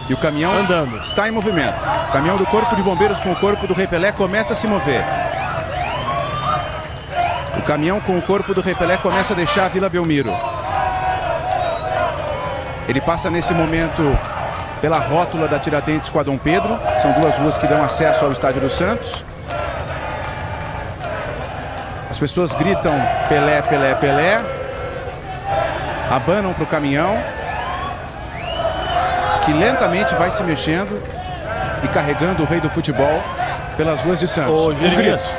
E 0.08 0.12
o 0.12 0.16
caminhão 0.16 0.52
Andando. 0.52 0.98
está 0.98 1.28
em 1.28 1.30
movimento. 1.30 1.76
O 2.08 2.12
caminhão 2.12 2.36
do 2.36 2.44
Corpo 2.46 2.74
de 2.74 2.82
Bombeiros 2.82 3.20
com 3.20 3.30
o 3.30 3.36
corpo 3.36 3.64
do 3.68 3.72
Repelé 3.72 4.10
começa 4.10 4.54
a 4.54 4.56
se 4.56 4.66
mover. 4.66 5.04
O 7.56 7.62
caminhão 7.62 8.00
com 8.00 8.18
o 8.18 8.22
corpo 8.22 8.52
do 8.52 8.60
Repelé 8.60 8.96
começa 8.96 9.32
a 9.32 9.36
deixar 9.36 9.66
a 9.66 9.68
Vila 9.68 9.88
Belmiro. 9.88 10.36
Ele 12.88 13.00
passa 13.00 13.30
nesse 13.30 13.54
momento 13.54 14.02
pela 14.80 14.98
rótula 14.98 15.46
da 15.46 15.60
Tiradentes 15.60 16.08
com 16.08 16.18
a 16.18 16.24
Dom 16.24 16.36
Pedro. 16.36 16.76
São 17.00 17.12
duas 17.20 17.38
ruas 17.38 17.56
que 17.56 17.68
dão 17.68 17.84
acesso 17.84 18.24
ao 18.24 18.32
Estádio 18.32 18.62
do 18.62 18.68
Santos. 18.68 19.24
As 22.20 22.28
pessoas 22.28 22.54
gritam 22.54 22.92
Pelé, 23.30 23.62
Pelé, 23.62 23.94
Pelé. 23.94 24.44
Abanam 26.10 26.52
para 26.52 26.64
o 26.64 26.66
caminhão. 26.66 27.16
Que 29.42 29.54
lentamente 29.54 30.14
vai 30.16 30.30
se 30.30 30.42
mexendo 30.44 31.02
e 31.82 31.88
carregando 31.88 32.42
o 32.42 32.46
rei 32.46 32.60
do 32.60 32.68
futebol 32.68 33.22
pelas 33.74 34.02
ruas 34.02 34.20
de 34.20 34.28
Santos. 34.28 34.66
Ô, 34.66 34.68
Os 34.68 34.94
gritos. 34.94 35.34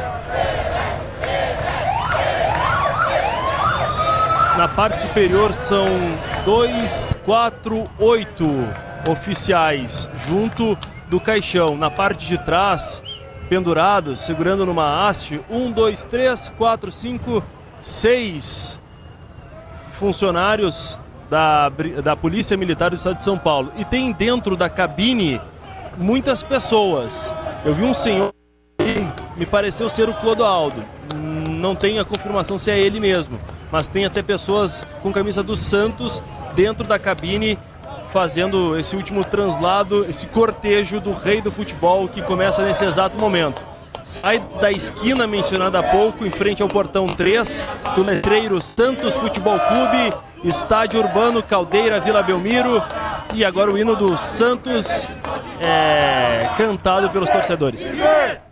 Na 4.57 4.67
parte 4.67 5.01
superior 5.01 5.53
são 5.53 5.85
dois, 6.43 7.15
quatro, 7.23 7.83
oito 7.99 8.47
oficiais 9.07 10.09
junto 10.27 10.75
do 11.07 11.19
caixão. 11.19 11.77
Na 11.77 11.91
parte 11.91 12.25
de 12.25 12.39
trás, 12.39 13.03
pendurados, 13.51 14.21
segurando 14.21 14.65
numa 14.65 15.05
haste, 15.05 15.41
um, 15.49 15.69
dois, 15.69 16.05
três, 16.05 16.47
quatro, 16.57 16.89
cinco, 16.89 17.43
seis 17.81 18.81
funcionários 19.99 20.97
da, 21.29 21.67
da 22.01 22.15
Polícia 22.15 22.55
Militar 22.55 22.91
do 22.91 22.95
Estado 22.95 23.17
de 23.17 23.23
São 23.23 23.37
Paulo. 23.37 23.73
E 23.75 23.83
tem 23.83 24.13
dentro 24.13 24.55
da 24.55 24.69
cabine 24.69 25.41
muitas 25.97 26.41
pessoas. 26.41 27.35
Eu 27.65 27.75
vi 27.75 27.83
um 27.83 27.93
senhor 27.93 28.31
e 28.79 29.05
me 29.37 29.45
pareceu 29.45 29.89
ser 29.89 30.07
o 30.07 30.13
Clodoaldo. 30.13 30.85
Não 31.49 31.75
tenho 31.75 32.01
a 32.01 32.05
confirmação 32.05 32.57
se 32.57 32.71
é 32.71 32.79
ele 32.79 33.01
mesmo, 33.01 33.37
mas 33.69 33.89
tem 33.89 34.05
até 34.05 34.23
pessoas 34.23 34.87
com 35.01 35.11
camisa 35.11 35.43
do 35.43 35.57
Santos 35.57 36.23
dentro 36.55 36.87
da 36.87 36.97
cabine 36.97 37.59
fazendo 38.11 38.77
esse 38.77 38.95
último 38.95 39.23
translado, 39.23 40.05
esse 40.07 40.27
cortejo 40.27 40.99
do 40.99 41.13
rei 41.13 41.41
do 41.41 41.51
futebol 41.51 42.07
que 42.07 42.21
começa 42.21 42.63
nesse 42.63 42.85
exato 42.85 43.17
momento. 43.17 43.63
Sai 44.03 44.39
da 44.59 44.71
esquina 44.71 45.27
mencionada 45.27 45.79
há 45.79 45.83
pouco, 45.83 46.25
em 46.25 46.31
frente 46.31 46.61
ao 46.61 46.67
portão 46.67 47.07
3, 47.07 47.69
do 47.95 48.03
letreiro 48.03 48.59
Santos 48.59 49.15
Futebol 49.15 49.59
Clube, 49.59 50.13
Estádio 50.43 50.99
Urbano 50.99 51.43
Caldeira 51.43 51.99
Vila 51.99 52.23
Belmiro 52.23 52.81
e 53.33 53.45
agora 53.45 53.71
o 53.71 53.77
hino 53.77 53.95
do 53.95 54.17
Santos 54.17 55.07
é 55.63 56.49
cantado 56.57 57.09
pelos 57.11 57.29
torcedores. 57.29 57.81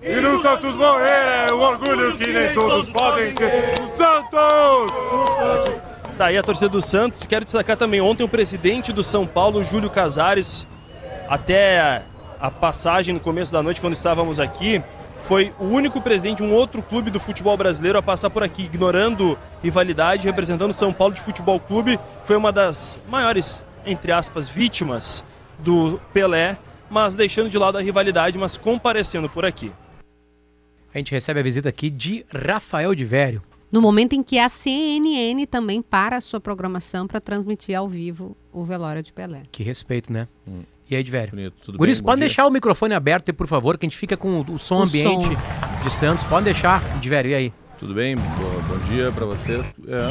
E 0.02 0.22
no 0.22 0.41
Santos 0.41 0.76
morrer 0.76 1.48
é 1.50 1.54
um 1.54 1.60
orgulho 1.60 2.15
que 2.17 2.32
nem 2.32 2.54
todos 2.54 2.88
podem 2.89 3.34
ter. 3.34 3.74
O 3.82 3.89
Santos! 3.89 5.88
Tá 6.19 6.25
aí 6.25 6.38
a 6.38 6.43
torcida 6.43 6.67
do 6.67 6.82
Santos. 6.82 7.25
Quero 7.25 7.45
destacar 7.45 7.77
também 7.77 8.01
ontem 8.01 8.25
o 8.25 8.27
presidente 8.27 8.91
do 8.91 9.01
São 9.01 9.25
Paulo, 9.25 9.63
Júlio 9.63 9.89
Casares, 9.89 10.67
até 11.29 12.03
a 12.38 12.51
passagem 12.51 13.13
no 13.13 13.21
começo 13.21 13.53
da 13.53 13.63
noite, 13.63 13.79
quando 13.79 13.93
estávamos 13.93 14.38
aqui, 14.38 14.84
foi 15.17 15.53
o 15.58 15.63
único 15.63 16.01
presidente 16.01 16.39
de 16.39 16.43
um 16.43 16.53
outro 16.53 16.84
clube 16.84 17.10
do 17.10 17.21
futebol 17.21 17.55
brasileiro 17.55 17.97
a 17.97 18.03
passar 18.03 18.29
por 18.29 18.43
aqui, 18.43 18.63
ignorando 18.63 19.39
rivalidade, 19.63 20.27
representando 20.27 20.73
São 20.73 20.91
Paulo 20.91 21.13
de 21.13 21.21
Futebol 21.21 21.58
Clube. 21.58 21.97
Foi 22.25 22.36
uma 22.36 22.51
das 22.51 22.99
maiores, 23.08 23.63
entre 23.86 24.12
aspas, 24.12 24.49
vítimas 24.49 25.23
do 25.58 26.01
Pelé, 26.12 26.58
mas 26.89 27.15
deixando 27.15 27.49
de 27.49 27.58
lado 27.58 27.77
a 27.77 27.82
rivalidade, 27.82 28.38
mas 28.38 28.58
comparecendo 28.58 29.29
por 29.29 29.45
aqui. 29.45 29.71
A 30.93 30.97
gente 30.97 31.12
recebe 31.12 31.39
a 31.39 31.43
visita 31.43 31.69
aqui 31.69 31.89
de 31.89 32.25
Rafael 32.29 32.93
de 32.93 33.05
Vério. 33.05 33.41
No 33.71 33.82
momento 33.82 34.13
em 34.13 34.23
que 34.23 34.39
a 34.39 34.49
CNN 34.49 35.45
também 35.45 35.82
para 35.82 36.17
a 36.17 36.21
sua 36.21 36.39
programação 36.39 37.05
para 37.08 37.19
transmitir 37.21 37.75
ao 37.77 37.88
vivo 37.88 38.36
o 38.51 38.63
velório 38.65 39.03
de 39.03 39.13
Pelé. 39.13 39.43
Que 39.51 39.62
respeito, 39.63 40.12
né? 40.12 40.27
E 40.89 40.95
aí, 40.95 41.03
de 41.03 41.12
Vério? 41.12 41.29
Bonito, 41.36 41.53
tudo 41.63 41.77
Guris, 41.77 42.01
podem 42.01 42.21
deixar 42.21 42.47
o 42.47 42.49
microfone 42.51 42.95
aberto 42.95 43.32
por 43.32 43.45
favor, 43.45 43.77
que 43.77 43.86
a 43.86 43.89
gente 43.89 43.97
fica 43.97 44.17
com 44.17 44.39
o, 44.41 44.55
o 44.55 44.60
som 44.60 44.77
O 44.79 44.82
ambiente 44.84 45.27
som. 45.27 45.84
de 45.84 45.93
Santos. 45.93 46.23
Podem 46.23 46.45
deixar, 46.45 46.82
de 46.99 47.10
e 47.29 47.36
aí? 47.36 47.53
Tudo 47.77 47.93
bem? 47.93 48.15
Bo- 48.15 48.23
Bom 48.67 48.77
dia 48.86 49.12
pra 49.12 49.25
vocês. 49.27 49.73
É 49.88 50.08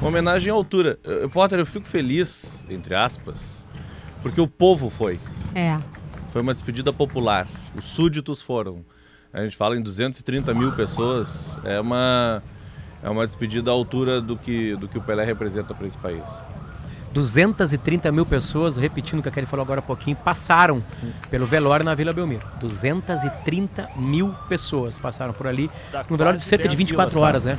uma- 0.00 0.06
homenagem 0.08 0.52
à 0.52 0.54
altura. 0.54 0.98
Eh, 1.04 1.26
Potter, 1.26 1.58
eu 1.58 1.66
fico 1.66 1.84
feliz, 1.86 2.64
entre 2.70 2.94
aspas, 2.94 3.66
porque 4.22 4.40
o 4.40 4.46
povo 4.46 4.88
foi. 4.88 5.18
É. 5.52 5.76
Foi 6.28 6.40
uma 6.42 6.54
despedida 6.54 6.92
popular. 6.92 7.48
Os 7.76 7.84
súditos 7.86 8.40
foram. 8.40 8.84
A 9.32 9.42
gente 9.42 9.56
fala 9.56 9.76
em 9.76 9.82
230 9.82 10.54
mil 10.54 10.70
pessoas. 10.72 11.58
É 11.64 11.80
uma, 11.80 12.40
é 13.02 13.08
uma 13.08 13.26
despedida 13.26 13.70
à 13.70 13.74
altura 13.74 14.20
do 14.20 14.36
que, 14.36 14.74
do 14.76 14.88
que 14.88 14.98
o 14.98 15.00
Pelé 15.00 15.24
representa 15.24 15.74
para 15.74 15.86
esse 15.86 15.98
país. 15.98 16.22
230 17.12 18.12
mil 18.12 18.26
pessoas, 18.26 18.76
repetindo 18.76 19.20
o 19.20 19.22
que 19.22 19.28
a 19.28 19.32
Kelly 19.32 19.46
falou 19.46 19.64
agora 19.64 19.80
há 19.80 19.82
pouquinho, 19.82 20.16
passaram 20.16 20.84
pelo 21.30 21.46
velório 21.46 21.84
na 21.84 21.94
Vila 21.94 22.12
Belmiro. 22.12 22.46
230 22.60 23.90
mil 23.96 24.34
pessoas 24.48 24.98
passaram 24.98 25.32
por 25.32 25.46
ali, 25.46 25.70
no 26.08 26.16
velório 26.16 26.38
de 26.38 26.44
cerca 26.44 26.68
de 26.68 26.76
10 26.76 26.78
24 26.78 27.14
vilas, 27.14 27.14
tá? 27.14 27.28
horas, 27.28 27.44
né? 27.44 27.58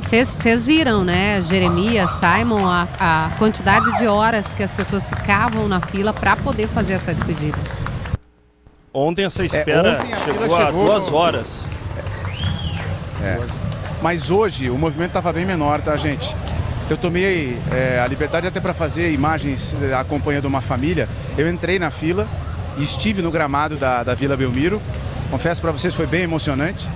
Vocês 0.00 0.66
viram, 0.66 1.04
né, 1.04 1.42
Jeremias, 1.42 2.10
Simon, 2.12 2.66
a, 2.66 2.88
a 2.98 3.30
quantidade 3.38 3.96
de 3.98 4.06
horas 4.06 4.54
que 4.54 4.62
as 4.62 4.72
pessoas 4.72 5.08
ficavam 5.08 5.68
na 5.68 5.80
fila 5.80 6.12
para 6.12 6.36
poder 6.36 6.68
fazer 6.68 6.94
essa 6.94 7.14
despedida. 7.14 7.58
Ontem 8.92 9.24
essa 9.24 9.44
espera 9.44 10.00
ontem 10.00 10.14
a 10.14 10.16
chegou 10.18 10.56
a 10.56 10.66
chegou 10.66 10.84
duas 10.84 11.12
horas. 11.12 11.70
Mas 14.02 14.30
hoje 14.30 14.70
o 14.70 14.78
movimento 14.78 15.10
estava 15.10 15.32
bem 15.32 15.44
menor, 15.44 15.80
tá, 15.80 15.96
gente? 15.96 16.34
Eu 16.88 16.96
tomei 16.96 17.58
é, 17.70 18.00
a 18.00 18.06
liberdade 18.06 18.46
até 18.46 18.58
para 18.58 18.72
fazer 18.72 19.12
imagens 19.12 19.76
é, 19.80 19.94
acompanhando 19.94 20.46
uma 20.46 20.60
família. 20.60 21.08
Eu 21.36 21.48
entrei 21.48 21.78
na 21.78 21.90
fila 21.90 22.26
e 22.78 22.82
estive 22.82 23.20
no 23.20 23.30
gramado 23.30 23.76
da, 23.76 24.02
da 24.02 24.14
Vila 24.14 24.36
Belmiro. 24.36 24.80
Confesso 25.30 25.60
para 25.60 25.70
vocês, 25.70 25.94
foi 25.94 26.06
bem 26.06 26.22
emocionante. 26.22 26.88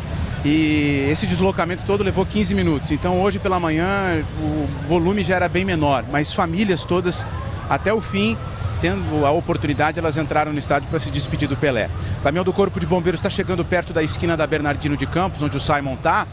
E 0.44 1.06
esse 1.10 1.26
deslocamento 1.26 1.84
todo 1.86 2.02
levou 2.02 2.24
15 2.24 2.54
minutos. 2.54 2.90
Então 2.90 3.20
hoje 3.20 3.38
pela 3.38 3.60
manhã 3.60 4.24
o 4.40 4.66
volume 4.88 5.22
já 5.22 5.36
era 5.36 5.48
bem 5.48 5.64
menor, 5.64 6.04
mas 6.10 6.32
famílias 6.32 6.84
todas 6.84 7.24
até 7.68 7.92
o 7.92 8.00
fim 8.00 8.36
tendo 8.80 9.24
a 9.24 9.30
oportunidade, 9.30 9.98
elas 9.98 10.18
entraram 10.18 10.52
no 10.52 10.58
estádio 10.58 10.88
para 10.90 10.98
se 10.98 11.10
despedir 11.10 11.48
do 11.48 11.56
Pelé. 11.56 11.88
O 12.20 12.22
caminhão 12.22 12.44
do 12.44 12.52
Corpo 12.52 12.78
de 12.78 12.86
Bombeiros 12.86 13.18
está 13.20 13.30
chegando 13.30 13.64
perto 13.64 13.94
da 13.94 14.02
esquina 14.02 14.36
da 14.36 14.46
Bernardino 14.46 14.94
de 14.94 15.06
Campos, 15.06 15.40
onde 15.42 15.56
o 15.56 15.60
Simon 15.60 15.94
está, 15.94 16.26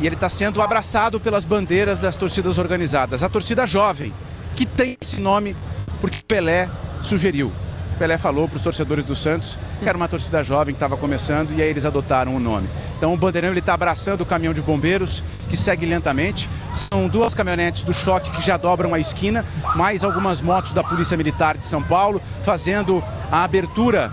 e 0.00 0.06
ele 0.06 0.14
está 0.14 0.28
sendo 0.28 0.60
abraçado 0.60 1.20
pelas 1.20 1.44
bandeiras 1.44 2.00
das 2.00 2.16
torcidas 2.16 2.58
organizadas. 2.58 3.22
A 3.22 3.28
torcida 3.28 3.66
jovem, 3.66 4.12
que 4.54 4.66
tem 4.66 4.96
esse 5.00 5.20
nome 5.20 5.56
porque 6.00 6.18
Pelé 6.26 6.68
sugeriu. 7.00 7.52
Pelé 7.98 8.18
falou 8.18 8.48
para 8.48 8.56
os 8.56 8.62
torcedores 8.62 9.04
do 9.04 9.14
Santos 9.14 9.58
que 9.80 9.88
era 9.88 9.96
uma 9.96 10.08
torcida 10.08 10.42
jovem 10.42 10.74
que 10.74 10.76
estava 10.76 10.96
começando 10.96 11.52
e 11.52 11.62
aí 11.62 11.68
eles 11.68 11.84
adotaram 11.84 12.34
o 12.34 12.40
nome. 12.40 12.68
Então 12.96 13.12
o 13.12 13.16
Bandeirão 13.16 13.52
está 13.52 13.74
abraçando 13.74 14.22
o 14.22 14.26
caminhão 14.26 14.52
de 14.52 14.60
bombeiros 14.60 15.22
que 15.48 15.56
segue 15.56 15.86
lentamente. 15.86 16.48
São 16.72 17.06
duas 17.06 17.34
caminhonetes 17.34 17.84
do 17.84 17.92
choque 17.92 18.30
que 18.32 18.42
já 18.42 18.56
dobram 18.56 18.94
a 18.94 18.98
esquina, 18.98 19.44
mais 19.76 20.02
algumas 20.02 20.40
motos 20.40 20.72
da 20.72 20.82
Polícia 20.82 21.16
Militar 21.16 21.56
de 21.56 21.66
São 21.66 21.82
Paulo 21.82 22.20
fazendo 22.42 23.02
a 23.30 23.44
abertura 23.44 24.12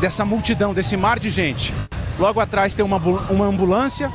dessa 0.00 0.24
multidão, 0.24 0.72
desse 0.72 0.96
mar 0.96 1.18
de 1.18 1.30
gente. 1.30 1.74
Logo 2.18 2.40
atrás 2.40 2.74
tem 2.74 2.84
uma, 2.84 2.98
uma 2.98 3.46
ambulância 3.46 4.12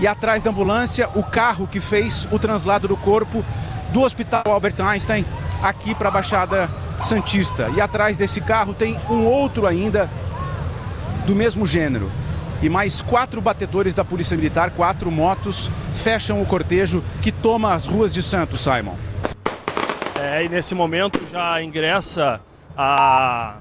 e 0.00 0.06
atrás 0.06 0.42
da 0.42 0.50
ambulância 0.50 1.08
o 1.14 1.22
carro 1.22 1.66
que 1.66 1.80
fez 1.80 2.28
o 2.30 2.38
translado 2.38 2.86
do 2.88 2.96
corpo 2.96 3.44
do 3.92 4.02
Hospital 4.02 4.42
Albert 4.46 4.80
Einstein 4.80 5.24
aqui 5.62 5.94
para 5.94 6.08
a 6.08 6.12
Baixada 6.12 6.68
Santista. 7.00 7.70
E 7.74 7.80
atrás 7.80 8.16
desse 8.16 8.40
carro 8.40 8.74
tem 8.74 8.98
um 9.08 9.24
outro 9.24 9.66
ainda 9.66 10.10
do 11.26 11.34
mesmo 11.34 11.66
gênero. 11.66 12.10
E 12.62 12.68
mais 12.68 13.02
quatro 13.02 13.40
batedores 13.40 13.94
da 13.94 14.04
Polícia 14.04 14.36
Militar, 14.36 14.70
quatro 14.70 15.10
motos, 15.10 15.70
fecham 15.94 16.40
o 16.40 16.46
cortejo 16.46 17.02
que 17.20 17.30
toma 17.30 17.74
as 17.74 17.86
ruas 17.86 18.14
de 18.14 18.22
Santos, 18.22 18.62
Simon. 18.62 18.94
É, 20.18 20.44
e 20.44 20.48
nesse 20.48 20.74
momento 20.74 21.20
já 21.30 21.62
ingressa 21.62 22.40
a, 22.76 23.56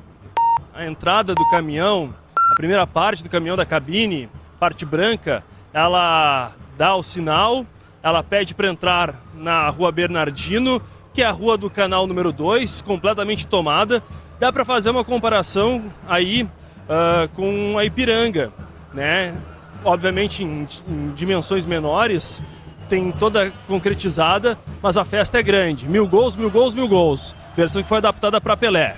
a 0.74 0.86
entrada 0.86 1.36
do 1.36 1.50
caminhão, 1.50 2.14
a 2.52 2.56
primeira 2.56 2.88
parte 2.88 3.22
do 3.22 3.30
caminhão 3.30 3.58
da 3.58 3.66
cabine, 3.66 4.30
parte 4.58 4.86
branca, 4.86 5.44
ela 5.76 6.54
dá 6.78 6.96
o 6.96 7.04
sinal, 7.04 7.66
ela 8.02 8.24
pede 8.24 8.56
para 8.56 8.70
entrar 8.70 9.14
na 9.34 9.68
rua 9.68 9.92
Bernardino, 9.92 10.82
que 11.14 11.22
é 11.22 11.26
a 11.26 11.32
rua 11.32 11.58
do 11.58 11.70
canal 11.70 12.08
número 12.08 12.32
2, 12.32 12.82
completamente 12.82 13.46
tomada. 13.46 14.02
Dá 14.40 14.54
para 14.54 14.64
fazer 14.64 14.90
uma 14.90 15.04
comparação 15.04 15.84
aí 16.08 16.48
ah, 16.88 17.28
com 17.36 17.78
a 17.78 17.84
Ipiranga, 17.84 18.54
né? 18.94 19.36
Obviamente 19.84 20.46
em, 20.46 20.66
em 20.88 21.12
dimensões 21.12 21.66
menores, 21.66 22.42
tem 22.88 23.12
toda 23.12 23.52
concretizada, 23.68 24.58
mas 24.82 24.96
a 24.96 25.04
festa 25.04 25.40
é 25.40 25.44
grande. 25.44 25.90
Mil 25.90 26.08
gols, 26.08 26.38
mil 26.38 26.50
gols, 26.50 26.74
mil 26.74 26.88
gols. 26.88 27.36
Versão 27.54 27.84
que 27.84 27.90
foi 27.90 27.98
adaptada 27.98 28.40
para 28.40 28.56
Pelé. 28.56 28.96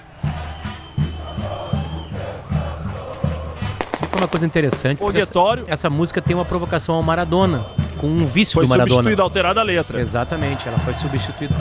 Foi 4.17 4.23
uma 4.23 4.27
coisa 4.27 4.45
interessante. 4.45 5.01
Essa, 5.15 5.63
essa, 5.67 5.89
música 5.89 6.21
tem 6.21 6.36
uma 6.36 6.45
provocação 6.45 6.95
ao 6.95 7.03
Maradona, 7.03 7.65
com 7.97 8.08
um 8.08 8.25
vício 8.25 8.56
foi 8.56 8.65
do 8.65 8.69
Maradona. 8.69 8.88
Foi 8.88 8.95
substituída, 8.95 9.21
alterada 9.21 9.60
a 9.62 9.63
letra. 9.63 10.01
Exatamente, 10.01 10.67
ela 10.67 10.80
foi 10.80 10.93
substituída. 10.93 11.56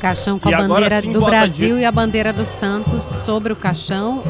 Caixão 0.00 0.38
com 0.38 0.48
e 0.48 0.54
a 0.54 0.58
bandeira 0.58 1.00
sim, 1.00 1.10
do 1.10 1.24
Brasil 1.24 1.76
de... 1.76 1.82
e 1.82 1.84
a 1.84 1.90
bandeira 1.90 2.32
do 2.32 2.46
Santos 2.46 3.02
sobre 3.02 3.52
o 3.52 3.56
caixão, 3.56 4.22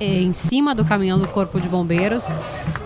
em 0.00 0.32
cima 0.32 0.74
do 0.74 0.84
caminhão 0.84 1.18
do 1.18 1.28
Corpo 1.28 1.60
de 1.60 1.68
Bombeiros, 1.68 2.32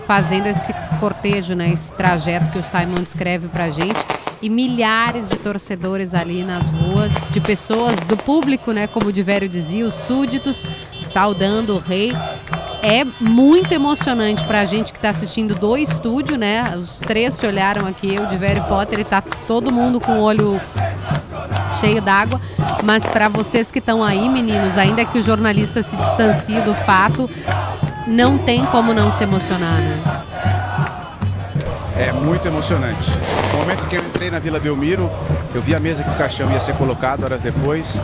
fazendo 0.03 0.47
esse 0.47 0.71
cortejo, 0.99 1.55
né, 1.55 1.71
esse 1.71 1.91
trajeto 1.93 2.51
que 2.51 2.59
o 2.59 2.63
Simon 2.63 3.01
descreve 3.01 3.47
pra 3.47 3.69
gente 3.69 4.18
e 4.41 4.49
milhares 4.49 5.29
de 5.29 5.37
torcedores 5.37 6.13
ali 6.13 6.43
nas 6.43 6.69
ruas, 6.69 7.13
de 7.29 7.41
pessoas 7.41 7.99
do 8.01 8.15
público, 8.15 8.71
né, 8.71 8.87
como 8.87 9.07
o 9.07 9.13
Divério 9.13 9.49
dizia, 9.49 9.85
os 9.85 9.93
súditos 9.93 10.65
saudando 11.01 11.75
o 11.75 11.79
rei. 11.79 12.13
É 12.81 13.03
muito 13.19 13.73
emocionante 13.73 14.43
para 14.45 14.61
a 14.61 14.65
gente 14.65 14.93
que 14.93 14.97
está 14.97 15.09
assistindo 15.09 15.53
do 15.53 15.75
estúdio, 15.75 16.37
né? 16.37 16.77
Os 16.77 16.99
três 16.99 17.33
se 17.33 17.45
olharam 17.45 17.85
aqui, 17.85 18.15
o 18.17 18.25
Divério 18.27 18.63
Potter, 18.63 18.99
e 19.01 19.03
tá 19.03 19.21
todo 19.21 19.69
mundo 19.69 19.99
com 19.99 20.13
o 20.13 20.21
olho 20.21 20.61
cheio 21.81 22.01
d'água. 22.01 22.39
Mas 22.81 23.03
para 23.03 23.27
vocês 23.27 23.69
que 23.69 23.79
estão 23.79 24.01
aí, 24.01 24.29
meninos, 24.29 24.77
ainda 24.77 25.03
que 25.03 25.19
o 25.19 25.21
jornalista 25.21 25.83
se 25.83 25.97
distancie 25.97 26.61
do 26.61 26.73
fato, 26.73 27.29
não 28.07 28.37
tem 28.37 28.63
como 28.65 28.93
não 28.93 29.11
se 29.11 29.23
emocionar, 29.23 29.81
né? 29.81 30.58
É 31.99 32.13
muito 32.13 32.47
emocionante. 32.47 33.11
No 33.51 33.59
momento 33.59 33.85
que 33.87 33.97
eu 33.97 34.01
entrei 34.01 34.31
na 34.31 34.39
Vila 34.39 34.57
Belmiro, 34.57 35.11
eu 35.53 35.61
vi 35.61 35.75
a 35.75 35.79
mesa 35.79 36.01
que 36.01 36.09
o 36.09 36.15
caixão 36.15 36.49
ia 36.49 36.59
ser 36.59 36.73
colocado 36.75 37.25
horas 37.25 37.41
depois. 37.41 37.99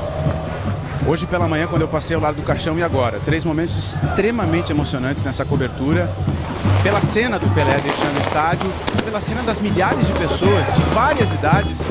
Hoje 1.08 1.26
pela 1.26 1.48
manhã, 1.48 1.66
quando 1.66 1.84
eu 1.84 1.88
passei 1.88 2.16
ao 2.16 2.22
lado 2.22 2.36
do 2.36 2.42
caixão 2.42 2.78
e 2.78 2.84
agora. 2.84 3.22
Três 3.24 3.46
momentos 3.46 3.78
extremamente 3.78 4.72
emocionantes 4.72 5.24
nessa 5.24 5.46
cobertura. 5.46 6.12
Pela 6.84 7.00
cena 7.02 7.40
do 7.40 7.48
Pelé 7.56 7.78
deixando 7.78 8.18
o 8.18 8.22
estádio, 8.22 8.70
pela 9.04 9.22
cena 9.22 9.42
das 9.44 9.62
milhares 9.62 10.06
de 10.06 10.14
pessoas 10.14 10.72
de 10.74 10.82
várias 10.94 11.34
idades 11.34 11.90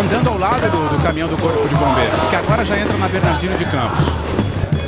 andando 0.00 0.28
ao 0.28 0.38
lado 0.38 0.70
do, 0.70 0.96
do 0.96 1.02
caminhão 1.02 1.28
do 1.28 1.36
Corpo 1.38 1.66
de 1.66 1.74
Bombeiros, 1.74 2.26
que 2.26 2.36
agora 2.36 2.64
já 2.64 2.78
entra 2.78 2.96
na 2.98 3.08
Bernardino 3.08 3.56
de 3.56 3.64
Campos 3.64 4.45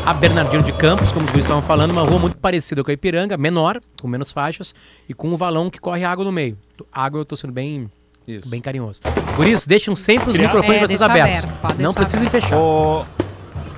a 0.09 0.15
Bernardino 0.15 0.63
de 0.63 0.73
Campos, 0.73 1.13
como 1.13 1.27
os 1.27 1.33
dois 1.33 1.45
estavam 1.45 1.61
falando, 1.61 1.91
uma 1.91 2.01
rua 2.01 2.19
muito 2.19 2.39
parecida 2.39 2.83
com 2.83 2.91
a 2.91 2.95
Ipiranga, 2.95 3.37
menor, 3.37 3.79
com 4.01 4.09
menos 4.09 4.33
faixas 4.33 4.75
e 5.07 5.13
com 5.13 5.29
um 5.29 5.37
valão 5.37 5.69
que 5.69 5.79
corre 5.79 6.03
água 6.03 6.25
no 6.25 6.33
meio. 6.33 6.57
Água 6.91 7.19
eu 7.19 7.25
estou 7.25 7.37
sendo 7.37 7.53
bem 7.53 7.91
isso. 8.27 8.49
Bem 8.49 8.59
carinhoso. 8.59 9.03
Por 9.37 9.47
isso, 9.47 9.69
deixem 9.69 9.95
sempre 9.95 10.31
os 10.31 10.37
Criar... 10.37 10.49
microfones 10.49 10.83
é, 10.83 10.87
vocês 10.87 11.03
abertos. 11.03 11.45
Aberto, 11.63 11.83
não 11.83 11.93
precisem 11.93 12.27
aberto. 12.27 12.43
fechar. 12.43 12.57
Ô, 12.57 13.05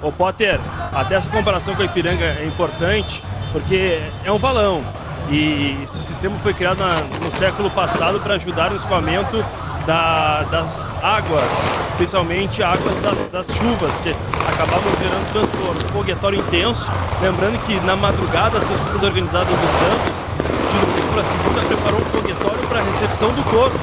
ô 0.00 0.12
Potter, 0.12 0.60
até 0.92 1.16
essa 1.16 1.28
comparação 1.28 1.74
com 1.74 1.82
a 1.82 1.84
Ipiranga 1.86 2.24
é 2.24 2.46
importante, 2.46 3.24
porque 3.50 4.00
é 4.24 4.30
um 4.30 4.38
valão. 4.38 4.84
E 5.32 5.80
esse 5.82 5.98
sistema 5.98 6.38
foi 6.38 6.54
criado 6.54 6.78
na, 6.78 6.94
no 7.24 7.32
século 7.32 7.68
passado 7.72 8.20
para 8.20 8.34
ajudar 8.34 8.70
no 8.70 8.76
escoamento 8.76 9.44
da, 9.86 10.42
das 10.50 10.90
águas, 11.02 11.70
especialmente 11.92 12.62
águas 12.62 12.96
da, 13.00 13.12
das 13.32 13.46
chuvas, 13.54 13.94
que 14.00 14.14
acabavam 14.48 14.92
gerando 15.00 15.32
transtorno. 15.32 15.80
Foguetório 15.92 16.38
intenso. 16.38 16.90
Lembrando 17.20 17.58
que 17.66 17.78
na 17.80 17.96
madrugada 17.96 18.58
as 18.58 18.64
torcidas 18.64 19.02
organizadas 19.02 19.48
do 19.48 19.66
Santos, 19.78 20.24
de 20.70 20.78
domingo 20.78 21.12
para 21.12 21.24
segunda, 21.24 21.60
preparou 21.62 22.00
um 22.00 22.04
foguetório 22.04 22.68
para 22.68 22.80
a 22.80 22.82
recepção 22.82 23.32
do 23.32 23.42
corpo. 23.44 23.78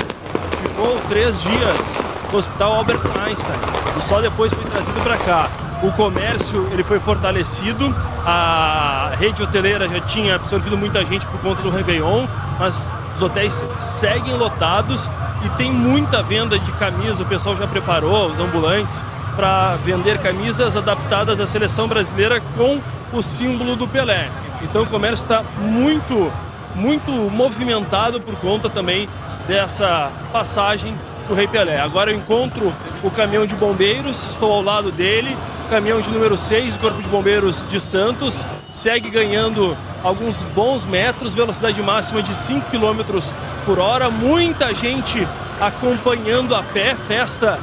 Ficou 0.62 1.00
três 1.10 1.42
dias 1.42 2.00
no 2.32 2.38
Hospital 2.38 2.74
Albert 2.74 3.00
Einstein 3.26 3.60
e 3.98 4.02
só 4.02 4.22
depois 4.22 4.54
foi 4.54 4.64
trazido 4.66 5.00
para 5.02 5.18
cá. 5.18 5.50
O 5.84 5.92
comércio 5.92 6.68
ele 6.72 6.84
foi 6.84 7.00
fortalecido, 7.00 7.96
a 8.26 9.12
rede 9.16 9.44
hoteleira 9.44 9.88
já 9.88 10.00
tinha 10.00 10.36
absorvido 10.36 10.76
muita 10.76 11.06
gente 11.06 11.26
por 11.28 11.40
conta 11.40 11.62
do 11.62 11.70
Réveillon, 11.70 12.26
mas 12.60 12.92
os 13.16 13.22
hotéis 13.22 13.66
seguem 13.78 14.36
lotados 14.36 15.10
e 15.46 15.50
tem 15.58 15.72
muita 15.72 16.22
venda 16.24 16.58
de 16.58 16.72
camisa. 16.74 17.24
O 17.24 17.26
pessoal 17.26 17.56
já 17.56 17.68
preparou 17.68 18.28
os 18.28 18.40
ambulantes 18.40 19.04
para 19.36 19.76
vender 19.78 20.18
camisas 20.20 20.76
adaptadas 20.76 21.40
à 21.40 21.46
seleção 21.46 21.88
brasileira 21.88 22.42
com 22.56 22.80
o 23.14 23.22
símbolo 23.22 23.76
do 23.76 23.88
Pelé. 23.88 24.30
Então 24.62 24.84
o 24.84 24.88
comércio 24.88 25.24
está 25.24 25.44
muito, 25.60 26.32
muito 26.74 27.12
movimentado 27.12 28.20
por 28.20 28.36
conta 28.38 28.70
também 28.70 29.08
dessa 29.48 30.12
passagem 30.34 30.96
do 31.28 31.34
Rei 31.34 31.48
Pelé. 31.48 31.80
Agora 31.80 32.12
eu 32.12 32.18
encontro 32.18 32.74
o 33.04 33.12
caminhão 33.12 33.46
de 33.46 33.56
bombeiros, 33.56 34.28
estou 34.28 34.52
ao 34.52 34.62
lado 34.62 34.92
dele, 34.92 35.38
caminhão 35.70 36.02
de 36.02 36.10
número 36.10 36.38
6 36.38 36.74
do 36.74 36.80
Corpo 36.80 37.02
de 37.02 37.10
Bombeiros 37.10 37.66
de 37.68 37.80
Santos, 37.80 38.46
segue 38.72 39.10
ganhando 39.10 39.78
alguns 40.08 40.44
bons 40.46 40.86
metros, 40.86 41.36
velocidade 41.36 41.82
máxima 41.82 42.22
de 42.24 42.36
5 42.36 42.70
km 42.72 43.20
por 43.66 43.80
hora, 43.80 44.10
muita 44.10 44.74
gente 44.74 45.28
acompanhando 45.60 46.56
a 46.56 46.64
pé, 46.64 46.96
festa 46.96 47.60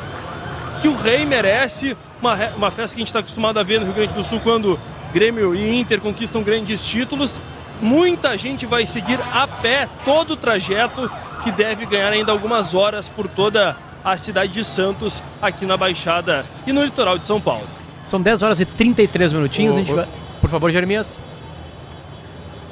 que 0.80 0.88
o 0.88 0.96
Rei 0.96 1.24
merece, 1.24 1.96
uma, 2.20 2.34
uma 2.56 2.70
festa 2.70 2.94
que 2.94 3.00
a 3.00 3.04
gente 3.04 3.08
está 3.08 3.20
acostumado 3.20 3.58
a 3.58 3.62
ver 3.62 3.80
no 3.80 3.86
Rio 3.86 3.94
Grande 3.94 4.14
do 4.14 4.24
Sul 4.24 4.40
quando 4.40 4.78
Grêmio 5.12 5.54
e 5.54 5.78
Inter 5.78 6.00
conquistam 6.00 6.42
grandes 6.42 6.84
títulos. 6.84 7.40
Muita 7.80 8.36
gente 8.36 8.66
vai 8.66 8.86
seguir 8.86 9.18
a 9.32 9.46
pé 9.46 9.88
todo 10.04 10.32
o 10.32 10.36
trajeto 10.36 11.10
que 11.42 11.50
deve 11.50 11.86
ganhar 11.86 12.12
ainda 12.12 12.32
algumas 12.32 12.74
horas 12.74 13.08
por 13.08 13.26
toda 13.26 13.76
a 14.04 14.16
cidade 14.16 14.52
de 14.52 14.64
Santos, 14.64 15.22
aqui 15.40 15.64
na 15.64 15.76
Baixada 15.76 16.44
e 16.66 16.72
no 16.72 16.84
litoral 16.84 17.16
de 17.16 17.24
São 17.24 17.40
Paulo. 17.40 17.66
São 18.02 18.20
10 18.20 18.42
horas 18.42 18.60
e 18.60 18.66
33 18.66 19.32
minutinhos. 19.32 19.76
a 19.76 19.78
gente 19.78 19.92
vai... 19.92 20.06
Por 20.40 20.50
favor, 20.50 20.70
Jeremias. 20.70 21.18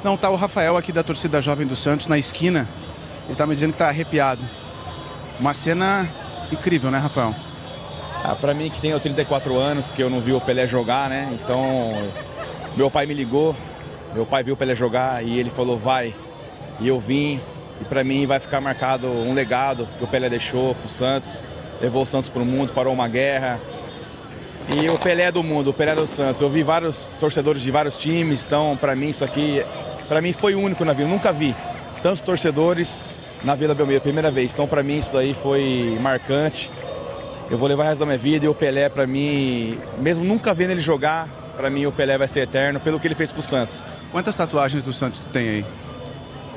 Não, 0.03 0.17
tá 0.17 0.29
o 0.29 0.35
Rafael 0.35 0.75
aqui 0.75 0.91
da 0.91 1.01
torcida 1.01 1.41
jovem 1.41 1.65
do 1.65 1.75
Santos 1.75 2.07
na 2.07 2.17
esquina. 2.17 2.67
Ele 3.25 3.35
tá 3.35 3.47
me 3.47 3.53
dizendo 3.53 3.71
que 3.71 3.77
tá 3.77 3.87
arrepiado. 3.87 4.41
Uma 5.39 5.53
cena 5.53 6.09
incrível, 6.51 6.91
né, 6.91 6.97
Rafael? 6.97 7.33
Ah, 8.23 8.35
para 8.35 8.53
mim 8.53 8.69
que 8.69 8.81
tenho 8.81 8.99
34 8.99 9.57
anos, 9.57 9.93
que 9.93 10.03
eu 10.03 10.09
não 10.09 10.19
vi 10.19 10.33
o 10.33 10.41
Pelé 10.41 10.67
jogar, 10.67 11.09
né? 11.09 11.29
Então, 11.33 11.93
meu 12.75 12.91
pai 12.91 13.05
me 13.05 13.13
ligou, 13.13 13.55
meu 14.13 14.25
pai 14.25 14.43
viu 14.43 14.53
o 14.53 14.57
Pelé 14.57 14.75
jogar 14.75 15.23
e 15.23 15.39
ele 15.39 15.49
falou 15.49 15.77
vai. 15.77 16.13
E 16.79 16.87
eu 16.87 16.99
vim 16.99 17.39
e 17.81 17.85
para 17.85 18.03
mim 18.03 18.25
vai 18.25 18.39
ficar 18.39 18.61
marcado 18.61 19.07
um 19.07 19.33
legado 19.33 19.87
que 19.97 20.03
o 20.03 20.07
Pelé 20.07 20.29
deixou 20.29 20.75
pro 20.75 20.87
Santos, 20.87 21.43
levou 21.81 22.03
o 22.03 22.05
Santos 22.05 22.29
pro 22.29 22.45
mundo, 22.45 22.71
parou 22.73 22.93
uma 22.93 23.07
guerra. 23.07 23.59
E 24.69 24.89
o 24.89 24.97
Pelé 24.97 25.23
é 25.23 25.31
do 25.31 25.43
mundo, 25.43 25.71
o 25.71 25.73
Pelé 25.73 25.91
é 25.91 25.95
do 25.95 26.07
Santos. 26.07 26.41
Eu 26.41 26.49
vi 26.49 26.63
vários 26.63 27.11
torcedores 27.19 27.61
de 27.61 27.71
vários 27.71 27.97
times, 27.97 28.43
então 28.43 28.77
para 28.77 28.95
mim 28.95 29.09
isso 29.09 29.23
aqui, 29.23 29.65
para 30.07 30.21
mim 30.21 30.33
foi 30.33 30.55
único 30.55 30.83
na 30.85 30.93
nunca 30.93 31.31
vi 31.31 31.55
tantos 32.01 32.21
torcedores 32.21 33.01
na 33.43 33.55
Vila 33.55 33.73
Belmiro, 33.73 34.01
primeira 34.01 34.29
vez. 34.29 34.53
Então, 34.53 34.67
para 34.67 34.83
mim, 34.83 34.99
isso 34.99 35.11
daí 35.13 35.33
foi 35.33 35.97
marcante. 36.01 36.69
Eu 37.49 37.57
vou 37.57 37.67
levar 37.67 37.83
o 37.83 37.87
resto 37.87 37.99
da 37.99 38.05
minha 38.05 38.17
vida 38.17 38.45
e 38.45 38.47
o 38.47 38.53
Pelé, 38.53 38.89
para 38.89 39.07
mim, 39.07 39.77
mesmo 39.99 40.23
nunca 40.23 40.53
vendo 40.53 40.71
ele 40.71 40.81
jogar, 40.81 41.27
para 41.55 41.69
mim 41.69 41.85
o 41.85 41.91
Pelé 41.91 42.17
vai 42.17 42.27
ser 42.27 42.41
eterno 42.41 42.79
pelo 42.79 42.99
que 42.99 43.07
ele 43.07 43.15
fez 43.15 43.31
pro 43.31 43.41
Santos. 43.41 43.83
Quantas 44.11 44.35
tatuagens 44.35 44.83
do 44.83 44.91
Santos 44.91 45.21
tu 45.21 45.29
tem 45.29 45.49
aí? 45.49 45.65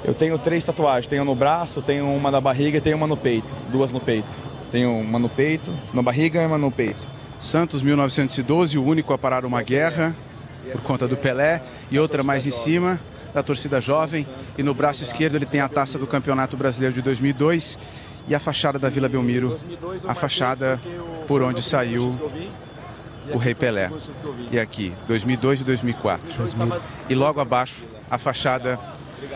Eu 0.04 0.14
tenho 0.14 0.38
três 0.38 0.64
tatuagens. 0.64 1.06
Tenho 1.06 1.24
no 1.24 1.34
braço, 1.34 1.82
tenho 1.82 2.06
uma 2.06 2.30
na 2.30 2.40
barriga 2.40 2.78
e 2.78 2.80
tenho 2.80 2.96
uma 2.96 3.06
no 3.06 3.16
peito. 3.16 3.54
Duas 3.70 3.92
no 3.92 4.00
peito. 4.00 4.42
Tenho 4.70 4.92
uma 5.00 5.18
no 5.18 5.28
peito, 5.28 5.72
na 5.92 6.02
barriga 6.02 6.42
e 6.42 6.46
uma 6.46 6.58
no 6.58 6.70
peito. 6.70 7.08
Santos 7.40 7.82
1912, 7.82 8.78
o 8.78 8.84
único 8.84 9.12
a 9.12 9.18
parar 9.18 9.44
uma 9.44 9.62
guerra 9.62 10.14
por 10.72 10.80
conta 10.82 11.06
do 11.06 11.16
Pelé. 11.16 11.62
E 11.90 11.98
outra 11.98 12.22
mais 12.22 12.46
em 12.46 12.50
cima, 12.50 13.00
da 13.36 13.42
torcida 13.42 13.82
jovem 13.82 14.26
e 14.56 14.62
no 14.62 14.72
braço 14.72 15.04
esquerdo 15.04 15.34
ele 15.34 15.44
tem 15.44 15.60
a 15.60 15.68
taça 15.68 15.98
do 15.98 16.06
Campeonato 16.06 16.56
Brasileiro 16.56 16.94
de 16.94 17.02
2002 17.02 17.78
e 18.26 18.34
a 18.34 18.40
fachada 18.40 18.78
da 18.78 18.88
Vila 18.88 19.10
Belmiro, 19.10 19.58
a 20.08 20.14
fachada 20.14 20.80
por 21.28 21.42
onde 21.42 21.60
saiu 21.60 22.18
o 23.30 23.36
Rei 23.36 23.54
Pelé. 23.54 23.90
E 24.50 24.58
aqui, 24.58 24.90
2002 25.06 25.60
e 25.60 25.64
2004. 25.64 26.34
E 27.10 27.14
logo 27.14 27.38
abaixo, 27.38 27.86
a 28.10 28.16
fachada 28.16 28.80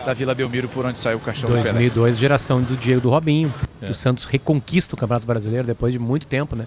da 0.03 0.15
Vila 0.15 0.33
Belmiro 0.33 0.67
por 0.67 0.83
onde 0.83 0.99
saiu 0.99 1.19
o 1.19 1.21
caixão 1.21 1.47
2002, 1.47 1.61
do 1.61 1.77
Pelé. 1.77 1.89
2002, 1.89 2.17
geração 2.17 2.59
do 2.59 2.75
Diego 2.75 3.01
do 3.01 3.09
Robinho, 3.11 3.53
é. 3.79 3.85
que 3.85 3.91
o 3.91 3.95
Santos 3.95 4.25
reconquista 4.25 4.95
o 4.95 4.97
Campeonato 4.97 5.27
Brasileiro 5.27 5.67
depois 5.67 5.93
de 5.93 5.99
muito 5.99 6.25
tempo, 6.25 6.55
né? 6.55 6.65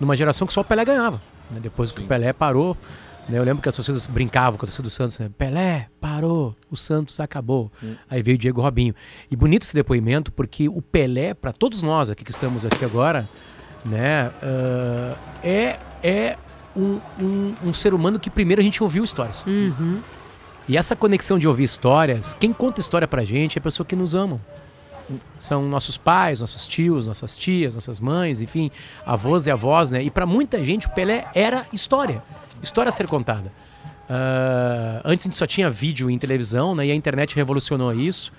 Numa 0.00 0.16
geração 0.16 0.48
que 0.48 0.52
só 0.52 0.62
o 0.62 0.64
Pelé 0.64 0.84
ganhava. 0.84 1.22
Né? 1.48 1.60
Depois 1.62 1.90
Sim. 1.90 1.94
que 1.94 2.02
o 2.02 2.06
Pelé 2.08 2.32
parou, 2.32 2.76
né, 3.28 3.38
eu 3.38 3.44
lembro 3.44 3.62
que 3.62 3.68
as 3.68 3.76
torcidas 3.76 4.06
brincavam 4.06 4.58
com 4.58 4.64
a 4.64 4.66
torcida 4.66 4.82
do 4.82 4.90
Santos, 4.90 5.18
né? 5.18 5.30
Pelé, 5.38 5.88
parou, 6.00 6.56
o 6.70 6.76
Santos 6.76 7.20
acabou. 7.20 7.70
Hum. 7.82 7.94
Aí 8.10 8.22
veio 8.22 8.34
o 8.34 8.38
Diego 8.38 8.60
Robinho. 8.60 8.94
E 9.30 9.36
bonito 9.36 9.62
esse 9.62 9.74
depoimento, 9.74 10.32
porque 10.32 10.68
o 10.68 10.82
Pelé, 10.82 11.32
para 11.32 11.52
todos 11.52 11.82
nós 11.82 12.10
aqui 12.10 12.24
que 12.24 12.32
estamos 12.32 12.64
aqui 12.64 12.84
agora, 12.84 13.28
né, 13.84 14.28
uh, 14.28 15.16
é, 15.42 15.78
é 16.02 16.36
um, 16.74 17.00
um, 17.20 17.54
um, 17.66 17.72
ser 17.72 17.94
humano 17.94 18.18
que 18.18 18.30
primeiro 18.30 18.60
a 18.60 18.64
gente 18.64 18.82
ouviu 18.82 19.04
histórias. 19.04 19.44
Uhum. 19.46 20.00
E 20.68 20.76
essa 20.76 20.96
conexão 20.96 21.38
de 21.38 21.46
ouvir 21.46 21.64
histórias, 21.64 22.34
quem 22.34 22.52
conta 22.52 22.80
história 22.80 23.06
pra 23.06 23.24
gente 23.24 23.56
é 23.56 23.60
a 23.60 23.62
pessoa 23.62 23.86
que 23.86 23.94
nos 23.94 24.14
ama. 24.14 24.40
São 25.38 25.62
nossos 25.68 25.96
pais, 25.96 26.40
nossos 26.40 26.66
tios, 26.66 27.06
nossas 27.06 27.36
tias, 27.36 27.74
nossas 27.74 28.00
mães, 28.00 28.40
enfim, 28.40 28.70
avós 29.04 29.46
e 29.46 29.50
avós, 29.50 29.90
né? 29.90 30.02
E 30.02 30.10
para 30.10 30.24
muita 30.24 30.64
gente 30.64 30.86
o 30.86 30.90
Pelé 30.90 31.26
era 31.34 31.66
história 31.72 32.22
história 32.62 32.88
a 32.88 32.92
ser 32.92 33.06
contada. 33.06 33.52
Uh, 34.08 35.00
antes 35.04 35.24
a 35.24 35.28
gente 35.28 35.36
só 35.36 35.46
tinha 35.46 35.70
vídeo 35.70 36.10
em 36.10 36.18
televisão, 36.18 36.74
né? 36.74 36.86
E 36.86 36.90
a 36.92 36.94
internet 36.94 37.34
revolucionou 37.34 37.92
isso. 37.92 38.32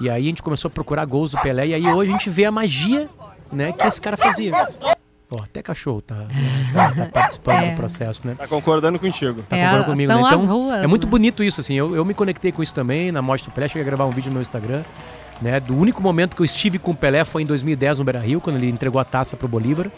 E 0.00 0.10
aí 0.10 0.24
a 0.24 0.28
gente 0.28 0.42
começou 0.42 0.68
a 0.68 0.70
procurar 0.70 1.04
gols 1.04 1.30
do 1.30 1.38
Pelé. 1.38 1.68
E 1.68 1.74
aí 1.74 1.86
hoje 1.86 2.10
a 2.10 2.12
gente 2.12 2.28
vê 2.30 2.44
a 2.44 2.50
magia 2.52 3.08
né, 3.52 3.72
que 3.72 3.86
esse 3.86 4.00
cara 4.00 4.16
fazia. 4.16 4.52
Ó, 5.30 5.42
até 5.42 5.62
cachorro 5.62 6.02
tá, 6.02 6.26
tá, 6.74 6.92
tá 6.94 7.06
participando 7.12 7.62
É. 7.62 7.70
do 7.70 7.76
processo, 7.76 8.26
né? 8.26 8.34
Tá 8.36 8.46
concordando 8.48 8.98
contigo. 8.98 9.42
Tá 9.48 9.56
É, 9.56 9.64
concordando 9.64 9.92
comigo, 9.92 10.12
são 10.12 10.22
né? 10.22 10.28
as 10.28 10.42
Então, 10.44 10.56
ruas, 10.56 10.82
é 10.82 10.86
muito 10.86 11.06
né? 11.06 11.10
bonito 11.10 11.44
isso, 11.44 11.60
assim. 11.60 11.74
Eu, 11.74 11.94
eu 11.94 12.04
me 12.04 12.14
conectei 12.14 12.50
com 12.52 12.62
isso 12.62 12.74
também 12.74 13.12
na 13.12 13.22
Mostra 13.22 13.50
do 13.50 13.54
Pelé. 13.54 13.68
Cheguei 13.68 13.82
a 13.82 13.86
gravar 13.86 14.06
um 14.06 14.10
vídeo 14.10 14.28
no 14.28 14.34
meu 14.34 14.42
Instagram. 14.42 14.82
Né? 15.40 15.58
Do 15.60 15.76
único 15.76 16.02
momento 16.02 16.34
que 16.36 16.42
eu 16.42 16.46
estive 16.46 16.78
com 16.78 16.90
o 16.90 16.94
Pelé 16.96 17.24
foi 17.24 17.42
em 17.42 17.46
2010 17.46 17.98
no 17.98 18.04
Beira-Rio, 18.04 18.40
quando 18.40 18.56
ele 18.56 18.68
entregou 18.68 19.00
a 19.00 19.04
taça 19.04 19.36
pro 19.36 19.48
Bolívar, 19.48 19.90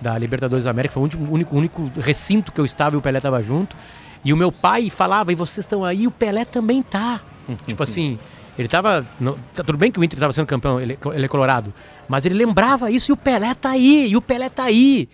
da 0.00 0.16
Libertadores 0.18 0.64
da 0.64 0.70
América. 0.70 0.94
Foi 0.94 1.02
o 1.02 1.04
único, 1.04 1.34
único, 1.34 1.56
único 1.56 2.00
recinto 2.00 2.52
que 2.52 2.60
eu 2.60 2.64
estava 2.64 2.96
e 2.96 2.98
o 2.98 3.02
Pelé 3.02 3.18
estava 3.18 3.42
junto. 3.42 3.76
E 4.24 4.32
o 4.32 4.36
meu 4.36 4.52
pai 4.52 4.90
falava, 4.90 5.32
e 5.32 5.34
vocês 5.34 5.64
estão 5.64 5.84
aí, 5.84 6.06
o 6.06 6.10
Pelé 6.10 6.44
também 6.44 6.82
tá. 6.82 7.20
tipo 7.66 7.82
assim, 7.82 8.18
ele 8.58 8.68
tava. 8.68 9.06
não- 9.18 9.38
tá 9.54 9.64
tudo 9.64 9.78
bem 9.78 9.90
que 9.90 9.98
o 9.98 10.04
Inter 10.04 10.18
estava 10.18 10.32
sendo 10.32 10.46
campeão, 10.46 10.78
ele, 10.80 10.98
ele 11.14 11.24
é 11.24 11.28
colorado. 11.28 11.72
Mas 12.08 12.26
ele 12.26 12.34
lembrava 12.34 12.90
isso 12.90 13.10
e 13.10 13.12
o 13.12 13.16
Pelé 13.16 13.54
tá 13.54 13.70
aí, 13.70 14.08
e 14.10 14.16
o 14.16 14.22
Pelé 14.22 14.48
tá 14.48 14.64
aí. 14.64 15.08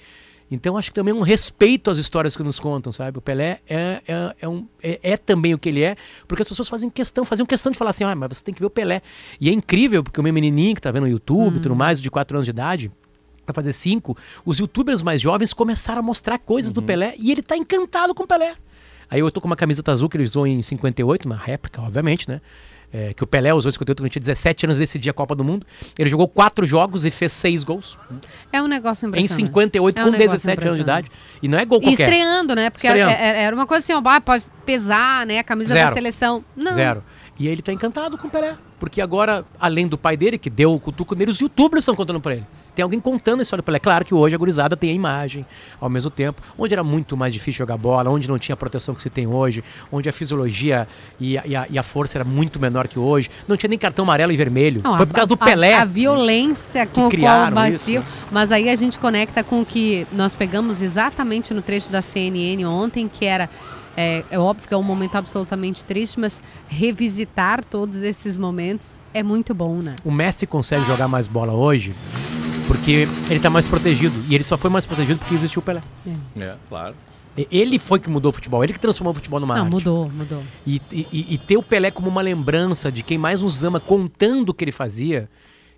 Então 0.51 0.77
acho 0.77 0.90
que 0.90 0.94
também 0.94 1.12
é 1.12 1.16
um 1.16 1.22
respeito 1.22 1.90
às 1.90 1.99
histórias 1.99 2.37
que 2.37 2.42
nos 2.42 2.61
contam, 2.61 2.92
sabe? 2.92 3.18
O 3.18 3.20
Pelé 3.20 3.59
é, 3.68 4.01
é, 4.07 4.35
é, 4.42 4.49
um, 4.49 4.66
é, 4.83 5.01
é 5.03 5.16
também 5.16 5.53
o 5.55 5.59
que 5.59 5.68
ele 5.68 5.83
é, 5.83 5.96
porque 6.29 6.42
as 6.42 6.49
pessoas 6.49 6.68
fazem 6.68 6.88
questão, 6.88 7.25
faziam 7.25 7.44
questão 7.44 7.72
de 7.72 7.79
falar 7.79 7.90
assim, 7.90 8.05
ah, 8.05 8.14
mas 8.14 8.38
você 8.38 8.44
tem 8.44 8.55
que 8.55 8.61
ver 8.61 8.66
o 8.66 8.70
Pelé. 8.70 9.03
E 9.40 9.49
é 9.49 9.53
incrível, 9.53 10.05
porque 10.05 10.20
o 10.20 10.22
meu 10.22 10.33
menininho 10.33 10.75
que 10.77 10.81
tá 10.81 10.90
vendo 10.92 11.03
no 11.03 11.09
YouTube 11.09 11.57
e 11.57 11.61
tudo 11.61 11.75
mais, 11.75 12.01
de 12.01 12.09
4 12.11 12.37
anos 12.37 12.44
de 12.44 12.51
idade, 12.51 12.92
vai 13.46 13.54
fazer 13.54 13.72
5, 13.72 14.16
os 14.44 14.59
youtubers 14.59 15.02
mais 15.02 15.20
jovens 15.20 15.52
começaram 15.52 16.00
a 16.00 16.02
mostrar 16.02 16.38
coisas 16.38 16.70
do 16.72 16.82
Pelé 16.82 17.14
e 17.18 17.30
ele 17.32 17.42
tá 17.42 17.56
encantado 17.56 18.14
com 18.14 18.24
o 18.24 18.26
Pelé. 18.26 18.54
Aí 19.09 19.20
eu 19.20 19.30
tô 19.30 19.40
com 19.40 19.46
uma 19.46 19.56
camiseta 19.56 19.92
azul 19.92 20.09
que 20.09 20.16
ele 20.16 20.24
usou 20.24 20.46
em 20.46 20.61
58, 20.61 21.26
uma 21.26 21.37
réplica, 21.37 21.80
obviamente, 21.80 22.28
né? 22.28 22.40
É, 22.92 23.12
que 23.12 23.22
o 23.22 23.26
Pelé 23.26 23.52
usou 23.52 23.68
em 23.68 23.72
58 23.72 24.00
quando 24.02 24.11
tinha 24.11 24.20
17 24.20 24.64
anos 24.66 24.78
decidia 24.78 25.11
a 25.11 25.14
Copa 25.14 25.35
do 25.35 25.42
Mundo. 25.44 25.66
Ele 25.98 26.09
jogou 26.09 26.26
quatro 26.28 26.64
jogos 26.64 27.04
e 27.04 27.11
fez 27.11 27.32
seis 27.32 27.62
gols. 27.64 27.98
É 28.52 28.62
um 28.62 28.68
negócio 28.68 29.06
Em 29.06 29.09
impressionante. 29.09 29.46
58, 29.46 29.98
É 29.98 30.00
um 30.00 30.04
com 30.04 30.11
negócio 30.12 30.32
17 30.32 30.62
anos 30.64 30.76
de 30.76 30.82
idade. 30.82 31.11
E 31.42 31.48
não 31.48 31.59
é 31.59 31.64
gol 31.64 31.78
E 31.78 31.82
qualquer. 31.82 32.02
estreando, 32.04 32.54
né? 32.54 32.70
Porque 32.70 32.87
Estreando. 32.87 33.12
é- 33.12 33.38
é- 33.38 33.42
era 33.42 33.54
uma 33.56 33.66
coisa 33.66 33.82
assim, 33.82 33.92
ó, 33.92 34.20
pode 34.20 34.44
pesar, 34.64 35.26
né? 35.26 35.40
A 35.40 35.44
camisa 35.44 35.74
Zero. 35.74 35.88
da 35.88 35.94
seleção. 35.94 36.44
Não. 36.56 36.72
Zero. 36.72 37.02
E 37.38 37.48
ele 37.48 37.61
tá 37.61 37.72
encantado 37.72 38.16
com 38.16 38.28
o 38.28 38.30
Pelé. 38.30 38.56
Porque 38.78 39.00
agora, 39.00 39.44
além 39.61 39.87
do 39.87 39.98
pai 39.98 40.16
dele, 40.16 40.38
que 40.38 40.48
deu 40.48 40.72
o 40.72 40.80
cutuco 40.80 41.14
nele, 41.14 41.30
os 41.32 41.38
youtubers 41.40 41.82
estão 41.82 41.94
contando 41.94 42.20
pra 42.20 42.35
ele. 42.35 42.46
Tem 42.77 42.83
alguém 42.83 43.01
contando 43.01 43.41
a 43.41 43.43
história 43.43 43.62
do 43.62 43.65
Pelé. 43.65 43.79
Claro 43.79 44.05
que 44.05 44.15
hoje 44.15 44.35
a 44.35 44.39
gurizada 44.39 44.77
tem 44.77 44.91
a 44.91 44.93
imagem 44.93 45.47
ao 45.81 45.89
mesmo 45.89 46.11
tempo. 46.11 46.43
Onde 46.59 46.75
era 46.75 46.85
muito 46.85 47.17
mais 47.17 47.33
difícil 47.33 47.59
jogar 47.61 47.79
bola, 47.79 48.11
onde 48.11 48.29
não 48.29 48.39
tinha 48.39 48.53
a 48.53 48.57
proteção 48.57 48.95
que 48.95 49.01
se 49.01 49.09
tem 49.09 49.27
hoje, 49.27 49.65
onde 49.91 50.09
a 50.09 50.12
fisiologia 50.12 50.87
e 51.19 51.39
a, 51.39 51.43
e 51.47 51.57
a- 51.57 51.67
e 51.71 51.79
a 51.79 51.83
força 51.83 52.19
era 52.19 52.25
muito 52.25 52.61
menor 52.61 52.87
que 52.87 52.99
hoje. 52.99 53.31
Não 53.49 53.57
tinha 53.57 53.69
nem 53.71 53.79
cartão 53.79 54.05
amarelo 54.05 54.31
e 54.31 54.37
vermelho. 54.37 54.83
Não, 54.85 54.95
Foi 54.97 55.05
a- 55.05 55.07
por 55.07 55.15
causa 55.15 55.27
do 55.29 55.37
Pelé. 55.39 55.73
A, 55.75 55.85
violência 55.87 56.87
com 56.87 57.07
o 57.07 57.11
qual 57.19 57.51
batiam. 57.51 58.03
isso. 58.03 58.27
Mas 58.31 58.53
aí 58.53 58.69
a 58.69 58.77
gente 58.77 58.99
conecta 58.99 59.43
com 59.43 59.62
o 59.62 59.65
que 59.65 60.07
nós 60.12 60.35
pegamos 60.35 60.83
exatamente 60.83 61.55
no 61.55 61.62
trecho 61.62 61.91
da 61.91 62.03
CNN 62.03 62.62
ontem, 62.67 63.09
que 63.09 63.25
era. 63.25 63.49
É, 63.99 64.23
é 64.31 64.39
óbvio 64.39 64.69
que 64.69 64.75
é 64.75 64.77
um 64.77 64.83
momento 64.83 65.15
absolutamente 65.17 65.83
triste, 65.83 66.21
mas 66.21 66.39
revisitar 66.69 67.65
todos 67.65 68.03
esses 68.03 68.37
momentos 68.37 69.01
é 69.15 69.23
muito 69.23 69.55
bom, 69.55 69.77
né? 69.79 69.95
O 70.05 70.11
Messi 70.11 70.47
consegue 70.47 70.85
jogar 70.85 71.09
mais 71.09 71.27
bola 71.27 71.55
hoje 71.55 71.95
porque 72.66 73.09
ele 73.31 73.40
tá 73.40 73.48
mais 73.50 73.66
protegido. 73.68 74.14
E 74.29 74.35
ele 74.35 74.44
só 74.44 74.57
foi 74.59 74.70
mais 74.70 74.85
protegido 74.85 75.18
porque 75.18 75.35
existiu 75.35 75.61
o 75.61 75.62
Pelé. 75.62 75.81
É, 76.38 76.55
claro. 76.68 76.94
E- 77.37 77.46
Ele 77.50 77.79
foi 77.79 77.98
que 78.00 78.09
mudou 78.09 78.31
o 78.31 78.33
futebol, 78.33 78.64
ele 78.64 78.72
que 78.72 78.79
transformou 78.79 79.12
o 79.12 79.14
futebol 79.14 79.38
numa 79.38 79.55
Não, 79.57 79.64
arte. 79.64 79.72
mudou, 79.74 80.09
mudou. 80.11 80.42
E, 80.66 80.81
e- 80.90 81.35
e 81.35 81.38
ter 81.38 81.57
o 81.59 81.62
Pelé 81.62 81.90
como 81.90 82.09
uma 82.09 82.22
lembrança 82.22 82.90
de 82.90 83.02
quem 83.02 83.18
mais 83.18 83.42
nos 83.42 83.62
ama, 83.62 83.79
contando 83.79 84.48
o 84.50 84.55
que 84.55 84.64
ele 84.64 84.72
fazia, 84.72 85.29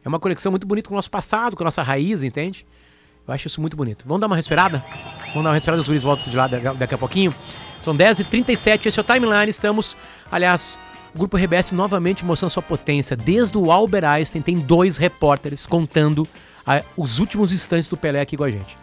é 0.04 0.08
uma 0.08 0.20
conexão 0.20 0.52
muito 0.52 0.66
bonita 0.66 0.88
com 0.88 0.94
o 0.94 0.98
nosso 0.98 1.10
passado, 1.10 1.56
com 1.56 1.62
a 1.62 1.66
nossa 1.66 1.82
raiz, 1.82 2.22
entende? 2.22 2.64
Eu 3.26 3.34
acho 3.34 3.48
isso 3.48 3.60
muito 3.60 3.76
bonito. 3.76 4.04
Vamos 4.06 4.20
dar 4.20 4.26
uma 4.28 4.36
respirada? 4.36 4.84
Vamos 5.28 5.42
dar 5.42 5.50
uma 5.50 5.52
respirada, 5.54 5.80
os 5.82 5.88
guris 5.88 6.02
voltam 6.04 6.28
de 6.30 6.36
lá 6.36 6.46
da- 6.46 6.72
daqui 6.74 6.94
a 6.94 6.98
pouquinho. 6.98 7.34
São 7.80 7.94
10h37, 7.94 8.86
esse 8.86 8.98
é 8.98 9.02
o 9.02 9.04
Timeline, 9.04 9.48
estamos, 9.50 9.96
aliás, 10.30 10.78
o 11.14 11.18
Grupo 11.18 11.36
RBS 11.36 11.72
novamente 11.72 12.24
mostrando 12.24 12.50
sua 12.50 12.62
potência. 12.62 13.16
Desde 13.16 13.58
o 13.58 13.70
Albert 13.72 14.04
Einstein 14.04 14.40
tem 14.42 14.58
dois 14.58 14.96
repórteres 14.96 15.66
contando 15.66 16.26
ah, 16.68 16.84
os 16.96 17.18
últimos 17.18 17.52
instantes 17.52 17.88
do 17.88 17.96
Pelé 17.96 18.20
aqui 18.20 18.36
com 18.36 18.44
a 18.44 18.50
gente. 18.50 18.76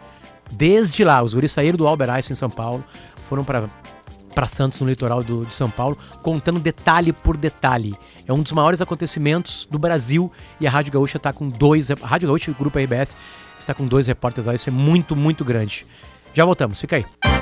Desde 0.50 1.04
lá, 1.04 1.22
os 1.22 1.34
guris 1.34 1.52
saíram 1.52 1.76
do 1.76 1.86
Albert 1.86 2.10
Einstein 2.10 2.32
em 2.32 2.36
São 2.36 2.50
Paulo, 2.50 2.84
foram 3.28 3.44
para 3.44 3.68
para 4.34 4.46
Santos, 4.46 4.78
no 4.80 4.86
litoral 4.86 5.24
do, 5.24 5.46
de 5.46 5.54
São 5.54 5.70
Paulo, 5.70 5.96
contando 6.22 6.60
detalhe 6.60 7.10
por 7.10 7.38
detalhe. 7.38 7.96
É 8.26 8.32
um 8.34 8.42
dos 8.42 8.52
maiores 8.52 8.82
acontecimentos 8.82 9.66
do 9.70 9.78
Brasil 9.78 10.30
e 10.60 10.66
a 10.66 10.70
Rádio 10.70 10.92
Gaúcha 10.92 11.16
está 11.16 11.32
com 11.32 11.48
dois. 11.48 11.90
A 11.90 11.94
Rádio 12.02 12.28
Gaúcha 12.28 12.50
e 12.50 12.52
o 12.52 12.54
Grupo 12.54 12.78
RBS 12.78 13.16
está 13.58 13.72
com 13.72 13.86
dois 13.86 14.06
repórteres 14.06 14.44
lá. 14.44 14.54
Isso 14.54 14.68
é 14.68 14.72
muito, 14.72 15.16
muito 15.16 15.42
grande. 15.42 15.86
Já 16.34 16.44
voltamos, 16.44 16.78
fica 16.78 16.96
aí. 16.96 17.35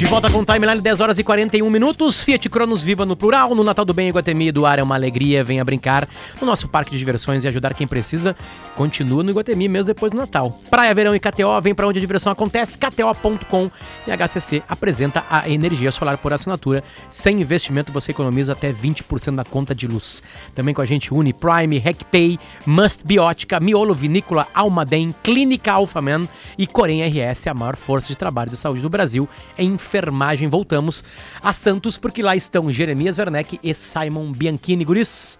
De 0.00 0.06
volta 0.06 0.30
com 0.30 0.38
o 0.38 0.46
Timeline, 0.46 0.80
10 0.80 1.00
horas 1.00 1.18
e 1.18 1.22
41 1.22 1.68
minutos. 1.68 2.22
Fiat 2.22 2.48
Cronos 2.48 2.82
Viva 2.82 3.04
no 3.04 3.14
plural. 3.14 3.54
No 3.54 3.62
Natal 3.62 3.84
do 3.84 3.92
Bem, 3.92 4.08
Iguatemi 4.08 4.50
do 4.50 4.64
Ar 4.64 4.78
é 4.78 4.82
uma 4.82 4.94
alegria. 4.94 5.44
Venha 5.44 5.62
brincar 5.62 6.08
no 6.40 6.46
nosso 6.46 6.68
parque 6.68 6.92
de 6.92 6.98
diversões 6.98 7.44
e 7.44 7.48
ajudar 7.48 7.74
quem 7.74 7.86
precisa. 7.86 8.34
Continua 8.80 9.22
no 9.22 9.28
Iguatemi 9.28 9.68
mesmo 9.68 9.88
depois 9.88 10.10
do 10.10 10.16
Natal. 10.16 10.58
Praia, 10.70 10.94
Verão 10.94 11.14
e 11.14 11.20
KTO, 11.20 11.60
vem 11.62 11.74
pra 11.74 11.86
onde 11.86 11.98
a 11.98 12.00
diversão 12.00 12.32
acontece. 12.32 12.78
KTO.com 12.78 13.70
e 14.06 14.10
HCC 14.10 14.62
apresenta 14.66 15.22
a 15.28 15.46
energia 15.50 15.92
solar 15.92 16.16
por 16.16 16.32
assinatura. 16.32 16.82
Sem 17.06 17.42
investimento 17.42 17.92
você 17.92 18.10
economiza 18.12 18.54
até 18.54 18.72
20% 18.72 19.32
na 19.32 19.44
conta 19.44 19.74
de 19.74 19.86
luz. 19.86 20.22
Também 20.54 20.74
com 20.74 20.80
a 20.80 20.86
gente 20.86 21.12
Uni 21.12 21.34
Prime, 21.34 21.76
RecPay, 21.76 22.38
Must 22.64 23.04
Biótica, 23.04 23.60
Miolo 23.60 23.92
Vinícola, 23.92 24.48
Almaden, 24.54 25.14
Clínica 25.22 25.72
Alphaman 25.72 26.26
e 26.56 26.66
Corém 26.66 27.02
RS, 27.02 27.48
a 27.48 27.52
maior 27.52 27.76
força 27.76 28.08
de 28.08 28.16
trabalho 28.16 28.50
de 28.50 28.56
saúde 28.56 28.80
do 28.80 28.88
Brasil 28.88 29.28
em 29.58 29.74
enfermagem. 29.74 30.48
Voltamos 30.48 31.04
a 31.42 31.52
Santos 31.52 31.98
porque 31.98 32.22
lá 32.22 32.34
estão 32.34 32.72
Jeremias 32.72 33.18
Werneck 33.18 33.60
e 33.62 33.74
Simon 33.74 34.32
Bianchini. 34.32 34.86
Guris, 34.86 35.38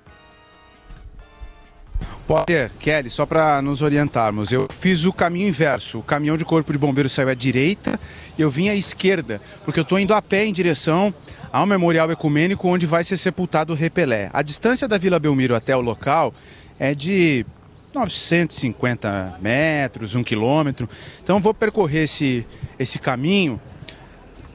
Potter, 2.31 2.71
Kelly, 2.79 3.11
só 3.11 3.27
para 3.27 3.61
nos 3.61 3.83
orientarmos, 3.83 4.53
eu 4.53 4.69
fiz 4.71 5.05
o 5.05 5.13
caminho 5.13 5.49
inverso. 5.49 5.99
O 5.99 6.03
caminhão 6.05 6.37
de 6.37 6.45
corpo 6.45 6.73
de 6.73 6.79
bombeiros 6.79 7.11
saiu 7.11 7.29
à 7.29 7.35
direita 7.35 7.99
eu 8.39 8.49
vim 8.49 8.69
à 8.69 8.75
esquerda, 8.77 9.41
porque 9.65 9.81
eu 9.81 9.83
estou 9.83 9.99
indo 9.99 10.15
a 10.15 10.23
pé 10.23 10.45
em 10.47 10.53
direção 10.53 11.13
ao 11.53 11.67
memorial 11.67 12.09
ecumênico 12.13 12.69
onde 12.69 12.87
vai 12.87 13.03
ser 13.03 13.17
sepultado 13.17 13.73
o 13.73 13.77
Repelé. 13.77 14.31
A 14.33 14.43
distância 14.43 14.87
da 14.87 14.97
Vila 14.97 15.19
Belmiro 15.19 15.57
até 15.57 15.77
o 15.77 15.81
local 15.81 16.33
é 16.79 16.95
de 16.95 17.45
950 17.93 19.39
metros, 19.41 20.15
um 20.15 20.23
quilômetro. 20.23 20.89
Então 21.25 21.41
vou 21.41 21.53
percorrer 21.53 22.05
esse, 22.05 22.47
esse 22.79 23.01
caminho. 23.01 23.61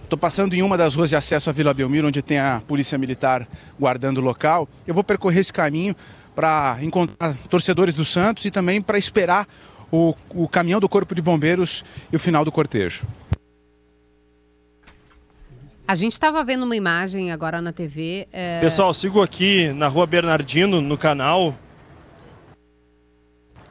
Estou 0.01 0.17
passando 0.17 0.53
em 0.53 0.61
uma 0.61 0.77
das 0.77 0.95
ruas 0.95 1.09
de 1.09 1.17
acesso 1.17 1.49
à 1.49 1.53
Vila 1.53 1.73
Belmiro, 1.73 2.07
onde 2.07 2.21
tem 2.21 2.39
a 2.39 2.61
Polícia 2.65 2.97
Militar 2.97 3.45
guardando 3.77 4.19
o 4.19 4.21
local. 4.21 4.65
Eu 4.87 4.93
vou 4.93 5.03
percorrer 5.03 5.41
esse 5.41 5.51
caminho 5.51 5.93
para 6.35 6.77
encontrar 6.81 7.35
torcedores 7.49 7.95
do 7.95 8.03
Santos 8.03 8.43
e 8.45 8.51
também 8.51 8.81
para 8.81 8.97
esperar 8.97 9.47
o, 9.91 10.13
o 10.29 10.47
caminhão 10.47 10.79
do 10.79 10.89
Corpo 10.89 11.15
de 11.15 11.21
Bombeiros 11.21 11.83
e 12.11 12.15
o 12.15 12.19
final 12.19 12.43
do 12.43 12.51
cortejo. 12.51 13.05
A 15.87 15.93
gente 15.93 16.13
estava 16.13 16.43
vendo 16.43 16.63
uma 16.63 16.75
imagem 16.75 17.31
agora 17.31 17.61
na 17.61 17.71
TV. 17.71 18.27
é, 18.33 18.59
Pessoal, 18.59 18.91
sigo 18.93 19.21
aqui 19.21 19.71
na 19.73 19.87
rua 19.87 20.07
Bernardino, 20.07 20.81
no 20.81 20.97
canal. 20.97 21.55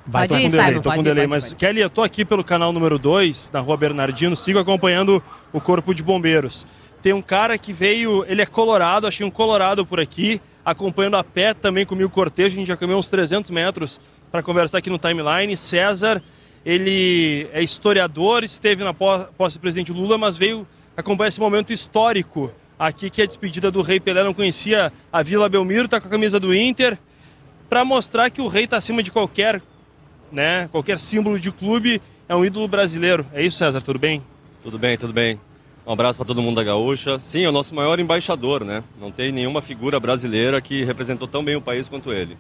Vai, 0.07 0.29
tô 0.29 0.35
Pode 0.35 0.47
ir, 0.47 0.51
com 0.51 0.51
delay, 0.53 0.67
Simon, 0.67 0.83
tô 0.83 0.91
pode 0.91 0.97
com 0.97 1.03
ir, 1.03 1.05
delay. 1.05 1.25
pode 1.25 1.31
Mas, 1.31 1.45
pode. 1.47 1.57
Kelly, 1.57 1.81
eu 1.81 1.91
tô 1.91 2.03
aqui 2.03 2.25
pelo 2.25 2.45
canal 2.45 2.73
número 2.73 2.99
2, 2.99 3.51
na 3.53 3.59
rua 3.61 3.77
Bernardino, 3.77 4.37
sigo 4.37 4.59
acompanhando 4.59 5.23
o 5.53 5.61
Corpo 5.61 5.93
de 5.93 6.03
Bombeiros. 6.03 6.65
Tem 7.03 7.13
um 7.13 7.23
cara 7.23 7.59
que 7.59 7.73
veio, 7.73 8.25
ele 8.29 8.41
é 8.43 8.47
colorado, 8.47 9.07
achei 9.07 9.27
um 9.27 9.31
colorado 9.31 9.85
por 9.85 9.99
aqui, 9.99 10.41
acompanhando 10.65 11.17
a 11.17 11.25
pé 11.25 11.55
também 11.55 11.85
comigo 11.85 12.09
o 12.09 12.13
cortejo, 12.13 12.57
a 12.57 12.59
gente 12.59 12.69
já 12.69 12.77
caminhou 12.77 12.99
uns 12.99 13.09
300 13.09 13.51
metros 13.51 14.01
para 14.31 14.43
conversar 14.43 14.79
aqui 14.79 14.91
no 14.91 14.99
timeline. 14.99 15.57
César, 15.57 16.23
ele 16.65 17.49
é 17.53 17.63
historiador, 17.63 18.43
esteve 18.43 18.83
na 18.83 18.95
posse 18.95 19.59
do 19.59 19.61
presidente 19.61 19.93
Lula, 19.93 20.17
mas 20.17 20.37
veio 20.37 20.67
acompanhar 20.97 21.29
esse 21.29 21.41
momento 21.41 21.73
histórico 21.73 22.51
aqui, 22.79 23.11
que 23.11 23.21
é 23.21 23.25
a 23.25 23.27
despedida 23.27 23.71
do 23.71 23.83
rei 23.83 24.01
Pelé. 24.01 24.25
Não 24.25 24.35
conhecia 24.35 24.93
a 25.13 25.23
Vila 25.23 25.49
Belmiro, 25.49 25.89
tá 25.89 26.01
com 26.01 26.09
a 26.09 26.11
camisa 26.11 26.41
do 26.41 26.55
Inter, 26.55 26.99
para 27.69 27.85
mostrar 27.85 28.31
que 28.31 28.41
o 28.41 28.49
rei 28.49 28.65
está 28.65 28.77
acima 28.77 29.03
de 29.03 29.11
qualquer 29.13 29.63
né? 30.35 30.69
Qualquer 30.71 30.99
símbolo 30.99 31.39
de 31.39 31.51
clube 31.53 32.03
é 32.29 32.35
um 32.35 32.45
ídolo 32.45 32.67
brasileiro. 32.67 33.25
É 33.33 33.43
isso, 33.43 33.57
César? 33.57 33.81
Tudo 33.81 33.99
bem? 33.99 34.23
Tudo 34.63 34.79
bem, 34.79 34.99
tudo 34.99 35.13
bem. 35.13 35.41
Um 35.87 35.93
abraço 35.93 36.19
para 36.19 36.27
todo 36.27 36.41
mundo 36.41 36.57
da 36.57 36.65
Gaúcha. 36.65 37.19
Sim, 37.19 37.45
é 37.45 37.49
o 37.49 37.53
nosso 37.53 37.75
maior 37.75 38.01
embaixador, 38.01 38.65
né? 38.65 38.83
Não 38.99 39.11
tem 39.11 39.31
nenhuma 39.31 39.61
figura 39.61 40.01
brasileira 40.01 40.61
que 40.61 40.83
representou 40.83 41.29
tão 41.29 41.45
bem 41.45 41.57
o 41.57 41.61
país 41.61 41.89
quanto 41.89 42.13
ele. 42.13 42.39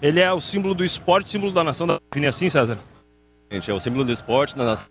Ele 0.00 0.18
é 0.18 0.32
o 0.32 0.40
símbolo 0.40 0.74
do 0.74 0.84
esporte, 0.84 1.30
símbolo 1.30 1.52
da 1.52 1.62
nação 1.62 1.86
da 1.86 2.00
Vini 2.12 2.26
assim, 2.26 2.48
César? 2.48 2.78
Gente, 3.50 3.70
é 3.70 3.74
o 3.74 3.78
símbolo 3.78 4.04
do 4.04 4.10
esporte 4.10 4.56
da 4.56 4.64
nação. 4.64 4.90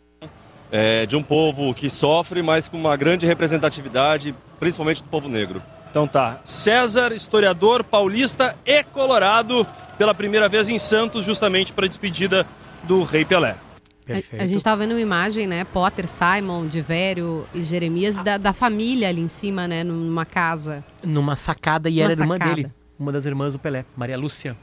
é, 0.72 1.06
de 1.06 1.18
um 1.18 1.22
povo 1.24 1.74
que 1.74 1.90
sofre, 1.90 2.42
mas 2.42 2.70
com 2.70 2.78
uma 2.78 2.96
grande 2.96 3.26
representatividade, 3.26 4.34
principalmente 4.58 5.04
do 5.04 5.10
povo 5.10 5.28
negro. 5.28 5.62
Então 5.90 6.08
tá, 6.08 6.40
César, 6.46 7.12
historiador 7.12 7.84
paulista 7.84 8.56
e 8.66 8.82
colorado, 8.82 9.68
pela 9.98 10.14
primeira 10.14 10.48
vez 10.48 10.70
em 10.70 10.80
Santos, 10.80 11.26
justamente 11.26 11.74
para 11.74 11.86
a 11.86 11.90
despedida 11.90 12.48
do 12.84 13.04
Rei 13.04 13.26
Pelé. 13.26 13.58
A, 14.10 14.44
a, 14.44 14.48
gente 14.48 14.58
estava 14.58 14.82
vendo 14.82 14.92
uma 14.92 15.02
imagem, 15.02 15.46
né? 15.48 15.64
Potter, 15.64 16.08
Simon, 16.08 16.68
Divério 16.68 17.48
e 17.54 17.64
Jeremias 17.64 18.24
da, 18.24 18.38
da, 18.38 18.52
família 18.52 19.08
ali 19.08 19.22
em 19.22 19.28
cima, 19.28 19.68
né? 19.68 19.84
Numa 19.84 20.26
casa. 20.26 20.84
Numa 21.04 21.36
sacada 21.36 21.90
e 21.90 22.02
era 22.02 22.14
irmã 22.14 22.38
dele, 22.38 22.72
uma 22.98 23.12
das 23.12 23.26
irmãs 23.26 23.54
do 23.54 23.60
Pelé, 23.60 23.86
Maria 23.96 24.18
Lúcia. 24.18 24.58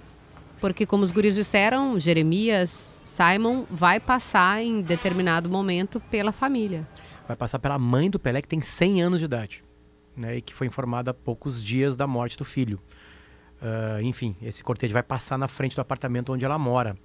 Porque, 0.60 0.84
como 0.84 1.04
os 1.04 1.12
guris 1.12 1.36
disseram, 1.36 1.98
Jeremias, 2.00 3.02
Simon 3.04 3.64
vai 3.70 4.00
passar 4.00 4.60
em 4.60 4.82
determinado 4.82 5.48
momento 5.48 6.00
pela 6.00 6.32
família. 6.32 6.86
Vai 7.28 7.36
passar 7.36 7.60
pela 7.60 7.78
mãe 7.78 8.10
do 8.10 8.18
Pelé, 8.18 8.42
que 8.42 8.48
tem 8.48 8.60
100 8.60 9.02
anos 9.02 9.18
de 9.20 9.26
idade, 9.26 9.62
né? 10.16 10.38
E 10.38 10.40
que 10.40 10.52
foi 10.52 10.66
informada 10.66 11.12
há 11.12 11.14
poucos 11.14 11.62
dias 11.62 11.94
da 11.94 12.06
morte 12.06 12.36
do 12.36 12.44
filho. 12.44 12.80
Uh, 13.62 14.02
enfim, 14.02 14.36
esse 14.42 14.62
cortejo 14.62 14.92
vai 14.92 15.02
passar 15.02 15.38
na 15.38 15.48
frente 15.48 15.76
do 15.76 15.80
apartamento 15.80 16.32
onde 16.32 16.44
ela 16.44 16.58
mora. 16.58 16.96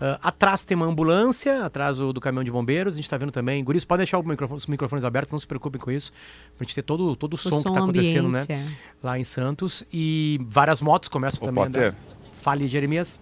Uh, 0.00 0.18
atrás 0.22 0.64
tem 0.64 0.76
uma 0.76 0.86
ambulância, 0.86 1.64
atrás 1.64 1.98
do, 1.98 2.12
do, 2.12 2.20
caminhão 2.20 2.42
de 2.42 2.50
bombeiros. 2.50 2.94
A 2.94 2.96
gente 2.96 3.04
está 3.04 3.16
vendo 3.16 3.30
também. 3.30 3.62
Guris, 3.62 3.84
pode 3.84 3.98
deixar 3.98 4.22
microfone, 4.22 4.56
os 4.56 4.66
microfones 4.66 5.04
abertos, 5.04 5.32
não 5.32 5.38
se 5.38 5.46
preocupem 5.46 5.80
com 5.80 5.90
isso. 5.90 6.12
Para 6.56 6.64
a 6.64 6.66
gente 6.66 6.74
ter 6.74 6.82
todo, 6.82 7.14
todo 7.14 7.32
o, 7.32 7.36
o 7.36 7.38
som, 7.38 7.50
som, 7.50 7.62
que 7.62 7.68
está 7.68 7.80
acontecendo 7.80 8.28
né? 8.28 8.44
É. 8.48 8.64
lá 9.02 9.18
em 9.18 9.24
Santos. 9.24 9.84
E 9.92 10.40
várias 10.42 10.80
motos 10.80 11.08
começam 11.08 11.40
também 11.40 11.64
a 11.64 11.66
andar. 11.66 11.96
Fale, 12.32 12.66
Jeremias. 12.66 13.20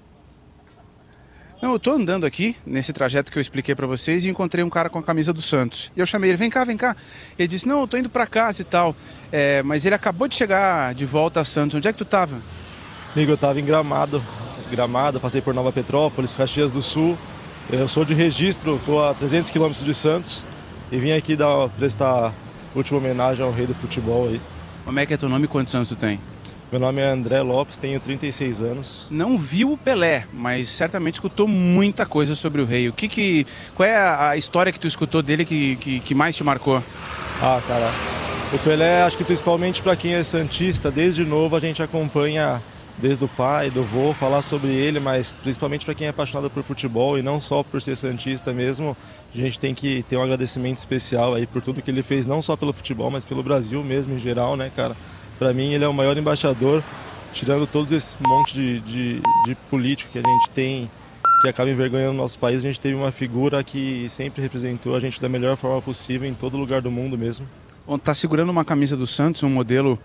Não, 1.60 1.72
eu 1.72 1.76
estou 1.76 1.92
andando 1.92 2.24
aqui, 2.24 2.56
nesse 2.64 2.90
trajeto 2.90 3.30
que 3.30 3.36
eu 3.36 3.40
expliquei 3.40 3.74
para 3.74 3.86
vocês, 3.86 4.24
e 4.24 4.30
encontrei 4.30 4.64
um 4.64 4.70
cara 4.70 4.88
com 4.88 4.98
a 4.98 5.02
camisa 5.02 5.30
do 5.30 5.42
Santos. 5.42 5.92
E 5.94 6.00
eu 6.00 6.06
chamei 6.06 6.30
ele, 6.30 6.38
vem 6.38 6.48
cá, 6.48 6.64
vem 6.64 6.76
cá. 6.76 6.96
Ele 7.38 7.48
disse, 7.48 7.68
não, 7.68 7.82
eu 7.82 7.86
tô 7.86 7.98
indo 7.98 8.08
para 8.08 8.26
casa 8.26 8.62
e 8.62 8.64
tal. 8.64 8.96
É, 9.30 9.62
mas 9.62 9.84
ele 9.84 9.94
acabou 9.94 10.26
de 10.26 10.34
chegar 10.34 10.94
de 10.94 11.04
volta 11.04 11.40
a 11.40 11.44
Santos. 11.44 11.74
Onde 11.74 11.86
é 11.86 11.92
que 11.92 11.98
tu 11.98 12.04
estava? 12.04 12.40
Amigo, 13.14 13.32
eu 13.32 13.34
estava 13.34 13.60
em 13.60 13.64
Gramado, 13.64 14.22
Gramado, 14.70 15.18
passei 15.20 15.40
por 15.40 15.52
Nova 15.52 15.72
Petrópolis, 15.72 16.34
Caxias 16.34 16.70
do 16.70 16.80
Sul. 16.80 17.18
Eu 17.70 17.88
sou 17.88 18.04
de 18.04 18.14
registro, 18.14 18.76
estou 18.76 19.04
a 19.04 19.12
300 19.12 19.50
quilômetros 19.50 19.84
de 19.84 19.92
Santos 19.92 20.44
e 20.90 20.98
vim 20.98 21.12
aqui 21.12 21.36
dar, 21.36 21.68
prestar 21.70 22.32
última 22.74 22.98
homenagem 22.98 23.44
ao 23.44 23.52
rei 23.52 23.66
do 23.66 23.74
futebol 23.74 24.28
aí. 24.28 24.40
Como 24.84 24.98
é 24.98 25.04
que 25.04 25.12
é 25.12 25.16
teu 25.16 25.28
nome 25.28 25.44
e 25.44 25.48
quantos 25.48 25.74
anos 25.74 25.88
tu 25.88 25.96
tem? 25.96 26.20
Meu 26.70 26.78
nome 26.78 27.00
é 27.00 27.10
André 27.10 27.42
Lopes, 27.42 27.76
tenho 27.76 27.98
36 27.98 28.62
anos. 28.62 29.06
Não 29.10 29.36
viu 29.36 29.72
o 29.72 29.76
Pelé, 29.76 30.26
mas 30.32 30.68
certamente 30.68 31.14
escutou 31.14 31.48
muita 31.48 32.06
coisa 32.06 32.36
sobre 32.36 32.62
o 32.62 32.64
rei. 32.64 32.88
O 32.88 32.92
que 32.92 33.08
que, 33.08 33.46
qual 33.74 33.88
é 33.88 33.96
a, 33.96 34.36
história 34.36 34.70
que 34.70 34.78
tu 34.78 34.86
escutou 34.86 35.20
dele 35.20 35.44
que, 35.44 35.74
que, 35.76 35.98
que 35.98 36.14
mais 36.14 36.36
te 36.36 36.44
marcou? 36.44 36.80
Ah, 37.42 37.60
cara, 37.66 37.90
o 38.52 38.58
Pelé, 38.58 39.02
acho 39.02 39.16
que 39.16 39.24
principalmente 39.24 39.82
para 39.82 39.96
quem 39.96 40.14
é 40.14 40.22
santista, 40.22 40.92
desde 40.92 41.24
novo 41.24 41.56
a 41.56 41.60
gente 41.60 41.82
acompanha 41.82 42.62
desde 43.00 43.24
o 43.24 43.28
pai, 43.28 43.70
do 43.70 43.82
vô, 43.82 44.12
falar 44.12 44.42
sobre 44.42 44.68
ele, 44.68 45.00
mas 45.00 45.32
principalmente 45.32 45.84
para 45.84 45.94
quem 45.94 46.06
é 46.06 46.10
apaixonado 46.10 46.50
por 46.50 46.62
futebol 46.62 47.18
e 47.18 47.22
não 47.22 47.40
só 47.40 47.62
por 47.62 47.80
ser 47.82 47.96
santista 47.96 48.52
mesmo, 48.52 48.96
a 49.34 49.36
gente 49.36 49.58
tem 49.58 49.74
que 49.74 50.04
ter 50.04 50.16
um 50.16 50.22
agradecimento 50.22 50.78
especial 50.78 51.34
aí 51.34 51.46
por 51.46 51.62
tudo 51.62 51.82
que 51.82 51.90
ele 51.90 52.02
fez, 52.02 52.26
não 52.26 52.40
só 52.42 52.56
pelo 52.56 52.72
futebol, 52.72 53.10
mas 53.10 53.24
pelo 53.24 53.42
Brasil 53.42 53.82
mesmo 53.82 54.14
em 54.14 54.18
geral, 54.18 54.56
né, 54.56 54.70
cara? 54.74 54.96
Para 55.38 55.52
mim 55.52 55.72
ele 55.72 55.84
é 55.84 55.88
o 55.88 55.94
maior 55.94 56.16
embaixador, 56.16 56.82
tirando 57.32 57.66
todos 57.66 57.90
esses 57.90 58.18
monte 58.20 58.54
de, 58.54 58.80
de, 58.80 59.22
de 59.46 59.54
político 59.70 60.12
que 60.12 60.18
a 60.18 60.22
gente 60.22 60.50
tem 60.50 60.90
que 61.40 61.48
acaba 61.48 61.70
envergonhando 61.70 62.12
o 62.12 62.16
nosso 62.16 62.38
país, 62.38 62.58
a 62.58 62.60
gente 62.60 62.78
teve 62.78 62.94
uma 62.94 63.10
figura 63.10 63.64
que 63.64 64.06
sempre 64.10 64.42
representou 64.42 64.94
a 64.94 65.00
gente 65.00 65.20
da 65.20 65.28
melhor 65.28 65.56
forma 65.56 65.80
possível 65.80 66.28
em 66.28 66.34
todo 66.34 66.56
lugar 66.56 66.82
do 66.82 66.90
mundo 66.90 67.16
mesmo. 67.16 67.48
Está 67.88 68.12
segurando 68.12 68.50
uma 68.50 68.64
camisa 68.64 68.96
do 68.96 69.06
Santos, 69.06 69.42
um 69.42 69.48
modelo 69.48 69.98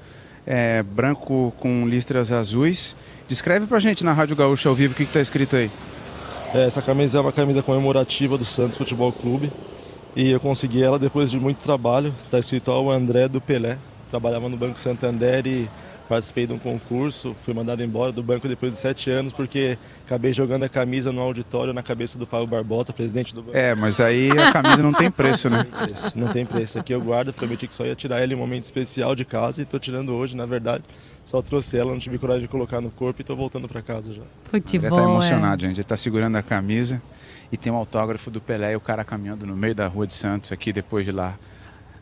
é, 0.46 0.84
branco 0.84 1.54
com 1.60 1.88
listras 1.88 2.32
azuis. 2.32 2.96
Descreve 3.28 3.66
pra 3.66 3.80
gente 3.80 4.04
na 4.04 4.14
Rádio 4.14 4.36
Gaúcha 4.36 4.70
ao 4.70 4.76
vivo 4.76 4.94
o 4.94 4.96
que 4.96 5.04
está 5.04 5.20
escrito 5.20 5.56
aí. 5.56 5.72
É, 6.54 6.66
essa 6.66 6.82
camisa 6.82 7.18
é 7.18 7.22
uma 7.22 7.32
camisa 7.32 7.64
comemorativa 7.64 8.38
do 8.38 8.46
Santos 8.46 8.78
Futebol 8.78 9.12
Clube 9.12 9.52
e 10.16 10.30
eu 10.30 10.40
consegui 10.40 10.82
ela 10.84 10.98
depois 10.98 11.32
de 11.32 11.40
muito 11.40 11.58
trabalho. 11.58 12.14
Está 12.24 12.40
escrito 12.40 12.72
ao 12.72 12.92
André 12.92 13.28
do 13.28 13.42
Pelé. 13.42 13.78
Trabalhava 14.10 14.48
no 14.48 14.56
Banco 14.56 14.80
Santander 14.80 15.46
e 15.48 15.70
participei 16.08 16.46
de 16.46 16.54
um 16.54 16.60
concurso, 16.60 17.36
fui 17.44 17.54
mandado 17.54 17.84
embora 17.84 18.12
do 18.12 18.22
banco 18.22 18.48
depois 18.48 18.74
de 18.74 18.80
sete 18.80 19.10
anos 19.10 19.34
porque 19.34 19.78
acabei 20.06 20.32
jogando 20.34 20.64
a 20.64 20.70
camisa 20.70 21.12
no 21.12 21.22
auditório 21.22 21.74
na 21.74 21.82
cabeça 21.82 22.18
do 22.18 22.26
Fábio 22.26 22.48
Barbosa, 22.48 22.94
presidente 22.94 23.34
do 23.34 23.42
banco. 23.42 23.58
É, 23.58 23.74
mas 23.74 24.00
aí 24.00 24.30
a 24.32 24.52
camisa 24.52 24.84
não 24.84 24.94
tem 24.94 25.10
preço, 25.10 25.50
né? 25.50 25.66
Não 25.66 25.72
tem 25.72 25.88
preço, 25.88 26.20
não 26.20 26.28
tem 26.28 26.46
preço. 26.46 26.80
Aqui 26.80 26.94
eu 26.94 27.02
guardo, 27.02 27.34
prometi 27.34 27.68
que 27.68 27.74
só 27.74 27.86
ia 27.86 27.96
tirar 27.96 28.22
ela 28.22 28.32
em 28.32 28.36
um 28.36 28.40
momento 28.40 28.64
especial 28.66 29.16
de 29.16 29.26
casa 29.26 29.62
e 29.62 29.64
estou 29.64 29.80
tirando 29.80 30.14
hoje, 30.14 30.36
na 30.36 30.46
verdade. 30.46 30.84
Só 31.24 31.42
trouxe 31.42 31.78
ela, 31.78 31.92
não 31.92 32.00
tive 32.00 32.18
coragem 32.18 32.42
de 32.42 32.48
colocar 32.48 32.82
no 32.82 32.92
corpo 32.92 33.20
e 33.20 33.24
estou 33.24 33.36
voltando 33.36 33.68
para 33.68 33.82
casa 33.82 34.14
já. 34.14 34.22
Futebol, 34.44 34.90
Ele 34.90 34.98
tá 34.98 35.10
emocionado, 35.10 35.66
é. 35.66 35.68
gente. 35.68 35.78
Ele 35.78 35.88
tá 35.88 35.98
segurando 35.98 36.36
a 36.36 36.44
camisa 36.44 37.02
e 37.52 37.58
tem 37.58 37.72
um 37.72 37.76
autógrafo 37.76 38.30
do 38.30 38.40
Pelé 38.42 38.74
e 38.74 38.76
o 38.76 38.82
cara 38.82 39.04
caminhando 39.04 39.46
no 39.46 39.56
meio 39.56 39.74
da 39.74 39.88
rua 39.88 40.06
de 40.06 40.14
Santos 40.14 40.52
aqui 40.52 40.72
depois 40.72 41.06
de 41.06 41.12
lá 41.12 41.38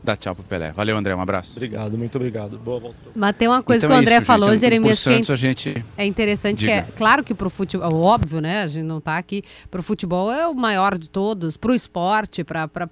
dá 0.04 0.16
tchau 0.16 0.36
pro 0.36 0.44
Pelé. 0.44 0.72
Valeu, 0.72 0.98
André, 0.98 1.16
um 1.16 1.22
abraço. 1.22 1.54
Obrigado, 1.54 1.98
muito 1.98 2.16
obrigado. 2.16 2.58
Boa 2.58 2.80
volta. 2.80 2.98
Mas 3.16 3.36
tem 3.36 3.48
uma 3.48 3.64
coisa 3.64 3.86
então 3.86 3.96
que 3.96 4.00
o 4.00 4.02
André 4.02 4.16
é 4.16 4.18
isso, 4.18 4.26
falou, 4.26 4.52
gente. 4.52 4.60
Jeremias, 4.60 5.00
Santos, 5.00 5.26
que 5.26 5.32
é, 5.32 5.34
a 5.34 5.38
gente... 5.38 5.86
é 5.98 6.06
interessante, 6.06 6.60
Diga. 6.60 6.72
que 6.72 6.78
é 6.78 6.92
claro 6.92 7.24
que 7.24 7.34
pro 7.34 7.50
futebol, 7.50 7.90
é 7.90 7.94
óbvio, 7.94 8.42
né, 8.42 8.64
a 8.64 8.68
gente 8.68 8.86
não 8.86 9.00
tá 9.00 9.18
aqui, 9.18 9.44
pro 9.72 9.82
futebol 9.82 10.32
é 10.32 10.48
o 10.48 10.54
maior 10.54 10.98
de 10.98 11.10
todos, 11.10 11.58
pro 11.58 11.74
esporte, 11.74 12.44
pra, 12.44 12.68
pra, 12.68 12.90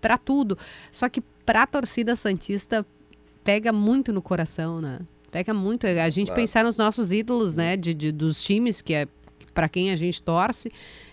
pra 0.00 0.18
tudo. 0.18 0.58
Só 0.92 1.08
que 1.08 1.22
pra 1.44 1.66
torcida 1.66 2.14
santista 2.14 2.84
pega 3.42 3.72
muito 3.72 4.12
no 4.12 4.22
coração, 4.22 4.80
né? 4.80 5.00
Pega 5.30 5.54
muito. 5.54 5.86
A 5.86 6.08
gente 6.08 6.26
claro. 6.26 6.40
pensar 6.40 6.64
nos 6.64 6.76
nossos 6.76 7.12
ídolos, 7.12 7.56
né, 7.56 7.76
de, 7.76 7.94
de 7.94 8.12
dos 8.12 8.42
times 8.42 8.82
que 8.82 8.94
é 8.94 9.08
para 9.54 9.68
quem 9.68 9.90
a 9.90 9.96
gente 9.96 10.22
torce. 10.22 10.70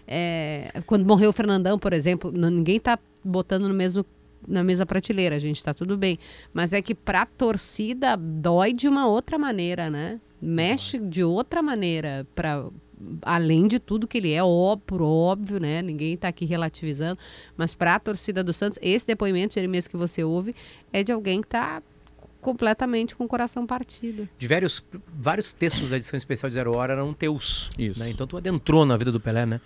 É, 0.08 0.72
quando 0.86 1.06
morreu 1.06 1.30
o 1.30 1.34
Fernandão, 1.34 1.78
por 1.78 1.94
exemplo, 1.94 2.32
ninguém 2.32 2.80
tá 2.80 2.98
botando 3.24 3.68
no 3.68 3.74
mesmo 3.74 4.06
na 4.48 4.64
mesma 4.64 4.86
prateleira, 4.86 5.36
a 5.36 5.40
gente 5.40 5.58
está 5.58 5.74
tudo 5.74 5.98
bem. 5.98 6.20
Mas 6.54 6.74
é 6.74 6.82
que 6.82 6.94
para 6.94 7.22
a 7.22 7.26
torcida 7.26 8.16
dói 8.16 8.74
de 8.74 8.88
uma 8.88 9.08
outra 9.08 9.38
maneira, 9.38 9.90
né? 9.90 10.20
Mexe 10.42 11.00
de 11.00 11.24
outra 11.24 11.62
maneira 11.62 12.28
para 12.36 12.68
além 13.22 13.68
de 13.68 13.80
tudo 13.80 14.08
que 14.08 14.18
ele 14.18 14.34
é, 14.34 14.44
óbvio, 14.44 15.06
óbvio, 15.06 15.60
né? 15.60 15.82
Ninguém 15.82 16.14
está 16.14 16.28
aqui 16.28 16.46
relativizando, 16.46 17.20
mas 17.56 17.76
para 17.76 17.96
a 17.96 18.00
torcida 18.00 18.44
do 18.44 18.54
Santos, 18.54 18.80
esse 18.82 19.06
depoimento, 19.06 19.54
Jeremias, 19.54 19.88
que 19.88 19.96
você 19.96 20.24
ouve, 20.24 20.56
é 20.92 21.04
de 21.04 21.12
alguém 21.12 21.42
que 21.42 21.48
está 21.48 21.82
completamente 22.42 23.16
com 23.16 23.26
o 23.26 23.28
coração 23.28 23.66
partido. 23.66 24.28
De 24.38 24.48
vários, 24.48 24.84
vários 25.14 25.52
textos 25.52 25.90
da 25.90 25.98
edição 25.98 26.18
especial 26.18 26.50
de 26.50 26.54
Zero 26.54 26.76
Hora 26.76 26.94
eram 26.94 27.14
teus. 27.14 27.72
Isso. 27.78 28.00
Né? 28.00 28.10
Então 28.10 28.26
tu 28.26 28.38
adentrou 28.38 28.86
na 28.86 28.96
vida 28.98 29.12
do 29.12 29.20
Pelé, 29.20 29.46
né? 29.46 29.60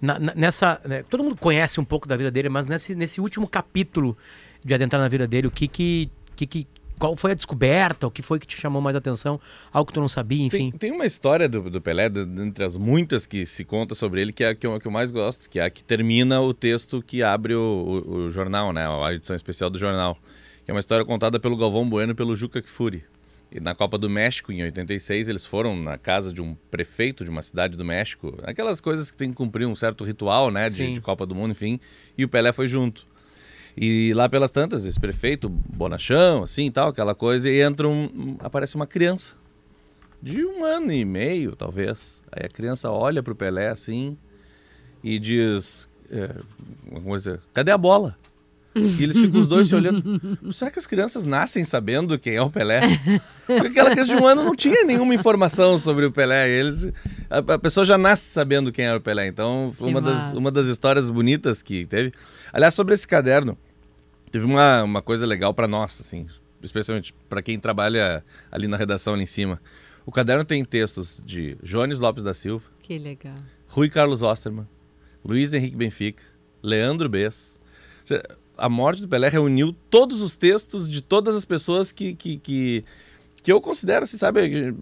Na, 0.00 0.18
na, 0.18 0.34
nessa. 0.34 0.80
Né, 0.84 1.02
todo 1.02 1.22
mundo 1.22 1.36
conhece 1.36 1.80
um 1.80 1.84
pouco 1.84 2.06
da 2.06 2.16
vida 2.16 2.30
dele, 2.30 2.48
mas 2.48 2.68
nesse, 2.68 2.94
nesse 2.94 3.20
último 3.20 3.48
capítulo 3.48 4.16
de 4.64 4.74
adentrar 4.74 5.00
na 5.00 5.08
vida 5.08 5.26
dele, 5.26 5.46
o 5.46 5.50
que 5.50 5.68
que, 5.68 6.10
que, 6.36 6.46
que 6.46 6.66
qual 6.98 7.16
foi 7.16 7.32
a 7.32 7.34
descoberta? 7.34 8.06
O 8.06 8.10
que 8.10 8.22
foi 8.22 8.38
que 8.38 8.46
te 8.46 8.56
chamou 8.56 8.80
mais 8.80 8.96
atenção? 8.96 9.40
Algo 9.72 9.88
que 9.88 9.94
tu 9.94 10.00
não 10.00 10.08
sabia, 10.08 10.44
enfim? 10.44 10.70
Tem, 10.70 10.78
tem 10.78 10.92
uma 10.92 11.06
história 11.06 11.48
do, 11.48 11.68
do 11.68 11.80
Pelé, 11.80 12.08
do, 12.08 12.20
entre 12.42 12.64
as 12.64 12.76
muitas 12.76 13.26
que 13.26 13.44
se 13.44 13.64
conta 13.64 13.94
sobre 13.94 14.20
ele, 14.20 14.32
que 14.32 14.44
é 14.44 14.48
a 14.48 14.54
que 14.54 14.66
eu, 14.66 14.80
que 14.80 14.86
eu 14.86 14.92
mais 14.92 15.10
gosto, 15.10 15.48
que 15.50 15.58
é 15.58 15.64
a 15.64 15.70
que 15.70 15.82
termina 15.82 16.40
o 16.40 16.54
texto 16.54 17.02
que 17.02 17.22
abre 17.22 17.54
o, 17.54 17.60
o, 18.06 18.16
o, 18.16 18.30
jornal, 18.30 18.72
né? 18.72 18.86
A 18.86 19.12
edição 19.12 19.34
especial 19.34 19.70
do 19.70 19.78
jornal. 19.78 20.16
Que 20.64 20.70
é 20.70 20.74
uma 20.74 20.80
história 20.80 21.04
contada 21.04 21.38
pelo 21.38 21.56
Galvão 21.56 21.88
Bueno 21.88 22.12
e 22.12 22.14
pelo 22.14 22.34
Juca 22.34 22.62
Kfouri. 22.62 23.04
E 23.54 23.60
na 23.60 23.72
Copa 23.72 23.96
do 23.96 24.10
México, 24.10 24.50
em 24.50 24.64
86, 24.64 25.28
eles 25.28 25.46
foram 25.46 25.76
na 25.76 25.96
casa 25.96 26.32
de 26.32 26.42
um 26.42 26.56
prefeito 26.72 27.22
de 27.22 27.30
uma 27.30 27.40
cidade 27.40 27.76
do 27.76 27.84
México. 27.84 28.36
Aquelas 28.42 28.80
coisas 28.80 29.12
que 29.12 29.16
tem 29.16 29.30
que 29.30 29.36
cumprir 29.36 29.64
um 29.64 29.76
certo 29.76 30.02
ritual, 30.02 30.50
né? 30.50 30.68
De, 30.68 30.94
de, 30.94 31.00
Copa 31.00 31.24
do 31.24 31.36
Mundo, 31.36 31.52
enfim. 31.52 31.78
E 32.18 32.24
o 32.24 32.28
Pelé 32.28 32.52
foi 32.52 32.66
junto. 32.66 33.06
E 33.76 34.12
lá 34.14 34.28
pelas 34.28 34.50
tantas, 34.50 34.84
esse 34.84 34.98
prefeito, 34.98 35.48
bonachão, 35.48 36.42
assim 36.42 36.68
tal, 36.68 36.88
aquela 36.88 37.14
coisa, 37.14 37.48
e 37.48 37.62
entra 37.62 37.88
um. 37.88 38.36
aparece 38.40 38.74
uma 38.74 38.88
criança. 38.88 39.36
De 40.20 40.44
um 40.44 40.64
ano 40.64 40.92
e 40.92 41.04
meio, 41.04 41.54
talvez. 41.54 42.20
Aí 42.32 42.44
a 42.44 42.48
criança 42.48 42.90
olha 42.90 43.22
pro 43.22 43.36
Pelé 43.36 43.68
assim 43.68 44.18
e 45.02 45.16
diz. 45.20 45.88
É, 46.10 46.34
uma 46.90 47.00
coisa, 47.00 47.40
cadê 47.52 47.70
a 47.70 47.78
bola? 47.78 48.18
E 48.74 49.02
eles 49.02 49.16
ficam 49.18 49.40
os 49.40 49.46
dois 49.46 49.68
se 49.68 49.74
olhando. 49.74 50.02
Será 50.52 50.70
que 50.70 50.78
as 50.78 50.86
crianças 50.86 51.24
nascem 51.24 51.64
sabendo 51.64 52.18
quem 52.18 52.34
é 52.34 52.42
o 52.42 52.50
Pelé? 52.50 52.80
Porque 53.46 53.68
aquela 53.68 53.90
criança 53.90 54.16
de 54.16 54.20
um 54.20 54.26
ano 54.26 54.42
não 54.42 54.56
tinha 54.56 54.84
nenhuma 54.84 55.14
informação 55.14 55.78
sobre 55.78 56.04
o 56.06 56.12
Pelé. 56.12 56.50
Eles, 56.50 56.92
a, 57.30 57.38
a 57.54 57.58
pessoa 57.58 57.84
já 57.84 57.96
nasce 57.96 58.30
sabendo 58.30 58.72
quem 58.72 58.84
era 58.84 58.96
o 58.98 59.00
Pelé. 59.00 59.28
Então, 59.28 59.72
foi 59.76 59.88
uma 59.88 60.00
das, 60.00 60.32
uma 60.32 60.50
das 60.50 60.66
histórias 60.66 61.08
bonitas 61.08 61.62
que 61.62 61.86
teve. 61.86 62.12
Aliás, 62.52 62.74
sobre 62.74 62.94
esse 62.94 63.06
caderno, 63.06 63.56
teve 64.30 64.44
uma, 64.44 64.82
uma 64.82 65.02
coisa 65.02 65.24
legal 65.24 65.54
para 65.54 65.68
nós, 65.68 66.00
assim, 66.00 66.26
especialmente 66.60 67.14
para 67.28 67.40
quem 67.40 67.58
trabalha 67.58 68.24
ali 68.50 68.66
na 68.66 68.76
redação 68.76 69.14
ali 69.14 69.22
em 69.22 69.26
cima. 69.26 69.60
O 70.04 70.10
caderno 70.10 70.44
tem 70.44 70.64
textos 70.64 71.22
de 71.24 71.56
Jones 71.62 72.00
Lopes 72.00 72.24
da 72.24 72.34
Silva. 72.34 72.64
Que 72.82 72.98
legal. 72.98 73.36
Rui 73.68 73.88
Carlos 73.88 74.22
Osterman, 74.22 74.66
Luiz 75.24 75.52
Henrique 75.52 75.76
Benfica, 75.76 76.22
Leandro 76.62 77.08
Bess, 77.08 77.58
A 78.56 78.68
morte 78.68 79.02
do 79.02 79.08
Pelé 79.08 79.28
reuniu 79.28 79.74
todos 79.90 80.20
os 80.20 80.36
textos 80.36 80.88
de 80.88 81.00
todas 81.00 81.34
as 81.34 81.44
pessoas 81.44 81.90
que, 81.90 82.14
que, 82.14 82.36
que, 82.38 82.84
que 83.42 83.52
eu 83.52 83.60
considero, 83.60 84.04
assim, 84.04 84.16
sabe, 84.16 84.74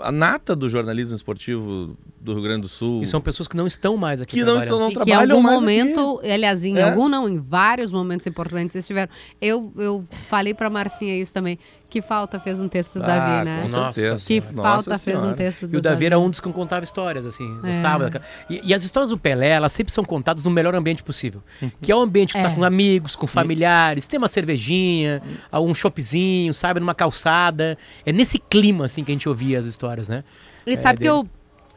a 0.00 0.10
nata 0.12 0.54
do 0.56 0.68
jornalismo 0.68 1.14
esportivo 1.14 1.96
do 2.20 2.32
Rio 2.34 2.42
Grande 2.42 2.62
do 2.62 2.68
Sul. 2.68 3.02
E 3.02 3.06
são 3.06 3.20
pessoas 3.20 3.46
que 3.46 3.56
não 3.56 3.66
estão 3.66 3.96
mais 3.96 4.20
aqui 4.20 4.36
Que 4.38 4.44
não 4.44 4.58
estão, 4.58 4.78
não 4.78 4.90
E 4.90 4.94
que 4.94 5.00
em 5.00 5.04
trabalham 5.04 5.36
algum 5.36 5.46
mais 5.48 5.60
momento, 5.60 6.18
aqui. 6.18 6.30
aliás, 6.30 6.64
em 6.64 6.76
É. 6.76 6.82
algum 6.82 7.08
não, 7.08 7.28
em 7.28 7.38
vários 7.40 7.92
momentos 7.92 8.26
importantes 8.26 8.74
estiveram. 8.76 9.10
Eu, 9.40 9.72
eu 9.76 10.04
falei 10.28 10.54
pra 10.54 10.68
Marcinha 10.70 11.16
isso 11.20 11.32
também, 11.34 11.58
que 11.90 12.02
falta 12.02 12.38
fez 12.38 12.60
um 12.60 12.68
texto 12.68 12.98
do 12.98 13.02
Ah, 13.04 13.06
Davi, 13.06 13.44
né? 13.44 13.62
com 13.62 13.68
certeza. 13.68 14.26
Que 14.26 14.40
Nossa 14.52 14.62
falta 14.62 14.98
fez 14.98 15.16
um 15.16 15.20
Senhora. 15.20 15.36
texto 15.36 15.66
do 15.66 15.74
E 15.74 15.78
o 15.78 15.80
Davi 15.80 16.06
era 16.06 16.18
um 16.18 16.28
dos 16.28 16.38
que 16.40 16.52
contava 16.52 16.84
histórias, 16.84 17.24
assim. 17.24 17.58
É. 17.64 17.68
Gostava 17.68 18.04
daquela... 18.04 18.24
e, 18.50 18.60
e 18.64 18.74
as 18.74 18.82
histórias 18.82 19.10
do 19.10 19.16
Pelé, 19.18 19.48
elas 19.50 19.72
sempre 19.72 19.92
são 19.92 20.04
contadas 20.04 20.44
no 20.44 20.50
melhor 20.50 20.74
ambiente 20.74 21.02
possível. 21.02 21.42
Que 21.80 21.90
é 21.90 21.96
o 21.96 22.00
ambiente 22.00 22.32
que 22.34 22.38
É. 22.38 22.42
tá 22.42 22.50
com 22.54 22.62
amigos, 22.62 23.16
com 23.16 23.26
familiares, 23.26 24.06
tem 24.06 24.18
uma 24.18 24.28
cervejinha, 24.28 25.22
um 25.52 25.74
choppzinho, 25.74 26.52
sabe, 26.52 26.78
numa 26.80 26.94
calçada. 26.94 27.78
É 28.04 28.12
nesse 28.12 28.38
clima, 28.38 28.84
assim, 28.86 29.02
que 29.02 29.10
a 29.10 29.14
gente 29.14 29.28
ouvia 29.28 29.58
as 29.58 29.66
histórias, 29.66 30.08
né? 30.08 30.24
E 30.66 30.76
sabe 30.76 30.98
que 30.98 31.04
dele. 31.04 31.10
eu. 31.20 31.28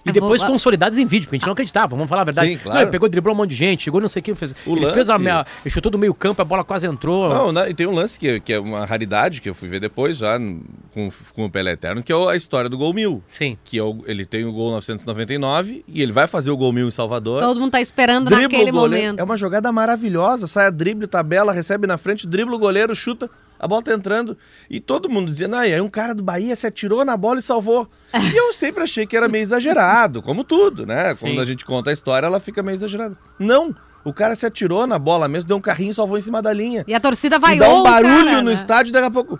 E 0.06 0.10
eu 0.10 0.14
depois 0.14 0.42
vou- 0.42 0.52
consolidados 0.52 0.98
em 0.98 1.06
vídeo, 1.06 1.26
porque 1.28 1.36
a 1.36 1.40
gente 1.40 1.46
não 1.46 1.54
acreditava, 1.54 1.96
vamos 1.96 2.08
falar 2.10 2.22
a 2.22 2.26
verdade. 2.26 2.50
Sim, 2.52 2.58
claro. 2.58 2.76
Não, 2.76 2.82
ele 2.84 2.92
pegou, 2.92 3.08
driblou 3.10 3.34
um 3.36 3.38
monte 3.38 3.50
de 3.52 3.56
gente, 3.56 3.84
chegou 3.84 4.02
não 4.02 4.08
sei 4.10 4.20
o 4.20 4.24
que, 4.24 4.36
fez. 4.36 4.54
O 4.66 4.76
ele 4.76 4.92
fez 4.92 5.10
a 5.10 5.14
lance- 5.14 5.24
minha. 5.24 5.46
Ele 5.64 5.70
chutou 5.72 5.92
do 5.92 5.98
meio 6.00 6.14
campo, 6.14 6.42
a 6.42 6.46
bola 6.46 6.64
quase 6.64 6.88
entrou. 6.88 7.30
Não, 7.30 7.52
né, 7.52 7.70
e 7.70 7.74
tem 7.74 7.86
um 7.88 7.94
lance 7.94 8.20
que, 8.20 8.40
que 8.40 8.54
é 8.54 8.60
uma 8.60 8.86
raridade, 8.86 9.42
que 9.42 9.50
eu 9.50 9.54
fui 9.56 9.68
ver 9.70 9.80
depois 9.80 10.18
já 10.18 10.38
com, 10.40 11.10
com 11.36 11.46
o 11.46 11.50
Pelé 11.50 11.74
Eterno, 11.74 12.02
que 12.04 12.12
é 12.12 12.16
a 12.32 12.36
história 12.36 12.70
do 12.70 12.78
Gol 12.78 12.94
Mil. 12.94 13.24
Sim. 13.28 13.58
Que 13.64 13.78
é 13.78 13.84
o- 13.84 14.04
ele 14.08 14.26
tem 14.26 14.44
o 14.46 14.52
Gol 14.52 14.72
999 14.72 15.84
e 15.88 16.02
ele 16.02 16.12
vai 16.12 16.28
fazer 16.28 16.52
o 16.52 16.58
Gol 16.58 16.72
Mil 16.74 16.88
em 16.88 16.92
Salvador. 16.92 17.42
Todo 17.42 17.60
mundo 17.60 17.72
tá 17.72 17.82
esperando 17.82 18.30
naquele 18.30 18.72
goleiro. 18.72 18.76
momento. 19.06 19.20
É 19.20 19.24
uma 19.24 19.38
jogada 19.38 19.72
maravilhosa. 19.72 20.48
Sai 20.48 20.68
a 20.68 20.70
drible, 20.70 21.08
tabela, 21.08 21.54
recebe 21.54 21.86
na 21.88 21.98
frente, 21.98 22.28
dribla 22.28 22.56
o 22.56 22.60
goleiro, 22.60 22.94
chuta, 22.96 23.30
a 23.62 23.68
bola 23.68 23.84
tá 23.84 23.94
entrando. 23.94 24.36
E 24.68 24.80
todo 24.80 25.08
mundo 25.08 25.30
dizendo, 25.30 25.56
ah, 25.56 25.60
aí 25.60 25.80
um 25.80 25.88
cara 25.88 26.16
do 26.16 26.24
Bahia 26.24 26.56
se 26.56 26.66
atirou 26.66 27.06
na 27.06 27.16
bola 27.16 27.40
e 27.40 27.44
salvou. 27.44 27.88
e 28.34 28.36
eu 28.36 28.52
sempre 28.52 28.84
achei 28.84 29.06
que 29.06 29.16
era 29.16 29.28
meio 29.30 29.44
exagerado, 29.44 30.20
como 30.20 30.44
tudo, 30.44 30.84
né? 30.84 31.14
Sim. 31.14 31.28
Quando 31.28 31.42
a 31.42 31.46
gente 31.46 31.64
conta 31.64 31.92
a 31.92 31.94
história, 31.94 32.26
ela 32.26 32.40
fica 32.40 32.64
meio 32.64 32.74
exagerada. 32.74 33.16
Não! 33.38 33.76
O 34.04 34.12
cara 34.12 34.36
se 34.36 34.48
atirou 34.48 34.88
na 34.88 34.98
bola 34.98 35.28
mesmo, 35.28 35.48
deu 35.48 35.58
um 35.58 35.62
carrinho 35.62 35.92
e 35.92 35.94
salvou 35.94 36.18
em 36.18 36.22
cima 36.22 36.42
da 36.42 36.52
linha. 36.52 36.84
E 36.88 36.94
a 36.96 37.00
torcida 37.00 37.36
e 37.36 37.40
vaiou 37.40 37.60
dá 37.60 37.74
um 37.76 37.84
barulho 37.84 38.26
cara, 38.26 38.42
no 38.42 38.48
né? 38.50 38.54
estádio 38.54 38.92
daqui 38.92 39.06
a 39.06 39.12
pouco. 39.12 39.40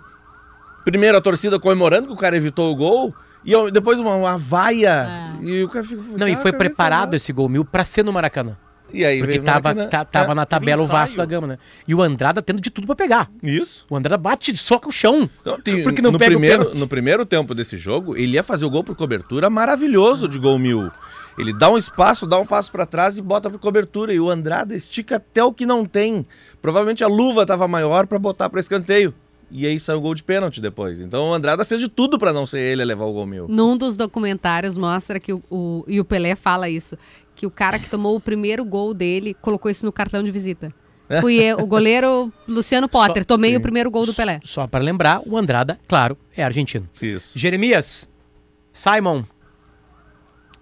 Primeiro 0.84 1.18
a 1.18 1.20
torcida 1.20 1.58
comemorando 1.58 2.06
que 2.06 2.12
o 2.12 2.16
cara 2.16 2.36
evitou 2.36 2.70
o 2.72 2.76
gol. 2.76 3.12
E 3.44 3.50
eu- 3.50 3.72
depois 3.72 3.98
uma, 3.98 4.14
uma 4.14 4.38
vaia. 4.38 5.34
É. 5.42 5.44
E 5.44 5.64
o 5.64 5.68
cara 5.68 5.84
fica. 5.84 6.00
Não, 6.00 6.28
e 6.28 6.30
cara, 6.30 6.42
foi 6.42 6.52
cara, 6.52 6.64
preparado 6.64 7.14
esse 7.14 7.32
gol 7.32 7.48
mil 7.48 7.64
pra 7.64 7.84
ser 7.84 8.04
no 8.04 8.12
Maracanã. 8.12 8.56
E 8.92 9.04
aí 9.04 9.20
Porque 9.20 9.38
tava, 9.40 9.74
ta- 9.88 10.04
tava 10.04 10.32
É, 10.32 10.34
na 10.34 10.44
tabela 10.46 10.82
o. 10.82 10.86
Vasco 10.86 11.16
da 11.16 11.24
Gama, 11.24 11.46
né? 11.46 11.58
E 11.88 11.94
o 11.94 12.02
Andrada 12.02 12.42
tendo 12.42 12.60
de 12.60 12.70
tudo 12.70 12.86
pra 12.86 12.94
pegar. 12.94 13.30
Isso. 13.42 13.86
O 13.88 13.96
Andrada 13.96 14.18
bate, 14.18 14.56
soca 14.56 14.88
o 14.88 14.92
chão. 14.92 15.28
Não, 15.44 15.60
tem- 15.60 15.82
porque 15.82 16.02
não 16.02 16.12
no, 16.12 16.18
pega 16.18 16.30
primeiro, 16.32 16.56
o 16.56 16.64
pênalti. 16.66 16.80
no 16.80 16.88
primeiro 16.88 17.24
tempo 17.26 17.54
desse 17.54 17.76
jogo, 17.76 18.16
ele 18.16 18.32
ia 18.34 18.42
fazer 18.42 18.64
o 18.64 18.70
gol 18.70 18.84
por 18.84 18.94
cobertura 18.94 19.48
maravilhoso 19.48 20.28
de 20.28 20.38
gol 20.38 20.58
mil. 20.58 20.90
Ele 21.38 21.52
dá 21.52 21.70
um 21.70 21.78
espaço, 21.78 22.26
dá 22.26 22.38
um 22.38 22.44
passo 22.44 22.70
pra 22.70 22.84
trás 22.84 23.16
e 23.16 23.22
bota 23.22 23.48
por 23.48 23.58
cobertura. 23.58 24.12
E 24.12 24.20
o 24.20 24.28
Andrada 24.28 24.74
estica 24.76 25.16
até 25.16 25.42
o 25.42 25.52
que 25.52 25.64
não 25.64 25.86
tem. 25.86 26.26
Provavelmente 26.60 27.02
a 27.02 27.08
luva 27.08 27.46
tava 27.46 27.66
maior 27.66 28.06
pra 28.06 28.18
botar 28.18 28.50
pra 28.50 28.60
escanteio. 28.60 29.14
E 29.54 29.66
aí 29.66 29.78
saiu 29.78 29.98
o 29.98 30.00
gol 30.00 30.14
de 30.14 30.22
pênalti 30.22 30.62
depois. 30.62 31.00
Então 31.02 31.28
o 31.30 31.34
Andrada 31.34 31.62
fez 31.64 31.78
de 31.78 31.86
tudo 31.88 32.18
pra 32.18 32.32
não 32.32 32.46
ser 32.46 32.60
ele 32.60 32.80
a 32.82 32.86
levar 32.86 33.04
o 33.04 33.12
gol 33.12 33.26
mil. 33.26 33.46
Num 33.48 33.76
dos 33.76 33.98
documentários 33.98 34.78
mostra 34.78 35.20
que 35.20 35.30
o, 35.32 35.42
o- 35.50 35.84
e 35.86 36.00
o 36.00 36.04
Pelé 36.06 36.34
fala 36.34 36.70
isso, 36.70 36.96
que 37.42 37.46
o 37.46 37.50
cara 37.50 37.76
que 37.76 37.90
tomou 37.90 38.14
o 38.14 38.20
primeiro 38.20 38.64
gol 38.64 38.94
dele 38.94 39.34
colocou 39.34 39.68
isso 39.68 39.84
no 39.84 39.90
cartão 39.90 40.22
de 40.22 40.30
visita. 40.30 40.72
Fui 41.20 41.34
eu, 41.42 41.58
o 41.58 41.66
goleiro 41.66 42.32
Luciano 42.46 42.88
Potter, 42.88 43.24
tomei 43.24 43.50
sim. 43.50 43.56
o 43.56 43.60
primeiro 43.60 43.90
gol 43.90 44.06
do 44.06 44.14
Pelé. 44.14 44.38
Só 44.44 44.68
para 44.68 44.82
lembrar, 44.84 45.20
o 45.26 45.36
Andrada, 45.36 45.76
claro, 45.88 46.16
é 46.36 46.44
argentino. 46.44 46.88
Isso. 47.02 47.36
Jeremias, 47.36 48.08
Simon, 48.72 49.24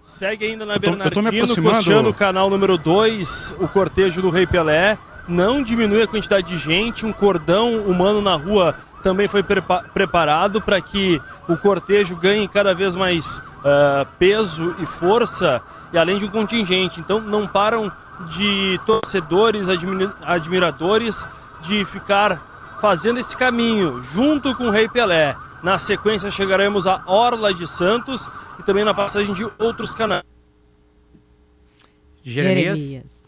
Segue 0.01 0.45
ainda 0.47 0.65
na 0.65 0.73
Eu 0.73 0.79
tô- 0.79 0.89
eu 0.89 0.97
tô 0.97 0.97
me 0.97 1.09
Bernardino, 1.31 1.43
aproximando. 1.43 1.75
costeando 1.77 2.09
o 2.09 2.13
canal 2.15 2.49
número 2.49 2.75
2, 2.79 3.55
o 3.59 3.67
cortejo 3.67 4.19
do 4.23 4.31
Rei 4.31 4.47
Pelé. 4.47 4.97
Não 5.27 5.61
diminui 5.61 6.01
a 6.01 6.07
quantidade 6.07 6.47
de 6.47 6.57
gente, 6.57 7.05
um 7.05 7.13
cordão 7.13 7.85
humano 7.85 8.19
na 8.23 8.35
rua 8.35 8.75
também 9.01 9.27
foi 9.27 9.43
prepa- 9.43 9.83
preparado 9.93 10.61
para 10.61 10.79
que 10.79 11.21
o 11.47 11.57
cortejo 11.57 12.15
ganhe 12.15 12.47
cada 12.47 12.73
vez 12.73 12.95
mais 12.95 13.41
ah, 13.65 14.05
peso 14.17 14.75
e 14.79 14.85
força, 14.85 15.61
e 15.91 15.97
além 15.97 16.17
de 16.17 16.25
um 16.25 16.29
contingente. 16.29 16.99
Então 16.99 17.19
não 17.19 17.47
param 17.47 17.91
de 18.29 18.79
torcedores, 18.85 19.67
admi- 19.67 20.09
admiradores, 20.21 21.27
de 21.61 21.83
ficar 21.85 22.77
fazendo 22.79 23.19
esse 23.19 23.35
caminho 23.35 24.01
junto 24.01 24.55
com 24.55 24.65
o 24.65 24.69
Rei 24.71 24.87
Pelé. 24.87 25.35
Na 25.61 25.77
sequência 25.77 26.31
chegaremos 26.31 26.87
à 26.87 27.03
Orla 27.05 27.53
de 27.53 27.67
Santos 27.67 28.27
e 28.59 28.63
também 28.63 28.83
na 28.83 28.93
passagem 28.93 29.33
de 29.33 29.47
outros 29.59 29.93
canais. 29.93 30.23
Jeremias. 32.23 33.20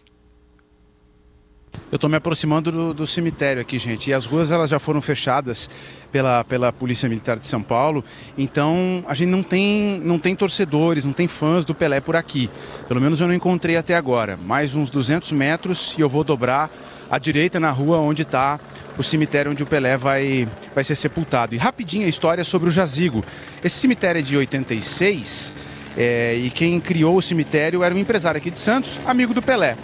Eu 1.94 1.98
estou 1.98 2.10
me 2.10 2.16
aproximando 2.16 2.72
do, 2.72 2.92
do 2.92 3.06
cemitério 3.06 3.62
aqui, 3.62 3.78
gente. 3.78 4.10
E 4.10 4.14
as 4.16 4.26
ruas 4.26 4.50
elas 4.50 4.72
já 4.72 4.80
foram 4.80 5.00
fechadas 5.00 5.70
pela, 6.12 6.44
pela 6.44 6.74
Polícia 6.74 7.08
Militar 7.08 7.38
de 7.38 7.46
São 7.46 7.62
Paulo. 7.62 8.04
Então 8.36 9.06
a 9.08 9.14
gente 9.14 9.30
não 9.30 9.44
tem, 9.44 10.02
não 10.04 10.18
tem 10.18 10.36
torcedores, 10.36 11.06
não 11.06 11.14
tem 11.14 11.28
fãs 11.28 11.66
do 11.66 11.76
Pelé 11.76 12.02
por 12.02 12.16
aqui. 12.16 12.50
Pelo 12.88 13.00
menos 13.00 13.22
eu 13.22 13.28
não 13.28 13.36
encontrei 13.36 13.78
até 13.78 13.96
agora. 13.96 14.36
Mais 14.36 14.74
uns 14.74 14.90
200 14.90 15.32
metros 15.34 15.94
e 15.96 16.02
eu 16.02 16.10
vou 16.10 16.24
dobrar 16.24 16.72
à 17.12 17.20
direita 17.20 17.60
na 17.60 17.70
rua 17.70 18.00
onde 18.00 18.24
está 18.24 18.60
o 18.98 19.04
cemitério 19.04 19.52
onde 19.52 19.62
o 19.62 19.68
Pelé 19.68 19.96
vai, 19.96 20.50
vai 20.74 20.84
ser 20.84 20.96
sepultado. 20.96 21.54
E 21.54 21.60
rapidinho 21.60 22.08
a 22.08 22.10
história 22.10 22.44
sobre 22.44 22.70
o 22.70 22.72
jazigo. 22.72 23.24
Esse 23.64 23.78
cemitério 23.78 24.18
é 24.18 24.24
de 24.24 24.36
86 24.36 25.54
é, 25.96 26.38
e 26.38 26.50
quem 26.50 26.80
criou 26.80 27.18
o 27.18 27.22
cemitério 27.22 27.84
era 27.84 27.94
um 27.94 28.00
empresário 28.00 28.40
aqui 28.40 28.50
de 28.50 28.58
Santos, 28.58 29.00
amigo 29.06 29.32
do 29.32 29.44
Pelé. 29.44 29.78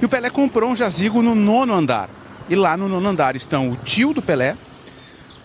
E 0.00 0.04
o 0.04 0.08
Pelé 0.08 0.30
comprou 0.30 0.70
um 0.70 0.76
jazigo 0.76 1.20
no 1.22 1.34
nono 1.34 1.74
andar. 1.74 2.08
E 2.48 2.56
lá 2.56 2.76
no 2.76 2.88
nono 2.88 3.08
andar 3.08 3.36
estão 3.36 3.70
o 3.70 3.76
tio 3.76 4.12
do 4.12 4.20
Pelé, 4.22 4.56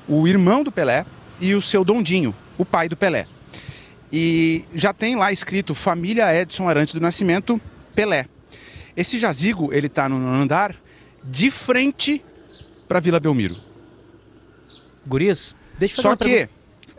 o 0.08 0.28
irmão 0.28 0.64
do 0.64 0.72
Pelé 0.72 1.06
e 1.40 1.54
o 1.54 1.62
seu 1.62 1.84
Dondinho, 1.84 2.34
o 2.58 2.66
pai 2.66 2.88
do 2.90 2.96
Pelé. 2.98 3.28
E 4.12 4.64
já 4.74 4.94
tem 4.94 5.16
lá 5.16 5.32
escrito 5.32 5.76
Família 5.76 6.34
Edson 6.34 6.68
Arantes 6.70 6.94
do 6.94 7.02
Nascimento 7.02 7.60
Pelé. 7.94 8.28
Esse 8.96 9.20
jazigo, 9.20 9.74
ele 9.74 9.88
está 9.88 10.08
no 10.08 10.18
nono 10.18 10.42
andar, 10.42 10.76
de 11.24 11.52
frente 11.52 12.24
para 12.88 13.00
Vila 13.00 13.20
Belmiro. 13.20 13.58
Gurias, 15.06 15.56
deixa 15.78 16.00
eu 16.00 16.04
fazer 16.04 16.08
Só 16.08 16.10
uma 16.10 16.18
que 16.18 16.24
pergunta. 16.24 16.52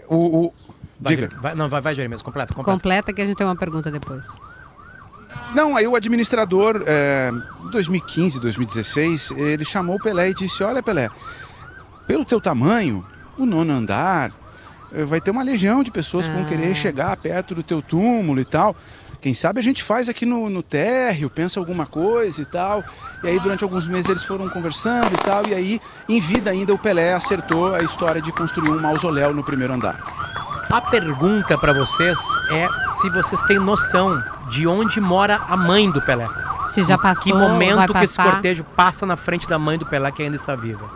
o, 0.08 0.46
o- 0.46 0.52
Vai, 1.00 1.14
diga. 1.16 1.28
Vai- 1.40 1.54
não, 1.54 1.68
vai, 1.68 1.80
vai, 1.80 1.94
Jeremias, 1.94 2.22
completa, 2.22 2.54
completa. 2.54 2.76
Completa 2.76 3.12
que 3.12 3.20
a 3.20 3.26
gente 3.26 3.36
tem 3.36 3.46
uma 3.46 3.56
pergunta 3.56 3.90
depois. 3.90 4.26
Não, 5.54 5.76
aí 5.76 5.86
o 5.86 5.94
administrador, 5.96 6.82
é, 6.86 7.30
em 7.64 7.70
2015, 7.70 8.40
2016, 8.40 9.30
ele 9.32 9.64
chamou 9.64 9.96
o 9.96 10.00
Pelé 10.00 10.30
e 10.30 10.34
disse: 10.34 10.62
Olha, 10.62 10.82
Pelé, 10.82 11.08
pelo 12.06 12.24
teu 12.24 12.40
tamanho, 12.40 13.04
o 13.38 13.46
nono 13.46 13.72
andar, 13.72 14.32
eh, 14.92 15.04
vai 15.04 15.20
ter 15.20 15.30
uma 15.30 15.42
legião 15.42 15.82
de 15.82 15.90
pessoas 15.90 16.28
que 16.28 16.34
vão 16.34 16.44
Ah. 16.44 16.46
querer 16.48 16.74
chegar 16.74 17.16
perto 17.16 17.54
do 17.54 17.62
teu 17.62 17.80
túmulo 17.82 18.40
e 18.40 18.44
tal. 18.44 18.76
Quem 19.20 19.32
sabe 19.34 19.58
a 19.58 19.62
gente 19.62 19.82
faz 19.82 20.08
aqui 20.08 20.26
no, 20.26 20.48
no 20.50 20.62
térreo, 20.62 21.30
pensa 21.30 21.58
alguma 21.58 21.86
coisa 21.86 22.42
e 22.42 22.44
tal. 22.44 22.84
E 23.24 23.28
aí, 23.28 23.40
durante 23.40 23.64
alguns 23.64 23.88
meses, 23.88 24.10
eles 24.10 24.22
foram 24.24 24.48
conversando 24.48 25.12
e 25.14 25.16
tal. 25.24 25.46
E 25.46 25.54
aí, 25.54 25.80
em 26.08 26.20
vida 26.20 26.50
ainda, 26.50 26.72
o 26.74 26.78
Pelé 26.78 27.14
acertou 27.14 27.74
a 27.74 27.82
história 27.82 28.20
de 28.20 28.30
construir 28.30 28.70
um 28.70 28.78
mausoléu 28.80 29.34
no 29.34 29.42
primeiro 29.42 29.72
andar. 29.72 30.02
A 30.70 30.80
pergunta 30.80 31.56
pra 31.56 31.72
vocês 31.72 32.18
é 32.50 32.68
se 32.84 33.08
vocês 33.10 33.40
têm 33.42 33.58
noção 33.58 34.22
de 34.48 34.66
onde 34.66 35.00
mora 35.00 35.36
a 35.48 35.56
mãe 35.56 35.90
do 35.90 36.00
Pelé. 36.02 36.28
Se 36.68 36.84
já 36.84 36.98
passou, 36.98 37.24
que 37.24 37.32
vai 37.32 37.48
momento 37.48 37.92
que 37.92 38.04
esse 38.04 38.16
cortejo 38.16 38.64
passa 38.64 39.06
na 39.06 39.16
frente 39.16 39.48
da 39.48 39.58
mãe 39.58 39.78
do 39.78 39.86
Pelé 39.86 40.10
que 40.10 40.22
ainda 40.22 40.36
está 40.36 40.54
viva? 40.56 40.88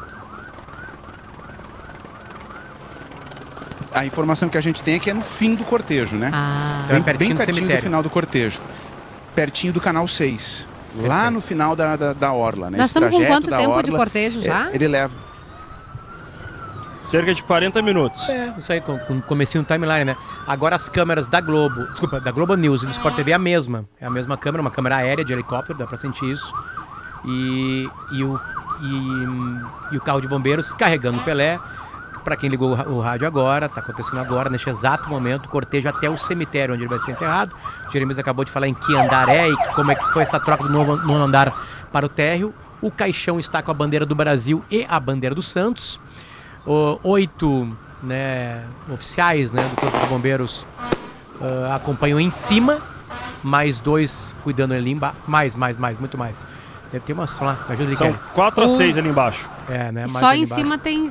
A 3.93 4.05
informação 4.05 4.49
que 4.49 4.57
a 4.57 4.61
gente 4.61 4.83
tem 4.83 4.95
é 4.95 4.99
que 4.99 5.11
é 5.11 5.15
no 5.15 5.23
fim 5.23 5.55
do 5.55 5.65
cortejo, 5.65 6.17
né? 6.17 6.31
Ah, 6.33 6.83
Então 6.85 6.97
é 6.97 7.01
bem, 7.01 7.05
pertinho 7.05 7.29
bem 7.29 7.35
do 7.35 7.39
pertinho 7.39 7.55
cemitério. 7.57 7.81
do 7.83 7.85
final 7.85 8.03
do 8.03 8.11
cortejo. 8.11 8.61
Pertinho 9.35 9.73
do 9.73 9.81
canal 9.81 10.07
6. 10.07 10.69
Lá 10.97 11.31
no 11.31 11.41
final 11.41 11.77
da, 11.77 11.97
da, 11.97 12.13
da 12.13 12.33
orla, 12.33 12.71
né? 12.71 12.79
nós 12.79 12.91
Esse 12.91 12.99
estamos 12.99 13.17
com 13.17 13.27
quanto 13.27 13.49
tempo 13.49 13.83
de 13.83 13.91
orla, 13.91 13.99
cortejo 13.99 14.41
é, 14.41 14.43
já? 14.43 14.69
Ele 14.73 14.89
leva. 14.89 15.15
Cerca 17.01 17.35
de 17.35 17.43
40 17.43 17.83
minutos. 17.83 18.29
É, 18.29 18.55
isso 18.57 18.73
aí, 18.73 18.81
com, 18.81 18.99
com 18.99 19.21
comecinho 19.23 19.63
no 19.63 19.67
timeline, 19.67 20.05
né? 20.05 20.17
Agora 20.47 20.77
as 20.77 20.89
câmeras 20.89 21.27
da 21.27 21.41
Globo, 21.41 21.87
desculpa, 21.87 22.21
da 22.21 22.31
Globo 22.31 22.55
News 22.55 22.83
e 22.83 22.87
do 22.87 22.93
Sport 22.93 23.17
TV 23.17 23.33
é 23.33 23.35
a 23.35 23.39
mesma. 23.39 23.85
É 24.01 24.07
a 24.07 24.11
mesma 24.11 24.37
câmera, 24.37 24.61
uma 24.61 24.71
câmera 24.71 24.97
aérea 24.97 25.25
de 25.25 25.33
helicóptero, 25.33 25.79
dá 25.79 25.87
pra 25.87 25.97
sentir 25.97 26.31
isso. 26.31 26.55
E, 27.25 27.89
e, 28.13 28.23
o, 28.23 28.41
e, 28.83 29.95
e 29.95 29.97
o 29.97 30.01
carro 30.01 30.21
de 30.21 30.29
bombeiros 30.29 30.73
carregando 30.73 31.19
o 31.19 31.23
Pelé. 31.23 31.59
Pra 32.23 32.37
quem 32.37 32.51
ligou 32.51 32.73
o 32.73 33.01
rádio 33.01 33.27
agora, 33.27 33.67
tá 33.67 33.81
acontecendo 33.81 34.19
agora, 34.21 34.51
neste 34.51 34.69
exato 34.69 35.09
momento, 35.09 35.47
o 35.47 35.49
cortejo 35.49 35.89
até 35.89 36.09
o 36.09 36.19
cemitério 36.19 36.75
onde 36.75 36.83
ele 36.83 36.91
vai 36.91 36.99
ser 36.99 37.13
enterrado. 37.13 37.57
O 37.89 37.91
Jeremias 37.91 38.19
acabou 38.19 38.45
de 38.45 38.51
falar 38.51 38.69
em 38.69 38.75
que 38.75 38.95
andar 38.95 39.29
é 39.31 39.49
e 39.49 39.57
como 39.75 39.91
é 39.91 39.95
que 39.95 40.05
foi 40.13 40.23
essa 40.23 40.39
troca 40.39 40.65
do 40.65 40.69
novo, 40.69 40.97
nono 40.97 41.25
andar 41.25 41.51
para 41.91 42.05
o 42.05 42.09
térreo. 42.11 42.55
O 42.83 42.91
caixão 42.91 43.41
está 43.41 43.63
com 43.63 43.71
a 43.71 43.75
bandeira 43.75 44.05
do 44.05 44.15
Brasil 44.15 44.63
e 44.71 44.87
a 44.89 45.01
bandeira 45.01 45.35
do 45.35 45.43
Santos. 45.43 45.99
Oito 46.67 47.77
né, 48.03 48.65
oficiais 48.93 49.53
né, 49.53 49.63
do 49.63 49.77
Corpo 49.77 49.99
de 49.99 50.07
Bombeiros 50.07 50.67
uh, 51.41 51.73
acompanham 51.73 52.21
em 52.21 52.31
cima, 52.31 52.83
mais 53.43 53.81
dois 53.81 54.37
cuidando 54.43 54.73
ali 54.73 54.91
embaixo. 54.91 55.17
Mais, 55.27 55.57
mais, 55.57 55.77
mais, 55.77 55.99
muito 55.99 56.17
mais. 56.19 56.47
Deve 56.91 57.05
ter 57.05 57.13
umas 57.13 57.39
lá, 57.39 57.65
me 57.69 57.75
ajuda 57.75 57.95
São 57.95 58.13
quatro 58.35 58.65
a 58.65 58.69
seis 58.69 58.99
ali 58.99 59.09
embaixo. 59.09 59.49
É, 59.69 59.93
né? 59.93 60.09
Só 60.09 60.35
em 60.35 60.45
cima 60.45 60.77
tem 60.77 61.09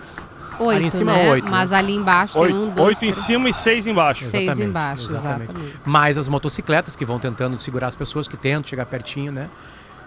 oito, 0.60 0.78
ali 0.78 0.86
em 0.86 0.90
cima, 0.90 1.14
né? 1.14 1.32
oito, 1.32 1.50
Mas 1.50 1.72
né? 1.72 1.78
ali 1.78 1.96
embaixo 1.96 2.38
Oito, 2.38 2.54
tem 2.54 2.64
um, 2.64 2.70
dois, 2.70 2.88
oito 2.90 2.98
em 2.98 3.12
três, 3.12 3.16
cima 3.16 3.50
e 3.50 3.54
seis 3.54 3.88
embaixo. 3.88 4.26
seis 4.26 4.44
Exatamente, 4.44 4.70
embaixo, 4.70 5.04
exatamente. 5.04 5.52
exatamente. 5.52 5.80
Mais 5.86 6.18
as 6.18 6.28
motocicletas 6.28 6.98
que 6.98 7.06
vão 7.06 7.18
tentando 7.18 7.58
segurar 7.58 7.88
as 7.88 7.96
pessoas 7.96 8.28
que 8.28 8.36
tentam 8.36 8.64
chegar 8.64 8.86
pertinho, 8.86 9.32
né? 9.32 9.50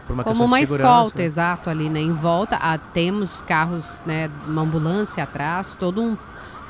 Por 0.06 0.14
uma 0.14 0.24
Como 0.24 0.44
uma 0.44 0.58
segurança. 0.58 0.90
escolta, 0.90 1.18
né? 1.20 1.24
exato, 1.24 1.70
ali, 1.70 1.88
né? 1.88 2.00
Em 2.00 2.12
volta, 2.12 2.56
ah, 2.60 2.76
temos 2.76 3.42
carros, 3.42 4.02
né? 4.06 4.30
Uma 4.46 4.62
ambulância 4.62 5.22
atrás, 5.22 5.76
todo 5.78 6.02
um, 6.02 6.16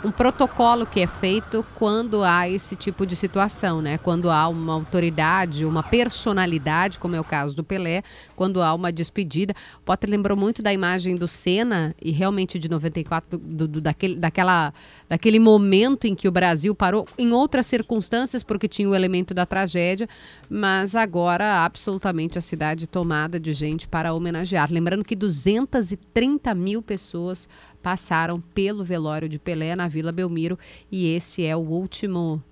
um 0.04 0.10
protocolo 0.10 0.84
que 0.84 1.00
é 1.00 1.06
feito 1.06 1.64
quando 1.76 2.24
há 2.24 2.48
esse 2.48 2.74
tipo 2.74 3.06
de 3.06 3.14
situação, 3.14 3.80
né? 3.80 3.98
Quando 3.98 4.30
há 4.30 4.48
uma 4.48 4.72
autoridade, 4.72 5.64
uma 5.64 5.82
personalidade, 5.82 6.98
como 6.98 7.14
é 7.14 7.20
o 7.20 7.24
caso 7.24 7.54
do 7.54 7.62
Pelé, 7.62 8.02
quando 8.34 8.60
há 8.60 8.74
uma 8.74 8.90
despedida. 8.92 9.54
O 9.78 9.82
Potter 9.82 10.10
lembrou 10.10 10.36
muito 10.36 10.60
da 10.60 10.72
imagem 10.72 11.14
do 11.14 11.28
Senna 11.28 11.94
e 12.02 12.10
realmente 12.10 12.58
de 12.58 12.68
94, 12.68 13.38
do, 13.38 13.68
do- 13.68 13.80
daquele, 13.80 14.16
daquela, 14.16 14.72
daquele 15.08 15.38
momento 15.38 16.06
em 16.06 16.14
que 16.16 16.26
o 16.26 16.32
Brasil 16.32 16.74
parou 16.74 17.06
em 17.16 17.32
outras 17.32 17.66
circunstâncias, 17.66 18.42
porque 18.42 18.66
tinha 18.66 18.88
o 18.88 18.94
elemento 18.96 19.32
da 19.32 19.46
tragédia, 19.46 20.08
mas 20.50 20.96
agora 20.96 21.64
absolutamente 21.64 22.38
a 22.38 22.42
cidade 22.42 22.88
tomada 22.88 23.38
de 23.38 23.54
gente 23.54 23.86
para 23.86 24.12
homenagear. 24.12 24.68
Lembrando 24.72 25.04
que 25.04 25.14
230 25.14 26.54
mil 26.54 26.82
pessoas 26.82 27.48
passaram 27.82 28.40
pelo 28.40 28.84
velório 28.84 29.28
de 29.28 29.38
Pelé 29.38 29.74
na 29.74 29.88
Vila 29.88 30.12
Belmiro 30.12 30.58
e 30.90 31.14
esse 31.14 31.44
é 31.44 31.56
o 31.56 31.60
último 31.60 32.42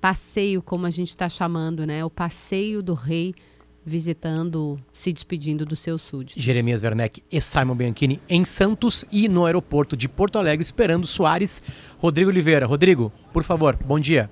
passeio, 0.00 0.62
como 0.62 0.86
a 0.86 0.90
gente 0.90 1.10
está 1.10 1.28
chamando, 1.28 1.86
né? 1.86 2.04
O 2.04 2.10
passeio 2.10 2.82
do 2.82 2.94
rei 2.94 3.34
visitando, 3.84 4.78
se 4.92 5.12
despedindo 5.12 5.66
dos 5.66 5.80
seus 5.80 6.02
súditos. 6.02 6.42
Jeremias 6.42 6.82
Werneck 6.82 7.22
e 7.30 7.40
Simon 7.40 7.74
Bianchini 7.74 8.20
em 8.28 8.44
Santos 8.44 9.04
e 9.10 9.28
no 9.28 9.44
aeroporto 9.44 9.96
de 9.96 10.08
Porto 10.08 10.38
Alegre 10.38 10.62
esperando 10.62 11.06
Soares. 11.06 11.62
Rodrigo 11.98 12.30
Oliveira. 12.30 12.66
Rodrigo, 12.66 13.12
por 13.32 13.42
favor, 13.42 13.76
bom 13.84 13.98
dia. 13.98 14.30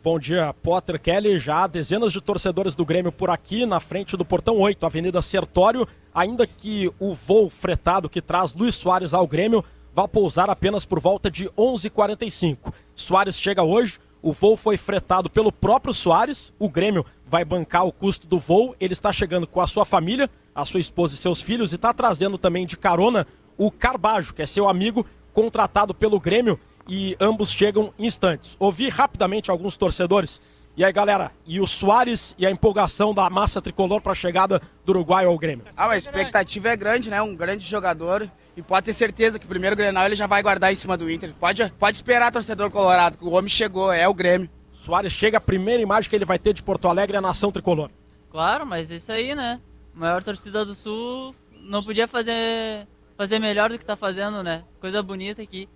Bom 0.00 0.16
dia, 0.16 0.54
Potter 0.62 1.00
Kelly. 1.00 1.40
Já 1.40 1.66
dezenas 1.66 2.12
de 2.12 2.20
torcedores 2.20 2.76
do 2.76 2.84
Grêmio 2.84 3.10
por 3.10 3.30
aqui, 3.30 3.66
na 3.66 3.80
frente 3.80 4.16
do 4.16 4.24
Portão 4.24 4.56
8, 4.56 4.86
Avenida 4.86 5.20
Sertório. 5.20 5.88
Ainda 6.14 6.46
que 6.46 6.88
o 7.00 7.14
voo 7.14 7.50
fretado 7.50 8.08
que 8.08 8.22
traz 8.22 8.54
Luiz 8.54 8.76
Soares 8.76 9.12
ao 9.12 9.26
Grêmio 9.26 9.64
vá 9.92 10.06
pousar 10.06 10.48
apenas 10.48 10.84
por 10.84 11.00
volta 11.00 11.28
de 11.28 11.48
11h45. 11.50 12.72
Soares 12.94 13.40
chega 13.40 13.64
hoje. 13.64 13.98
O 14.22 14.32
voo 14.32 14.56
foi 14.56 14.76
fretado 14.76 15.28
pelo 15.28 15.50
próprio 15.50 15.92
Soares. 15.92 16.52
O 16.60 16.68
Grêmio 16.68 17.04
vai 17.26 17.44
bancar 17.44 17.84
o 17.84 17.92
custo 17.92 18.24
do 18.24 18.38
voo. 18.38 18.76
Ele 18.78 18.92
está 18.92 19.10
chegando 19.10 19.48
com 19.48 19.60
a 19.60 19.66
sua 19.66 19.84
família, 19.84 20.30
a 20.54 20.64
sua 20.64 20.78
esposa 20.78 21.14
e 21.14 21.18
seus 21.18 21.42
filhos, 21.42 21.72
e 21.72 21.74
está 21.74 21.92
trazendo 21.92 22.38
também 22.38 22.66
de 22.66 22.76
carona 22.76 23.26
o 23.56 23.68
Carbajo, 23.68 24.32
que 24.32 24.42
é 24.42 24.46
seu 24.46 24.68
amigo 24.68 25.04
contratado 25.34 25.92
pelo 25.92 26.20
Grêmio 26.20 26.58
e 26.88 27.16
ambos 27.20 27.52
chegam 27.52 27.92
instantes. 27.98 28.56
Ouvi 28.58 28.88
rapidamente 28.88 29.50
alguns 29.50 29.76
torcedores. 29.76 30.40
E 30.76 30.84
aí, 30.84 30.92
galera, 30.92 31.32
e 31.44 31.60
o 31.60 31.66
Soares 31.66 32.34
e 32.38 32.46
a 32.46 32.50
empolgação 32.50 33.12
da 33.12 33.28
massa 33.28 33.60
tricolor 33.60 34.00
para 34.00 34.12
a 34.12 34.14
chegada 34.14 34.62
do 34.84 34.90
Uruguai 34.90 35.24
ao 35.24 35.36
Grêmio? 35.36 35.66
Ah, 35.76 35.90
a 35.90 35.96
expectativa 35.96 36.68
é 36.68 36.76
grande, 36.76 37.10
né? 37.10 37.20
Um 37.20 37.34
grande 37.34 37.64
jogador. 37.66 38.30
E 38.56 38.62
pode 38.62 38.86
ter 38.86 38.92
certeza 38.92 39.38
que 39.38 39.44
o 39.44 39.48
primeiro 39.48 39.76
Grenal 39.76 40.06
ele 40.06 40.16
já 40.16 40.26
vai 40.26 40.42
guardar 40.42 40.72
em 40.72 40.76
cima 40.76 40.96
do 40.96 41.10
Inter. 41.10 41.34
Pode, 41.38 41.68
pode 41.78 41.96
esperar, 41.96 42.32
torcedor 42.32 42.70
colorado, 42.70 43.18
que 43.18 43.24
o 43.24 43.32
homem 43.32 43.48
chegou, 43.48 43.92
é 43.92 44.06
o 44.08 44.14
Grêmio. 44.14 44.48
Soares 44.72 45.12
chega, 45.12 45.38
a 45.38 45.40
primeira 45.40 45.82
imagem 45.82 46.08
que 46.08 46.14
ele 46.14 46.24
vai 46.24 46.38
ter 46.38 46.52
de 46.52 46.62
Porto 46.62 46.86
Alegre 46.86 47.16
é 47.16 47.18
a 47.18 47.22
nação 47.22 47.50
tricolor. 47.50 47.90
Claro, 48.30 48.64
mas 48.64 48.90
isso 48.90 49.10
aí, 49.10 49.34
né? 49.34 49.60
Maior 49.92 50.22
torcida 50.22 50.64
do 50.64 50.74
Sul 50.74 51.34
não 51.60 51.82
podia 51.82 52.06
fazer, 52.06 52.86
fazer 53.16 53.40
melhor 53.40 53.70
do 53.70 53.78
que 53.78 53.84
tá 53.84 53.96
fazendo, 53.96 54.44
né? 54.44 54.62
Coisa 54.80 55.02
bonita 55.02 55.42
aqui. 55.42 55.68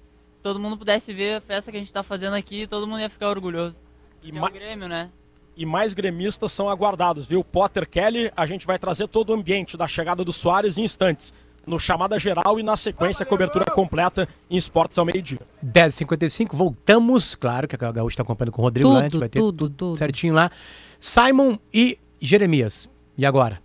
Se 0.43 0.49
todo 0.49 0.59
mundo 0.59 0.77
pudesse 0.77 1.15
ver 1.15 1.37
a 1.37 1.41
festa 1.41 1.71
que 1.71 1.77
a 1.77 1.81
gente 1.81 1.93
tá 1.93 2.03
fazendo 2.03 2.35
aqui, 2.35 2.67
todo 2.67 2.85
mundo 2.85 2.99
ia 2.99 3.09
ficar 3.09 3.29
orgulhoso. 3.29 3.77
E 4.25 4.33
Que 4.33 4.37
é 4.37 4.41
ma- 4.41 4.49
o 4.49 4.53
Grêmio, 4.53 4.89
né? 4.89 5.09
E 5.57 5.65
mais 5.65 5.95
gremistas 5.95 6.51
são 6.51 6.69
aguardados, 6.69 7.29
viu? 7.29 7.45
Potter 7.45 7.89
Kelly, 7.89 8.29
a 8.37 8.45
gente 8.45 8.67
vai 8.67 8.77
trazer 8.77 9.07
todo 9.07 9.31
o 9.31 9.35
ambiente 9.35 9.77
da 9.77 9.87
chegada 9.87 10.25
do 10.25 10.33
Soares 10.33 10.77
em 10.77 10.83
instantes. 10.83 11.33
No 11.65 11.79
chamada 11.79 12.19
geral 12.19 12.59
e 12.59 12.63
na 12.65 12.77
sequência, 12.77 13.25
cobertura 13.25 13.67
completa 13.67 14.29
em 14.51 14.57
esportes 14.57 14.99
ao 14.99 15.05
meio-dia. 15.05 15.39
10h55, 15.65 16.57
voltamos. 16.57 17.37
Claro 17.37 17.69
que 17.69 17.77
a 17.77 17.93
Gaúcha 17.93 18.15
está 18.15 18.25
acompanhando 18.25 18.51
com 18.51 18.63
o 18.63 18.65
Rodrigo, 18.65 18.93
né? 18.99 19.03
Tudo, 19.09 19.21
vai 19.21 19.29
ter 19.29 19.39
tudo, 19.39 19.71
tudo. 19.71 19.97
certinho 19.97 20.35
lá. 20.35 20.51
Simon 20.99 21.57
e 21.73 21.97
Jeremias. 22.21 22.91
E 23.17 23.25
agora? 23.25 23.63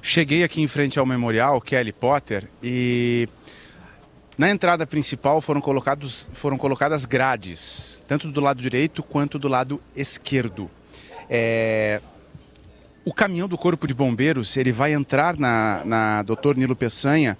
Cheguei 0.00 0.44
aqui 0.44 0.62
em 0.62 0.68
frente 0.68 0.96
ao 0.96 1.04
memorial 1.04 1.60
Kelly 1.60 1.92
Potter 1.92 2.48
e 2.62 3.28
na 4.38 4.48
entrada 4.48 4.86
principal 4.86 5.40
foram, 5.40 5.60
colocados, 5.60 6.30
foram 6.32 6.56
colocadas 6.56 7.04
grades, 7.04 8.00
tanto 8.06 8.28
do 8.28 8.40
lado 8.40 8.62
direito 8.62 9.02
quanto 9.02 9.36
do 9.36 9.48
lado 9.48 9.82
esquerdo. 9.96 10.70
É, 11.28 12.00
O 13.04 13.12
caminhão 13.12 13.48
do 13.48 13.58
Corpo 13.58 13.86
de 13.86 13.92
Bombeiros 13.92 14.56
ele 14.56 14.70
vai 14.70 14.92
entrar 14.92 15.36
na, 15.36 15.82
na 15.84 16.22
Dr. 16.22 16.56
Nilo 16.56 16.76
Peçanha, 16.76 17.36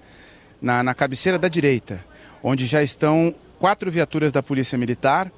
na, 0.61 0.83
na 0.83 0.93
cabeceira 0.93 1.39
da 1.39 1.47
direita, 1.47 2.05
onde 2.43 2.67
já 2.67 2.83
estão 2.83 3.33
quatro 3.61 3.91
viaturas 3.91 4.33
da 4.33 4.43
Polícia 4.43 4.77
Militar, 4.77 5.31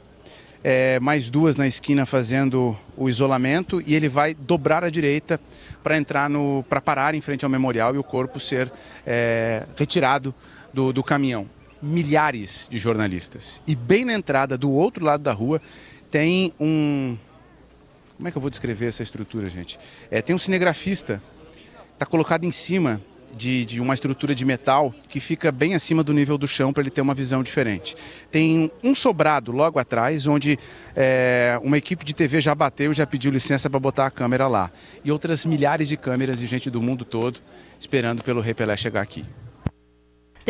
é, 0.64 0.98
mais 1.00 1.28
duas 1.28 1.56
na 1.56 1.66
esquina 1.66 2.06
fazendo 2.06 2.76
o 2.96 3.08
isolamento 3.08 3.82
e 3.84 3.94
ele 3.94 4.08
vai 4.08 4.32
dobrar 4.34 4.84
à 4.84 4.90
direita 4.90 5.40
para 5.82 5.96
entrar 5.96 6.28
no 6.28 6.64
para 6.68 6.80
parar 6.80 7.14
em 7.14 7.20
frente 7.20 7.44
ao 7.44 7.50
memorial 7.50 7.94
e 7.94 7.98
o 7.98 8.04
corpo 8.04 8.38
ser 8.38 8.70
é, 9.06 9.64
retirado 9.76 10.34
do, 10.72 10.92
do 10.92 11.02
caminhão. 11.02 11.48
Milhares 11.82 12.68
de 12.70 12.76
jornalistas 12.76 13.62
e 13.66 13.74
bem 13.74 14.04
na 14.04 14.12
entrada 14.12 14.58
do 14.58 14.70
outro 14.70 15.02
lado 15.02 15.22
da 15.22 15.32
rua 15.32 15.62
tem 16.10 16.52
um 16.60 17.16
como 18.16 18.28
é 18.28 18.30
que 18.30 18.36
eu 18.36 18.42
vou 18.42 18.50
descrever 18.50 18.88
essa 18.88 19.02
estrutura, 19.02 19.48
gente? 19.48 19.78
É, 20.10 20.20
tem 20.20 20.36
um 20.36 20.38
cinegrafista 20.38 21.22
está 22.00 22.06
colocado 22.06 22.44
em 22.44 22.50
cima 22.50 22.98
de, 23.36 23.64
de 23.66 23.80
uma 23.80 23.92
estrutura 23.92 24.34
de 24.34 24.44
metal 24.44 24.94
que 25.08 25.20
fica 25.20 25.52
bem 25.52 25.74
acima 25.74 26.02
do 26.02 26.12
nível 26.12 26.38
do 26.38 26.48
chão 26.48 26.72
para 26.72 26.82
ele 26.82 26.90
ter 26.90 27.00
uma 27.00 27.14
visão 27.14 27.42
diferente. 27.42 27.94
Tem 28.30 28.70
um 28.82 28.94
sobrado 28.94 29.52
logo 29.52 29.78
atrás, 29.78 30.26
onde 30.26 30.58
é, 30.96 31.60
uma 31.62 31.76
equipe 31.76 32.04
de 32.04 32.14
TV 32.14 32.40
já 32.40 32.54
bateu 32.54 32.90
e 32.90 32.94
já 32.94 33.06
pediu 33.06 33.30
licença 33.30 33.68
para 33.68 33.78
botar 33.78 34.06
a 34.06 34.10
câmera 34.10 34.48
lá. 34.48 34.70
E 35.04 35.12
outras 35.12 35.44
milhares 35.44 35.88
de 35.88 35.96
câmeras 35.96 36.40
de 36.40 36.46
gente 36.46 36.70
do 36.70 36.80
mundo 36.80 37.04
todo 37.04 37.40
esperando 37.78 38.24
pelo 38.24 38.40
Rei 38.40 38.54
Pelé 38.54 38.76
chegar 38.76 39.02
aqui. 39.02 39.24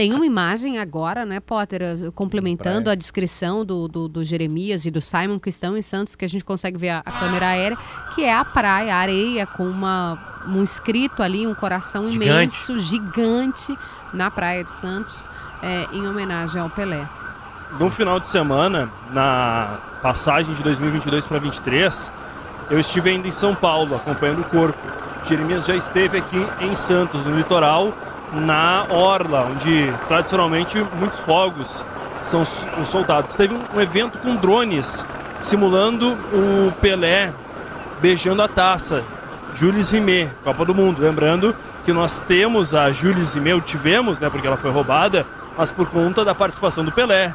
Tem 0.00 0.14
uma 0.14 0.24
imagem 0.24 0.78
agora, 0.78 1.26
né, 1.26 1.40
Potter, 1.40 1.82
eh, 1.82 2.10
complementando 2.14 2.88
a 2.88 2.94
descrição 2.94 3.66
do, 3.66 3.86
do, 3.86 4.08
do 4.08 4.24
Jeremias 4.24 4.86
e 4.86 4.90
do 4.90 4.98
Simon 4.98 5.38
que 5.38 5.50
estão 5.50 5.76
em 5.76 5.82
Santos, 5.82 6.16
que 6.16 6.24
a 6.24 6.28
gente 6.28 6.42
consegue 6.42 6.78
ver 6.78 6.88
a, 6.88 6.98
a 7.00 7.12
câmera 7.12 7.48
aérea, 7.48 7.76
que 8.14 8.24
é 8.24 8.34
a 8.34 8.42
praia, 8.42 8.94
a 8.94 8.96
areia, 8.96 9.46
com 9.46 9.64
uma, 9.64 10.18
um 10.48 10.62
escrito 10.62 11.22
ali, 11.22 11.46
um 11.46 11.54
coração 11.54 12.10
Gigante. 12.10 12.32
imenso, 12.32 12.78
gigante, 12.78 13.78
na 14.14 14.30
praia 14.30 14.64
de 14.64 14.72
Santos, 14.72 15.28
eh, 15.62 15.86
em 15.92 16.08
homenagem 16.08 16.58
ao 16.58 16.70
Pelé. 16.70 17.06
No 17.78 17.90
final 17.90 18.18
de 18.18 18.30
semana, 18.30 18.90
na 19.12 19.80
passagem 20.00 20.54
de 20.54 20.62
2022 20.62 21.26
para 21.26 21.40
2023, 21.40 22.10
eu 22.70 22.80
estive 22.80 23.10
ainda 23.10 23.28
em 23.28 23.32
São 23.32 23.54
Paulo 23.54 23.96
acompanhando 23.96 24.40
o 24.40 24.44
corpo. 24.44 24.78
Jeremias 25.28 25.66
já 25.66 25.76
esteve 25.76 26.16
aqui 26.16 26.42
em 26.58 26.74
Santos, 26.74 27.26
no 27.26 27.36
litoral, 27.36 27.92
na 28.32 28.86
Orla, 28.90 29.48
onde 29.50 29.92
tradicionalmente 30.08 30.78
muitos 30.98 31.20
fogos 31.20 31.84
são 32.22 32.44
soltados. 32.84 33.34
Teve 33.34 33.54
um, 33.54 33.80
evento 33.80 34.18
com 34.18 34.36
drones 34.36 35.04
simulando 35.40 36.12
o 36.32 36.72
Pelé 36.80 37.32
beijando 38.00 38.42
a 38.42 38.48
taça. 38.48 39.02
Jules 39.54 39.90
Rimet, 39.90 40.30
Copa 40.44 40.64
do 40.64 40.74
Mundo. 40.74 41.02
Lembrando 41.02 41.56
que 41.84 41.92
nós 41.92 42.20
temos 42.20 42.74
a 42.74 42.92
Jules 42.92 43.34
Rimet, 43.34 43.60
tivemos, 43.62 44.20
né, 44.20 44.30
porque 44.30 44.46
ela 44.46 44.56
foi 44.56 44.70
roubada, 44.70 45.26
mas 45.56 45.72
por 45.72 45.88
conta 45.88 46.24
da 46.24 46.34
participação 46.34 46.84
do 46.84 46.92
Pelé. 46.92 47.34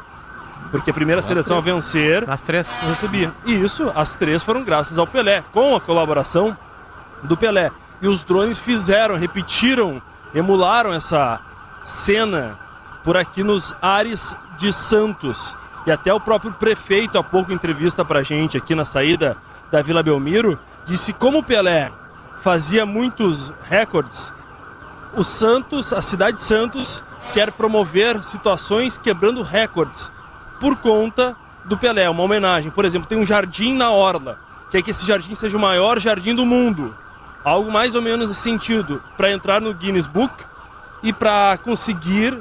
Porque 0.70 0.90
a 0.90 0.94
primeira 0.94 1.22
seleção 1.22 1.60
três. 1.60 1.74
a 1.74 1.74
vencer 1.74 2.24
As 2.28 2.42
três. 2.42 2.76
recebia. 2.88 3.32
E 3.44 3.54
isso, 3.54 3.92
as 3.94 4.14
três 4.14 4.42
foram 4.42 4.64
graças 4.64 4.98
ao 4.98 5.06
Pelé, 5.06 5.44
com 5.52 5.76
a 5.76 5.80
colaboração 5.80 6.56
do 7.22 7.36
Pelé. 7.36 7.70
E 8.00 8.08
os 8.08 8.24
drones 8.24 8.58
fizeram, 8.58 9.16
repetiram, 9.16 10.02
emularam 10.36 10.92
essa 10.92 11.40
cena 11.82 12.58
por 13.02 13.16
aqui 13.16 13.42
nos 13.42 13.74
ares 13.80 14.36
de 14.58 14.70
Santos. 14.70 15.56
E 15.86 15.90
até 15.90 16.12
o 16.12 16.20
próprio 16.20 16.52
prefeito, 16.52 17.16
há 17.16 17.22
pouco, 17.22 17.52
entrevista 17.52 18.04
pra 18.04 18.22
gente 18.22 18.58
aqui 18.58 18.74
na 18.74 18.84
saída 18.84 19.36
da 19.72 19.80
Vila 19.80 20.02
Belmiro, 20.02 20.58
disse 20.84 21.12
como 21.12 21.42
Pelé 21.42 21.90
fazia 22.42 22.84
muitos 22.84 23.52
recordes, 23.68 24.32
o 25.16 25.24
Santos, 25.24 25.92
a 25.92 26.02
cidade 26.02 26.36
de 26.36 26.42
Santos, 26.42 27.02
quer 27.32 27.50
promover 27.50 28.22
situações 28.22 28.98
quebrando 28.98 29.42
recordes 29.42 30.12
por 30.60 30.76
conta 30.76 31.34
do 31.64 31.78
Pelé, 31.78 32.08
uma 32.10 32.22
homenagem. 32.22 32.70
Por 32.70 32.84
exemplo, 32.84 33.08
tem 33.08 33.18
um 33.18 33.26
jardim 33.26 33.74
na 33.74 33.90
Orla, 33.90 34.38
quer 34.70 34.82
que 34.82 34.90
esse 34.90 35.06
jardim 35.06 35.34
seja 35.34 35.56
o 35.56 35.60
maior 35.60 35.98
jardim 35.98 36.34
do 36.34 36.44
mundo. 36.44 36.94
Algo 37.46 37.70
mais 37.70 37.94
ou 37.94 38.02
menos 38.02 38.36
sentido, 38.36 39.00
para 39.16 39.30
entrar 39.30 39.60
no 39.60 39.72
Guinness 39.72 40.08
Book 40.08 40.34
e 41.00 41.12
para 41.12 41.56
conseguir 41.62 42.36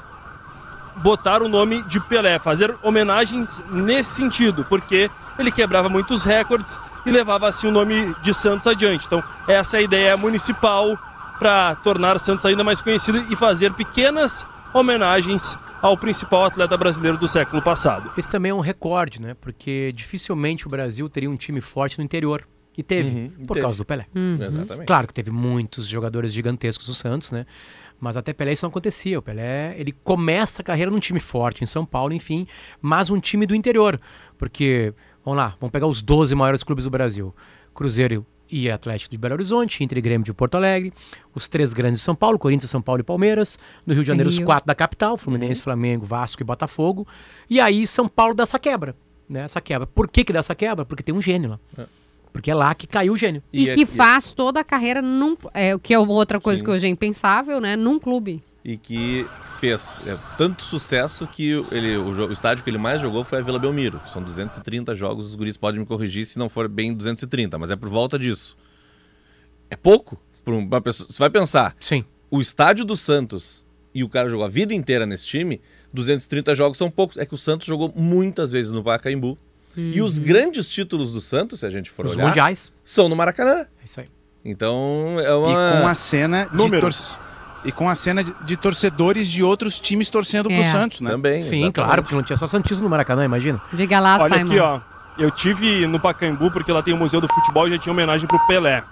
botar 0.96 1.44
o 1.44 1.48
nome 1.48 1.84
de 1.84 2.00
Pelé, 2.00 2.40
fazer 2.40 2.76
homenagens 2.82 3.62
nesse 3.70 4.16
sentido, 4.16 4.66
porque 4.68 5.12
ele 5.38 5.52
quebrava 5.52 5.88
muitos 5.88 6.24
recordes 6.24 6.80
e 7.06 7.12
levava 7.12 7.48
assim 7.48 7.68
o 7.68 7.72
nome 7.72 8.16
de 8.24 8.34
Santos 8.34 8.66
adiante. 8.66 9.06
Então, 9.06 9.24
essa 9.48 9.78
é 9.78 9.82
a 9.82 9.84
ideia 9.84 10.18
municipal 10.18 10.98
para 11.38 11.76
tornar 11.76 12.20
Santos 12.20 12.44
ainda 12.44 12.64
mais 12.64 12.82
conhecido 12.82 13.24
e 13.30 13.36
fazer 13.36 13.74
pequenas 13.74 14.44
homenagens 14.74 15.56
ao 15.84 15.96
principal 15.96 16.46
atleta 16.46 16.76
brasileiro 16.76 17.16
do 17.16 17.28
século 17.28 17.62
passado. 17.62 18.12
Esse 18.18 18.28
também 18.28 18.50
é 18.50 18.56
um 18.56 18.60
recorde, 18.60 19.22
né? 19.22 19.36
Porque 19.40 19.94
dificilmente 19.96 20.66
o 20.66 20.70
Brasil 20.72 21.08
teria 21.08 21.30
um 21.30 21.36
time 21.36 21.62
forte 21.62 22.00
no 22.00 22.04
interior. 22.04 22.44
E 22.78 22.84
teve, 22.84 23.10
Uhum, 23.10 23.46
por 23.46 23.54
teve. 23.54 23.62
causa 23.62 23.78
do 23.78 23.86
Pelé. 23.86 24.06
Uhum. 24.14 24.38
Exatamente. 24.42 24.86
Claro 24.88 25.08
que 25.08 25.14
teve 25.14 25.32
muitos 25.32 25.88
jogadores 25.88 26.34
gigantescos 26.34 26.86
do 26.88 26.94
Santos, 26.94 27.32
né? 27.32 27.46
Mas 28.00 28.18
até 28.18 28.34
Pelé 28.34 28.52
isso 28.52 28.66
não 28.66 28.70
acontecia. 28.70 29.18
O 29.18 29.22
Pelé, 29.22 29.74
ele 29.78 29.94
começa 30.04 30.62
a 30.62 30.66
carreira 30.66 30.92
num 30.92 31.00
time 31.00 31.20
forte 31.20 31.64
em 31.64 31.68
São 31.68 31.86
Paulo, 31.86 32.14
enfim, 32.14 32.46
mas 32.82 33.10
um 33.10 33.20
time 33.20 33.46
do 33.46 33.56
interior. 33.56 34.00
Porque, 34.38 34.94
vamos 35.24 35.38
lá, 35.38 35.56
vamos 35.60 35.72
pegar 35.72 35.88
os 35.88 36.02
12 36.02 36.36
maiores 36.36 36.62
clubes 36.64 36.84
do 36.84 36.92
Brasil. 36.92 37.34
Cruzeiro 37.74 38.26
e 38.52 38.70
Atlético 38.70 39.10
de 39.12 39.18
Belo 39.18 39.34
Horizonte, 39.36 39.84
Inter 39.84 39.98
e 39.98 40.02
Grêmio 40.02 40.24
de 40.26 40.34
Porto 40.34 40.56
Alegre, 40.56 40.94
os 41.34 41.48
três 41.48 41.72
grandes 41.74 42.00
de 42.00 42.04
São 42.06 42.14
Paulo, 42.14 42.38
Corinthians, 42.38 42.70
São 42.70 42.82
Paulo 42.82 43.00
e 43.00 43.04
Palmeiras, 43.04 43.58
no 43.86 43.94
Rio 43.94 44.04
de 44.04 44.08
Janeiro 44.08 44.30
os 44.30 44.38
Rio. 44.38 44.46
quatro 44.46 44.68
da 44.68 44.76
capital, 44.76 45.18
Fluminense, 45.18 45.62
Flamengo, 45.62 46.06
Vasco 46.06 46.44
e 46.44 46.46
Botafogo, 46.46 47.08
e 47.50 47.60
aí 47.60 47.88
São 47.88 48.08
Paulo 48.08 48.36
dá 48.36 48.44
essa 48.44 48.60
quebra, 48.60 48.96
né? 49.28 49.42
Essa 49.42 49.60
quebra. 49.60 49.88
Por 49.88 50.08
que 50.08 50.24
que 50.24 50.32
dá 50.32 50.40
essa 50.40 50.54
quebra? 50.54 50.86
Porque 50.86 51.02
tem 51.02 51.16
um 51.16 51.22
gênio 51.22 51.58
lá. 51.78 51.88
Porque 52.36 52.52
é 52.52 52.54
lá 52.54 52.76
que 52.76 52.86
caiu 52.86 53.14
o 53.14 53.18
gênio. 53.18 53.42
E, 53.52 53.74
que 53.74 53.86
faz 53.86 54.34
toda 54.34 54.60
a 54.60 54.64
carreira 54.64 55.02
num. 55.02 55.38
É, 55.54 55.74
o 55.74 55.80
que 55.80 55.94
é 55.94 55.98
outra 56.00 56.38
coisa 56.38 56.60
Sim. 56.60 56.66
que 56.66 56.70
hoje 56.70 56.86
é 56.86 56.90
impensável, 56.90 57.62
né? 57.62 57.78
Num 57.78 57.98
clube. 57.98 58.44
E 58.62 58.76
que 58.76 59.26
fez 59.58 60.02
é, 60.06 60.18
tanto 60.38 60.62
sucesso 60.62 61.26
que 61.28 61.52
ele, 61.72 61.96
o, 61.96 62.10
o 62.10 62.34
estádio 62.34 62.62
que 62.62 62.70
ele 62.70 62.78
mais 62.78 63.00
jogou 63.00 63.24
foi 63.24 63.40
a 63.40 63.42
Vila 63.42 63.58
Belmiro. 63.58 64.02
São 64.06 64.22
230 64.22 64.94
jogos, 64.96 65.28
os 65.28 65.36
guris 65.36 65.56
podem 65.56 65.80
me 65.80 65.86
corrigir 65.86 66.26
se 66.26 66.38
não 66.38 66.50
for 66.50 66.68
bem 66.68 66.94
230, 66.94 67.58
mas 67.58 67.72
é 67.72 67.78
por 67.78 67.88
volta 67.88 68.20
disso. 68.20 68.58
É 69.70 69.78
pouco 69.78 70.22
para 70.44 70.54
uma 70.54 70.82
pessoa. 70.82 71.08
Você 71.10 71.18
vai 71.18 71.30
pensar. 71.30 71.74
Sim. 71.80 72.04
O 72.30 72.42
estádio 72.42 72.84
do 72.84 72.98
Santos 72.98 73.66
e 73.94 74.04
o 74.04 74.10
cara 74.10 74.28
jogou 74.28 74.46
a 74.46 74.50
vida 74.50 74.74
inteira 74.74 75.06
nesse 75.06 75.26
time, 75.26 75.62
230 75.94 76.54
jogos 76.54 76.78
são 76.78 76.92
poucos. 76.92 77.16
É 77.16 77.26
que 77.26 77.34
o 77.34 77.38
Santos 77.38 77.66
jogou 77.66 77.94
muitas 77.96 78.52
vezes 78.52 78.74
no 78.74 78.84
Pacaembu. 78.84 79.38
E 79.78 80.02
os 80.02 80.20
grandes 80.20 80.70
títulos 80.70 81.12
do 81.12 81.20
Santos, 81.22 81.60
se 81.62 81.66
a 81.66 81.70
gente 81.70 81.90
for 81.92 82.06
Os 82.06 82.14
olhar, 82.14 82.28
mundiais. 82.28 82.72
são 82.84 83.08
no 83.10 83.16
Maracanã. 83.16 83.62
É 83.62 83.86
isso 83.86 84.00
aí. 84.00 84.08
Então, 84.44 85.18
é 85.20 85.34
uma... 85.34 85.50
E 85.78 85.82
com 85.82 85.88
a 85.88 85.94
cena 85.94 86.46
de 86.46 86.56
Números. 86.56 87.00
tor- 87.00 87.20
E 87.66 87.72
com 87.72 87.90
a 87.90 87.96
cena 87.96 88.24
de, 88.24 88.32
de 88.46 88.56
torcedores 88.56 89.28
de 89.28 89.42
outros 89.42 89.80
times 89.80 90.10
torcendo 90.10 90.52
É. 90.52 90.62
pro 90.62 90.70
Santos, 90.72 91.02
né? 91.02 91.10
Também, 91.10 91.42
Sim, 91.42 91.72
claro, 91.72 92.04
porque 92.04 92.14
não 92.16 92.22
tinha 92.22 92.38
só 92.38 92.46
Santismo 92.46 92.84
no 92.84 92.90
Maracanã, 92.90 93.26
imagina. 93.26 93.60
Diga 93.74 94.00
lá, 94.00 94.20
Olha 94.20 94.38
Simon. 94.38 94.50
aqui, 94.52 94.60
ó. 94.60 94.80
Eu 95.18 95.32
tive 95.32 95.88
no 95.88 96.00
Pacaembu, 96.00 96.52
porque 96.52 96.72
lá 96.72 96.84
tem 96.84 96.94
o 96.94 96.98
Museu 96.98 97.20
do 97.20 97.28
Futebol 97.28 97.68
e 97.68 97.72
já 97.72 97.78
tinha 97.80 97.92
homenagem 97.92 98.28
pro 98.28 98.38
Pelé. 98.46 98.84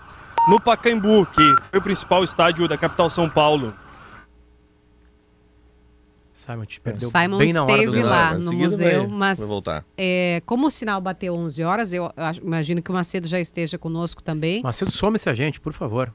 No 0.49 0.59
Pacaembu, 0.59 1.25
que 1.27 1.55
foi 1.69 1.79
o 1.79 1.81
principal 1.81 2.23
estádio 2.23 2.67
da 2.67 2.77
capital 2.77 3.09
São 3.09 3.29
Paulo. 3.29 3.73
Simon 6.45 6.65
te 6.65 6.79
perdeu 6.81 7.09
Simon 7.09 7.37
bem 7.37 7.53
na 7.53 7.63
hora 7.63 7.71
esteve 7.73 8.01
do 8.01 8.05
lá 8.07 8.33
no 8.37 8.51
museu, 8.53 9.07
mas 9.07 9.39
vai 9.39 9.47
voltar. 9.47 9.85
é, 9.97 10.41
como 10.45 10.67
o 10.67 10.71
sinal 10.71 10.99
bateu 10.99 11.33
11 11.35 11.63
horas, 11.63 11.93
eu 11.93 12.11
acho- 12.17 12.41
imagino 12.41 12.81
que 12.81 12.91
o 12.91 12.93
Macedo 12.93 13.27
já 13.27 13.39
esteja 13.39 13.77
conosco 13.77 14.21
também. 14.21 14.61
Macedo, 14.61 14.91
some-se 14.91 15.29
a 15.29 15.33
gente, 15.33 15.59
por 15.61 15.71
favor. 15.73 16.13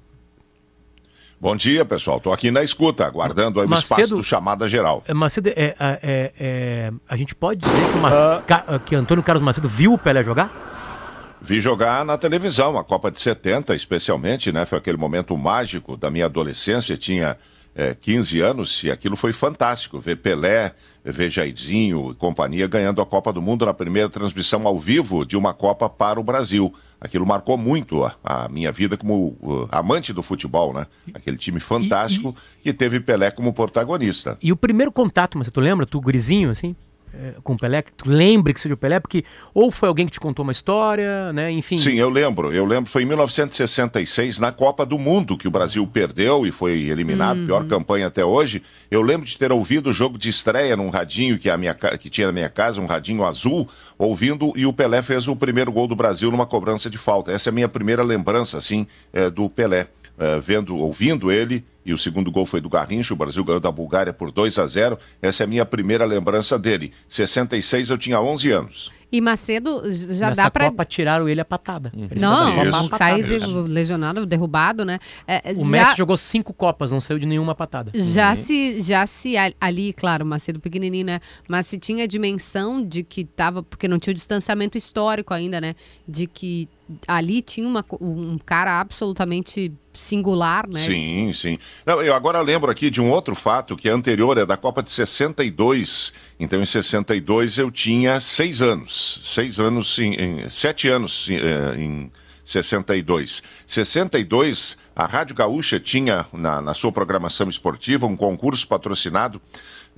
Bom 1.40 1.54
dia, 1.54 1.84
pessoal. 1.84 2.16
Estou 2.16 2.32
aqui 2.32 2.50
na 2.50 2.64
escuta, 2.64 3.06
aguardando 3.06 3.60
aí 3.60 3.66
o 3.66 3.70
Macedo- 3.70 4.00
espaço 4.00 4.16
do 4.16 4.24
chamada 4.24 4.68
geral. 4.68 5.04
É, 5.06 5.14
Macedo, 5.14 5.48
é, 5.50 5.52
é, 5.56 5.74
é, 5.78 6.32
é, 6.40 6.92
a 7.08 7.14
gente 7.16 7.32
pode 7.34 7.60
dizer 7.60 7.80
que, 7.92 7.96
o 7.98 8.00
Mas- 8.02 8.38
Ca- 8.44 8.80
que 8.84 8.96
Antônio 8.96 9.22
Carlos 9.22 9.42
Macedo 9.42 9.68
viu 9.68 9.92
o 9.92 9.98
Pelé 9.98 10.24
jogar? 10.24 11.36
Vi 11.40 11.60
jogar 11.60 12.04
na 12.04 12.18
televisão, 12.18 12.76
a 12.76 12.82
Copa 12.82 13.12
de 13.12 13.20
70, 13.20 13.72
especialmente, 13.76 14.50
né? 14.50 14.66
Foi 14.66 14.76
aquele 14.78 14.98
momento 14.98 15.36
mágico 15.36 15.96
da 15.96 16.10
minha 16.10 16.26
adolescência, 16.26 16.96
tinha 16.96 17.38
eh, 17.74 17.94
15 17.94 18.40
anos, 18.40 18.82
e 18.82 18.90
aquilo 18.90 19.16
foi 19.16 19.32
fantástico. 19.32 19.98
Ver 19.98 20.16
Pelé, 20.16 20.74
ver 21.04 21.30
Jairzinho 21.30 22.10
e 22.10 22.14
companhia 22.14 22.66
ganhando 22.66 23.00
a 23.00 23.06
Copa 23.06 23.32
do 23.32 23.40
Mundo 23.40 23.66
na 23.66 23.74
primeira 23.74 24.08
transmissão 24.08 24.66
ao 24.66 24.78
vivo 24.78 25.24
de 25.24 25.36
uma 25.36 25.54
Copa 25.54 25.88
para 25.88 26.20
o 26.20 26.24
Brasil. 26.24 26.72
Aquilo 27.00 27.24
marcou 27.24 27.56
muito 27.56 28.04
a, 28.04 28.16
a 28.24 28.48
minha 28.48 28.72
vida 28.72 28.96
como 28.96 29.36
uh, 29.40 29.68
amante 29.70 30.12
do 30.12 30.22
futebol, 30.22 30.72
né? 30.72 30.86
Aquele 31.14 31.36
time 31.36 31.60
fantástico 31.60 32.34
que 32.62 32.72
teve 32.72 32.98
Pelé 32.98 33.30
como 33.30 33.52
protagonista. 33.52 34.36
E 34.42 34.50
o 34.50 34.56
primeiro 34.56 34.90
contato, 34.90 35.38
mas 35.38 35.48
tu 35.48 35.60
lembra, 35.60 35.86
tu 35.86 36.00
gurizinho, 36.00 36.50
assim, 36.50 36.74
é, 37.14 37.34
com 37.42 37.54
o 37.54 37.56
Pelé, 37.58 37.82
que 37.82 37.92
tu 37.92 38.08
lembre 38.10 38.52
que 38.54 38.60
seja 38.60 38.74
o 38.74 38.76
Pelé, 38.76 39.00
porque 39.00 39.24
ou 39.54 39.70
foi 39.70 39.88
alguém 39.88 40.06
que 40.06 40.12
te 40.12 40.20
contou 40.20 40.42
uma 40.42 40.52
história, 40.52 41.32
né, 41.32 41.50
enfim. 41.50 41.78
Sim, 41.78 41.94
eu 41.98 42.08
lembro. 42.08 42.52
Eu 42.52 42.64
lembro, 42.64 42.90
foi 42.90 43.02
em 43.02 43.06
1966, 43.06 44.38
na 44.38 44.52
Copa 44.52 44.84
do 44.86 44.98
Mundo, 44.98 45.36
que 45.36 45.48
o 45.48 45.50
Brasil 45.50 45.86
perdeu 45.86 46.46
e 46.46 46.52
foi 46.52 46.72
eliminado, 46.82 47.38
Uhum. 47.40 47.46
pior 47.46 47.66
campanha 47.66 48.06
até 48.06 48.24
hoje. 48.24 48.62
Eu 48.90 49.02
lembro 49.02 49.26
de 49.26 49.36
ter 49.36 49.50
ouvido 49.52 49.90
o 49.90 49.92
jogo 49.92 50.18
de 50.18 50.28
estreia 50.28 50.76
num 50.76 50.90
radinho 50.90 51.38
que, 51.38 51.50
a 51.50 51.56
minha, 51.56 51.74
que 51.74 52.08
tinha 52.10 52.26
na 52.28 52.32
minha 52.32 52.48
casa, 52.48 52.80
um 52.80 52.86
radinho 52.86 53.24
azul, 53.24 53.68
ouvindo, 53.98 54.52
e 54.56 54.64
o 54.66 54.72
Pelé 54.72 55.02
fez 55.02 55.26
o 55.28 55.36
primeiro 55.36 55.72
gol 55.72 55.86
do 55.86 55.96
Brasil 55.96 56.30
numa 56.30 56.46
cobrança 56.46 56.88
de 56.88 56.98
falta. 56.98 57.32
Essa 57.32 57.48
é 57.48 57.50
a 57.50 57.54
minha 57.54 57.68
primeira 57.68 58.02
lembrança, 58.02 58.56
assim, 58.56 58.86
eh, 59.12 59.30
do 59.30 59.48
Pelé. 59.50 59.88
Eh, 60.18 60.40
vendo, 60.40 60.76
ouvindo 60.76 61.30
ele, 61.30 61.64
e 61.86 61.92
o 61.94 61.98
segundo 61.98 62.30
gol 62.30 62.44
foi 62.44 62.60
do 62.60 62.68
Garrincha, 62.68 63.14
o 63.14 63.16
Brasil 63.16 63.44
ganhou 63.44 63.60
da 63.60 63.70
Bulgária 63.70 64.12
por 64.12 64.30
2 64.32 64.58
a 64.58 64.66
0 64.66 64.98
Essa 65.22 65.42
é 65.42 65.44
a 65.44 65.46
minha 65.46 65.64
primeira 65.64 66.04
lembrança 66.04 66.58
dele. 66.58 66.92
66 67.08 67.88
eu 67.90 67.96
tinha 67.96 68.20
11 68.20 68.50
anos. 68.50 68.90
E 69.10 69.22
Macedo 69.22 69.80
já 69.90 70.28
Nessa 70.28 70.42
dá 70.42 70.50
pra. 70.50 70.66
Copa 70.70 70.84
tiraram 70.84 71.26
ele 71.28 71.40
a 71.40 71.44
patada. 71.44 71.90
Ele 71.96 72.20
Não, 72.20 72.48
saiu 72.52 72.70
da 72.72 72.78
Copa 72.78 72.84
Isso. 72.84 72.94
a 72.94 72.98
sai 72.98 73.22
patada. 73.22 73.38
de- 73.40 73.52
lesionado, 73.72 74.26
derrubado, 74.26 74.84
né? 74.84 74.98
É, 75.26 75.52
O 75.52 75.60
já- 75.60 75.64
Messi 75.64 75.96
jogou 75.96 76.16
cinco 76.18 76.52
Copas, 76.52 76.92
não 76.92 77.00
saiu 77.00 77.18
de 77.18 77.24
nenhuma 77.24 77.54
patada. 77.54 77.90
Já 77.94 78.36
se, 78.36 78.82
já 78.82 79.06
se 79.06 79.34
ali, 79.58 79.94
claro, 79.94 80.26
Macedo 80.26 80.60
pequenininho, 80.60 81.06
né? 81.06 81.20
Mas 81.48 81.66
se 81.66 81.78
tinha 81.78 82.04
a 82.04 82.06
dimensão 82.06 82.82
de 82.82 83.02
que 83.02 83.24
tava, 83.24 83.62
porque 83.62 83.88
não 83.88 83.98
tinha 83.98 84.10
o 84.10 84.14
distanciamento 84.14 84.76
histórico 84.76 85.32
ainda, 85.32 85.58
né? 85.58 85.74
De 86.06 86.26
que 86.26 86.68
ali 87.06 87.42
tinha 87.42 87.66
uma 87.66 87.84
um 88.00 88.38
cara 88.38 88.80
absolutamente 88.80 89.72
singular, 89.92 90.68
né? 90.68 90.80
Sim, 90.80 91.32
sim. 91.34 91.58
Não, 91.84 92.00
eu 92.00 92.14
agora 92.14 92.40
lembro 92.40 92.70
aqui 92.70 92.88
de 92.90 93.00
um 93.00 93.10
outro 93.10 93.34
fato 93.34 93.76
que 93.76 93.88
é 93.88 93.92
anterior, 93.92 94.38
é 94.38 94.46
da 94.46 94.56
Copa 94.56 94.82
de 94.82 94.90
62. 94.92 96.12
Então, 96.38 96.60
em 96.62 96.66
62 96.66 97.58
eu 97.58 97.70
tinha 97.70 98.20
seis 98.20 98.62
anos. 98.62 99.20
Seis 99.24 99.58
anos, 99.58 99.98
em, 99.98 100.14
em- 100.14 100.50
sete 100.50 100.88
anos 100.88 101.28
em, 101.28 101.36
eh, 101.36 101.74
em 101.78 102.12
62. 102.44 103.42
62, 103.66 104.76
a 104.96 105.04
Rádio 105.04 105.34
Gaúcha 105.34 105.78
tinha 105.78 106.24
na, 106.32 106.60
na 106.62 106.74
sua 106.74 106.90
programação 106.90 107.48
esportiva 107.48 108.06
um 108.06 108.16
concurso 108.16 108.66
patrocinado, 108.66 109.40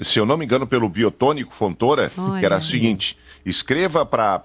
se 0.02 0.18
eu 0.18 0.26
não 0.26 0.36
me 0.36 0.44
engano, 0.44 0.66
pelo 0.66 0.88
Biotônico 0.88 1.54
Fontoura, 1.54 2.10
que 2.10 2.44
era 2.44 2.56
Olha. 2.56 2.64
o 2.64 2.66
seguinte: 2.66 3.16
escreva 3.44 4.04
para 4.04 4.40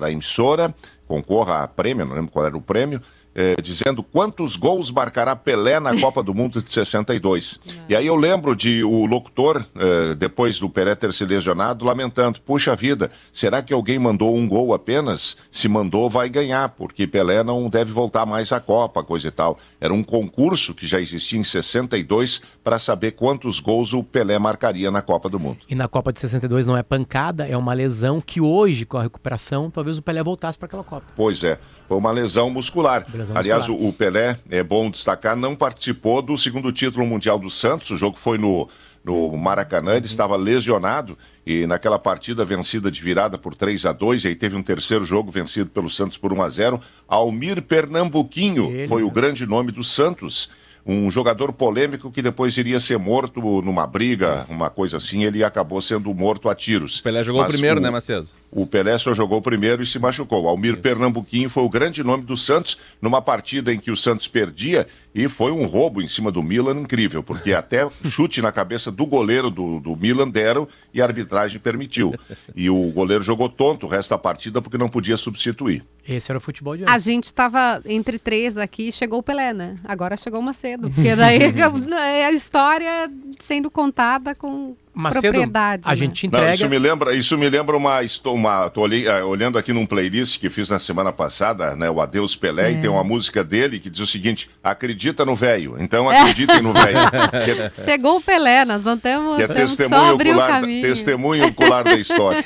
a 0.00 0.10
emissora, 0.10 0.74
concorra 1.10 1.64
a 1.64 1.66
prêmio, 1.66 2.06
não 2.06 2.14
lembro 2.14 2.30
qual 2.30 2.46
era 2.46 2.56
o 2.56 2.62
prêmio, 2.62 3.02
eh, 3.34 3.56
dizendo 3.62 4.02
quantos 4.02 4.56
gols 4.56 4.90
marcará 4.90 5.36
Pelé 5.36 5.78
na 5.78 5.98
Copa 5.98 6.22
do 6.22 6.34
Mundo 6.34 6.62
de 6.62 6.72
62. 6.72 7.60
E 7.88 7.96
aí 7.96 8.06
eu 8.06 8.14
lembro 8.14 8.54
de 8.54 8.84
o 8.84 9.04
locutor, 9.04 9.64
eh, 9.74 10.14
depois 10.14 10.60
do 10.60 10.70
Pelé 10.70 10.94
ter 10.94 11.12
se 11.12 11.24
lesionado, 11.24 11.84
lamentando: 11.84 12.40
puxa 12.40 12.76
vida, 12.76 13.10
será 13.32 13.62
que 13.62 13.72
alguém 13.72 13.98
mandou 13.98 14.36
um 14.36 14.46
gol 14.46 14.72
apenas? 14.72 15.36
Se 15.50 15.66
mandou, 15.66 16.08
vai 16.08 16.28
ganhar, 16.28 16.68
porque 16.68 17.04
Pelé 17.04 17.42
não 17.42 17.68
deve 17.68 17.92
voltar 17.92 18.24
mais 18.24 18.52
à 18.52 18.60
Copa, 18.60 19.02
coisa 19.02 19.26
e 19.26 19.30
tal. 19.30 19.58
Era 19.80 19.92
um 19.92 20.04
concurso 20.04 20.72
que 20.72 20.86
já 20.86 21.00
existia 21.00 21.38
em 21.38 21.42
62 21.42 22.42
para 22.62 22.78
saber 22.78 23.12
quantos 23.12 23.58
gols 23.58 23.92
o 23.92 24.04
Pelé 24.04 24.38
marcaria 24.38 24.90
na 24.90 25.02
Copa 25.02 25.28
do 25.28 25.40
Mundo. 25.40 25.58
E 25.68 25.74
na 25.74 25.88
Copa 25.88 26.12
de 26.12 26.20
62 26.20 26.66
não 26.66 26.76
é 26.76 26.84
pancada, 26.84 27.46
é 27.46 27.56
uma 27.56 27.74
lesão 27.74 28.20
que 28.20 28.40
hoje, 28.40 28.86
com 28.86 28.98
a 28.98 29.02
recuperação, 29.02 29.68
talvez 29.68 29.98
o 29.98 30.02
Pelé 30.02 30.22
voltasse 30.22 30.56
para 30.56 30.66
aquela 30.66 30.84
Copa. 30.84 31.06
Pois 31.16 31.42
é, 31.42 31.58
foi 31.88 31.96
uma 31.96 32.12
lesão 32.12 32.50
muscular. 32.50 33.04
Lesão 33.20 33.36
Aliás, 33.36 33.68
muscular. 33.68 33.82
o, 33.86 33.88
o 33.88 33.92
Pelé, 33.92 34.38
é 34.50 34.62
bom 34.62 34.90
destacar, 34.90 35.36
não 35.36 35.54
participou 35.54 36.20
do 36.20 36.36
segundo 36.36 36.72
título 36.72 37.06
mundial 37.06 37.38
do 37.38 37.50
Santos. 37.50 37.90
O 37.90 37.96
jogo 37.96 38.16
foi 38.18 38.36
no, 38.38 38.68
no 39.04 39.36
Maracanã, 39.36 39.94
ele 39.94 40.06
estava 40.06 40.36
lesionado 40.36 41.16
e 41.46 41.66
naquela 41.66 41.98
partida 41.98 42.44
vencida 42.44 42.90
de 42.90 43.00
virada 43.00 43.38
por 43.38 43.54
3 43.54 43.86
a 43.86 43.92
2 43.92 44.24
e 44.24 44.28
aí 44.28 44.34
teve 44.34 44.54
um 44.56 44.62
terceiro 44.62 45.04
jogo 45.04 45.30
vencido 45.30 45.70
pelo 45.70 45.88
Santos 45.88 46.18
por 46.18 46.32
1 46.32 46.42
a 46.42 46.48
0 46.50 46.80
Almir 47.08 47.62
Pernambuquinho 47.62 48.70
foi 48.88 49.02
o 49.02 49.10
grande 49.10 49.46
nome 49.46 49.72
do 49.72 49.82
Santos. 49.84 50.50
um 50.84 51.10
jogador 51.10 51.52
polêmico 51.52 52.10
que 52.10 52.22
depois 52.22 52.56
iria 52.56 52.80
ser 52.80 52.98
morto 52.98 53.40
numa 53.62 53.86
briga, 53.86 54.46
uma 54.48 54.70
coisa 54.70 54.96
assim, 54.96 55.24
ele 55.24 55.44
acabou 55.44 55.80
sendo 55.82 56.12
morto 56.14 56.48
a 56.48 56.54
tiros. 56.54 56.98
O 57.00 57.02
Pelé 57.02 57.22
jogou 57.22 57.42
Mas 57.42 57.52
primeiro, 57.52 57.78
o- 57.78 57.82
né, 57.82 57.90
Macedo? 57.90 58.28
O 58.50 58.66
Pelé 58.66 58.98
só 58.98 59.14
jogou 59.14 59.38
o 59.38 59.42
primeiro 59.42 59.82
e 59.82 59.86
se 59.86 59.98
machucou. 59.98 60.48
Almir 60.48 60.80
Pernambuquinho 60.80 61.48
foi 61.48 61.62
o 61.62 61.68
grande 61.68 62.02
nome 62.02 62.24
do 62.24 62.36
Santos 62.36 62.76
numa 63.00 63.22
partida 63.22 63.72
em 63.72 63.78
que 63.78 63.90
o 63.90 63.96
Santos 63.96 64.26
perdia 64.26 64.86
e 65.14 65.28
foi 65.28 65.52
um 65.52 65.66
roubo 65.66 66.02
em 66.02 66.08
cima 66.08 66.30
do 66.30 66.42
Milan 66.42 66.80
incrível, 66.80 67.22
porque 67.22 67.52
até 67.52 67.88
chute 68.10 68.42
na 68.42 68.50
cabeça 68.50 68.90
do 68.90 69.06
goleiro 69.06 69.50
do, 69.50 69.80
do 69.80 69.96
Milan 69.96 70.28
deram 70.28 70.66
e 70.92 71.00
a 71.00 71.04
arbitragem 71.04 71.60
permitiu. 71.60 72.14
E 72.54 72.68
o 72.68 72.90
goleiro 72.90 73.22
jogou 73.22 73.48
tonto 73.48 73.86
o 73.86 73.88
resto 73.88 74.10
da 74.10 74.18
partida 74.18 74.60
porque 74.60 74.78
não 74.78 74.88
podia 74.88 75.16
substituir. 75.16 75.84
Esse 76.08 76.30
era 76.30 76.38
o 76.38 76.40
futebol 76.40 76.76
de 76.76 76.84
A 76.84 76.96
hoje. 76.96 77.04
gente 77.04 77.24
estava 77.24 77.80
entre 77.84 78.18
três 78.18 78.56
aqui, 78.56 78.90
chegou 78.90 79.20
o 79.20 79.22
Pelé, 79.22 79.52
né? 79.52 79.76
Agora 79.84 80.16
chegou 80.16 80.40
o 80.40 80.42
Macedo. 80.42 80.90
Porque 80.90 81.14
daí 81.14 81.38
é 81.94 82.26
a 82.26 82.32
história 82.32 83.10
sendo 83.38 83.70
contada 83.70 84.34
com 84.34 84.76
Macedo, 84.92 85.22
propriedade. 85.32 85.82
a 85.86 85.90
né? 85.90 85.96
gente 85.96 86.24
Não, 86.26 86.38
entrega. 86.38 86.54
isso 86.54 86.68
me 86.68 86.78
lembra, 86.78 87.14
isso 87.14 87.38
me 87.38 87.48
lembra 87.48 87.76
uma, 87.76 88.02
estou 88.02 88.34
uma 88.34 88.68
tô 88.70 88.80
olhei- 88.80 89.06
eh, 89.06 89.22
olhando 89.22 89.56
aqui 89.58 89.72
num 89.72 89.86
playlist 89.86 90.38
que 90.40 90.50
fiz 90.50 90.68
na 90.68 90.80
semana 90.80 91.12
passada, 91.12 91.76
né, 91.76 91.88
o 91.88 92.00
Adeus 92.00 92.34
Pelé, 92.34 92.70
É. 92.70 92.72
e 92.72 92.76
tem 92.80 92.90
uma 92.90 93.04
música 93.04 93.44
dele 93.44 93.78
que 93.78 93.88
diz 93.88 94.00
o 94.00 94.06
seguinte: 94.06 94.50
acredita 94.62 95.24
no 95.24 95.36
velho. 95.36 95.76
Então 95.78 96.08
acreditem 96.10 96.60
no 96.60 96.72
velho. 96.72 96.98
É- 97.32 97.70
Chegou 97.84 98.16
o 98.16 98.20
Pelé, 98.20 98.64
nós 98.64 98.84
não 98.84 98.98
temos, 98.98 99.36
que 99.36 99.42
é 99.44 99.48
temos 99.48 99.70
só 99.72 99.76
testemunho 99.76 100.14
abrir 100.14 100.28
o 100.30 100.32
ocular, 100.38 100.62
testemunho 100.62 101.46
ocular 101.46 101.84
da 101.84 101.94
história. 101.94 102.44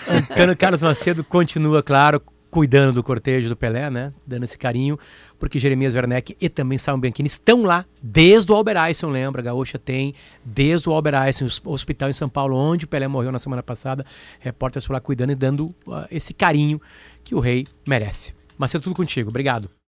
Carlos 0.59 0.82
Macedo 0.82 1.24
continua, 1.24 1.82
claro, 1.82 2.20
cuidando 2.51 2.92
do 2.92 3.03
cortejo 3.03 3.49
do 3.49 3.57
Pelé, 3.57 3.90
né? 3.90 4.12
Dando 4.26 4.45
esse 4.45 4.57
carinho, 4.57 4.99
porque 5.39 5.59
Jeremias 5.59 5.95
Werneck 5.95 6.37
e 6.41 6.49
também 6.49 6.78
Salmo 6.78 7.01
Bianchini 7.01 7.26
estão 7.26 7.62
lá 7.62 7.85
desde 8.03 8.51
o 8.51 8.55
Albert 8.55 8.78
Einstein, 8.78 9.11
lembra? 9.11 9.41
A 9.41 9.45
Gaúcha 9.45 9.78
tem 9.78 10.14
desde 10.45 10.89
o 10.89 10.93
Albert 10.93 11.16
Einstein, 11.16 11.49
o 11.64 11.72
hospital 11.72 12.09
em 12.09 12.12
São 12.12 12.28
Paulo, 12.28 12.57
onde 12.57 12.85
o 12.85 12.89
Pelé 12.89 13.09
morreu 13.09 13.32
na 13.32 13.39
semana 13.39 13.62
passada. 13.62 14.05
Repórteres 14.41 14.87
por 14.87 14.93
lá 14.93 15.01
cuidando 15.01 15.32
e 15.32 15.35
dando 15.35 15.74
ah, 15.89 16.07
esse 16.11 16.32
carinho 16.32 16.80
que 17.22 17.35
o 17.35 17.41
rei 17.41 17.66
merece. 17.87 18.35
Macedo, 18.57 18.85
tudo 18.85 18.95
contigo. 18.95 19.30
Obrigado. 19.30 19.70